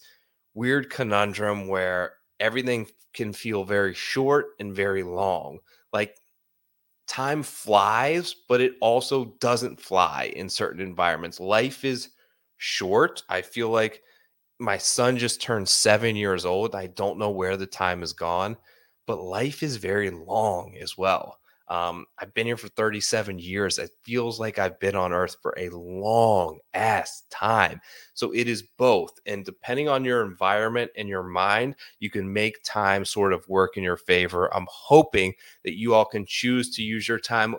weird 0.53 0.89
conundrum 0.89 1.67
where 1.67 2.13
everything 2.39 2.87
can 3.13 3.31
feel 3.31 3.63
very 3.63 3.93
short 3.93 4.47
and 4.59 4.75
very 4.75 5.03
long 5.03 5.59
like 5.93 6.17
time 7.11 7.43
flies, 7.43 8.33
but 8.47 8.61
it 8.61 8.75
also 8.79 9.25
doesn't 9.41 9.81
fly 9.81 10.31
in 10.33 10.47
certain 10.47 10.79
environments. 10.79 11.41
Life 11.41 11.83
is 11.83 12.11
short. 12.55 13.21
I 13.27 13.41
feel 13.41 13.69
like 13.69 14.01
my 14.59 14.77
son 14.77 15.17
just 15.17 15.41
turned 15.41 15.67
seven 15.67 16.15
years 16.15 16.45
old. 16.45 16.73
I 16.73 16.87
don't 16.87 17.19
know 17.19 17.31
where 17.31 17.57
the 17.57 17.65
time 17.67 17.99
has 17.99 18.13
gone, 18.13 18.55
but 19.07 19.21
life 19.21 19.61
is 19.61 19.75
very 19.75 20.09
long 20.09 20.77
as 20.79 20.97
well. 20.97 21.40
Um, 21.71 22.05
I've 22.19 22.33
been 22.33 22.47
here 22.47 22.57
for 22.57 22.67
37 22.67 23.39
years. 23.39 23.79
It 23.79 23.91
feels 24.03 24.41
like 24.41 24.59
I've 24.59 24.77
been 24.81 24.97
on 24.97 25.13
earth 25.13 25.37
for 25.41 25.55
a 25.57 25.69
long 25.69 26.59
ass 26.73 27.23
time. 27.31 27.79
So 28.13 28.33
it 28.33 28.49
is 28.49 28.61
both. 28.77 29.13
And 29.25 29.45
depending 29.45 29.87
on 29.87 30.03
your 30.03 30.25
environment 30.25 30.91
and 30.97 31.07
your 31.07 31.23
mind, 31.23 31.77
you 31.99 32.09
can 32.09 32.31
make 32.31 32.61
time 32.65 33.05
sort 33.05 33.31
of 33.31 33.47
work 33.47 33.77
in 33.77 33.83
your 33.83 33.95
favor. 33.95 34.53
I'm 34.53 34.67
hoping 34.69 35.33
that 35.63 35.77
you 35.77 35.93
all 35.93 36.03
can 36.03 36.25
choose 36.25 36.75
to 36.75 36.83
use 36.83 37.07
your 37.07 37.19
time 37.19 37.55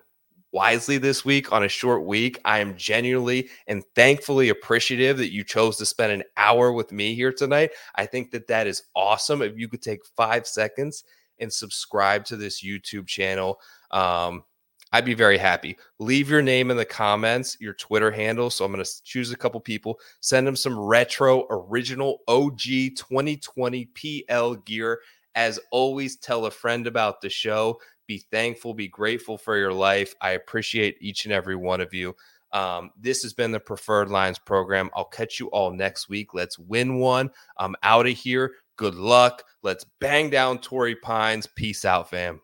wisely 0.53 0.99
this 0.99 1.25
week 1.25 1.51
on 1.51 1.65
a 1.65 1.69
short 1.69 2.05
week. 2.05 2.39
I 2.45 2.59
am 2.59 2.77
genuinely 2.77 3.49
and 3.67 3.83
thankfully 3.95 4.51
appreciative 4.51 5.17
that 5.17 5.33
you 5.33 5.43
chose 5.43 5.79
to 5.79 5.87
spend 5.87 6.13
an 6.13 6.25
hour 6.37 6.71
with 6.71 6.93
me 6.93 7.15
here 7.15 7.33
tonight. 7.33 7.71
I 7.95 8.05
think 8.05 8.31
that 8.33 8.49
that 8.49 8.67
is 8.67 8.83
awesome. 8.95 9.41
If 9.41 9.57
you 9.57 9.69
could 9.69 9.81
take 9.81 10.05
five 10.05 10.47
seconds 10.47 11.05
and 11.39 11.53
subscribe 11.53 12.25
to 12.27 12.37
this 12.37 12.63
YouTube 12.63 13.07
channel, 13.07 13.61
um, 13.91 14.45
I'd 14.93 15.05
be 15.05 15.15
very 15.15 15.39
happy. 15.39 15.79
Leave 15.99 16.29
your 16.29 16.43
name 16.43 16.71
in 16.71 16.77
the 16.77 16.85
comments, 16.85 17.57
your 17.61 17.73
Twitter 17.73 18.11
handle. 18.11 18.51
So 18.51 18.65
I'm 18.65 18.73
going 18.73 18.85
to 18.85 19.03
choose 19.05 19.31
a 19.31 19.37
couple 19.37 19.59
people, 19.61 19.99
send 20.21 20.47
them 20.47 20.57
some 20.57 20.79
retro, 20.79 21.47
original 21.49 22.19
OG 22.29 22.61
2020 22.97 23.87
PL 23.87 24.55
gear. 24.57 25.01
As 25.35 25.59
always, 25.71 26.17
tell 26.17 26.45
a 26.45 26.51
friend 26.51 26.87
about 26.87 27.23
the 27.23 27.31
show. 27.31 27.81
Be 28.07 28.19
thankful, 28.31 28.75
be 28.75 28.89
grateful 28.89 29.39
for 29.39 29.57
your 29.57 29.73
life. 29.73 30.15
I 30.21 30.33
appreciate 30.33 30.99
each 31.01 31.25
and 31.25 31.33
every 31.33 31.57
one 31.57 31.81
of 31.81 31.95
you. 31.95 32.15
Um, 32.53 32.91
this 33.01 33.23
has 33.23 33.33
been 33.33 33.51
the 33.51 33.61
Preferred 33.61 34.11
Lines 34.11 34.39
program. 34.39 34.91
I'll 34.95 35.07
catch 35.07 35.41
you 35.41 35.47
all 35.49 35.71
next 35.71 36.11
week. 36.11 36.35
Let's 36.35 36.59
win 36.59 36.99
one. 36.99 37.31
I'm 37.57 37.75
out 37.83 38.07
of 38.07 38.13
here. 38.13 38.53
Good 38.77 38.95
luck. 38.95 39.45
Let's 39.63 39.85
bang 40.01 40.31
down 40.31 40.59
Torrey 40.59 40.97
Pines. 40.97 41.47
Peace 41.47 41.85
out, 41.85 42.11
fam. 42.11 42.41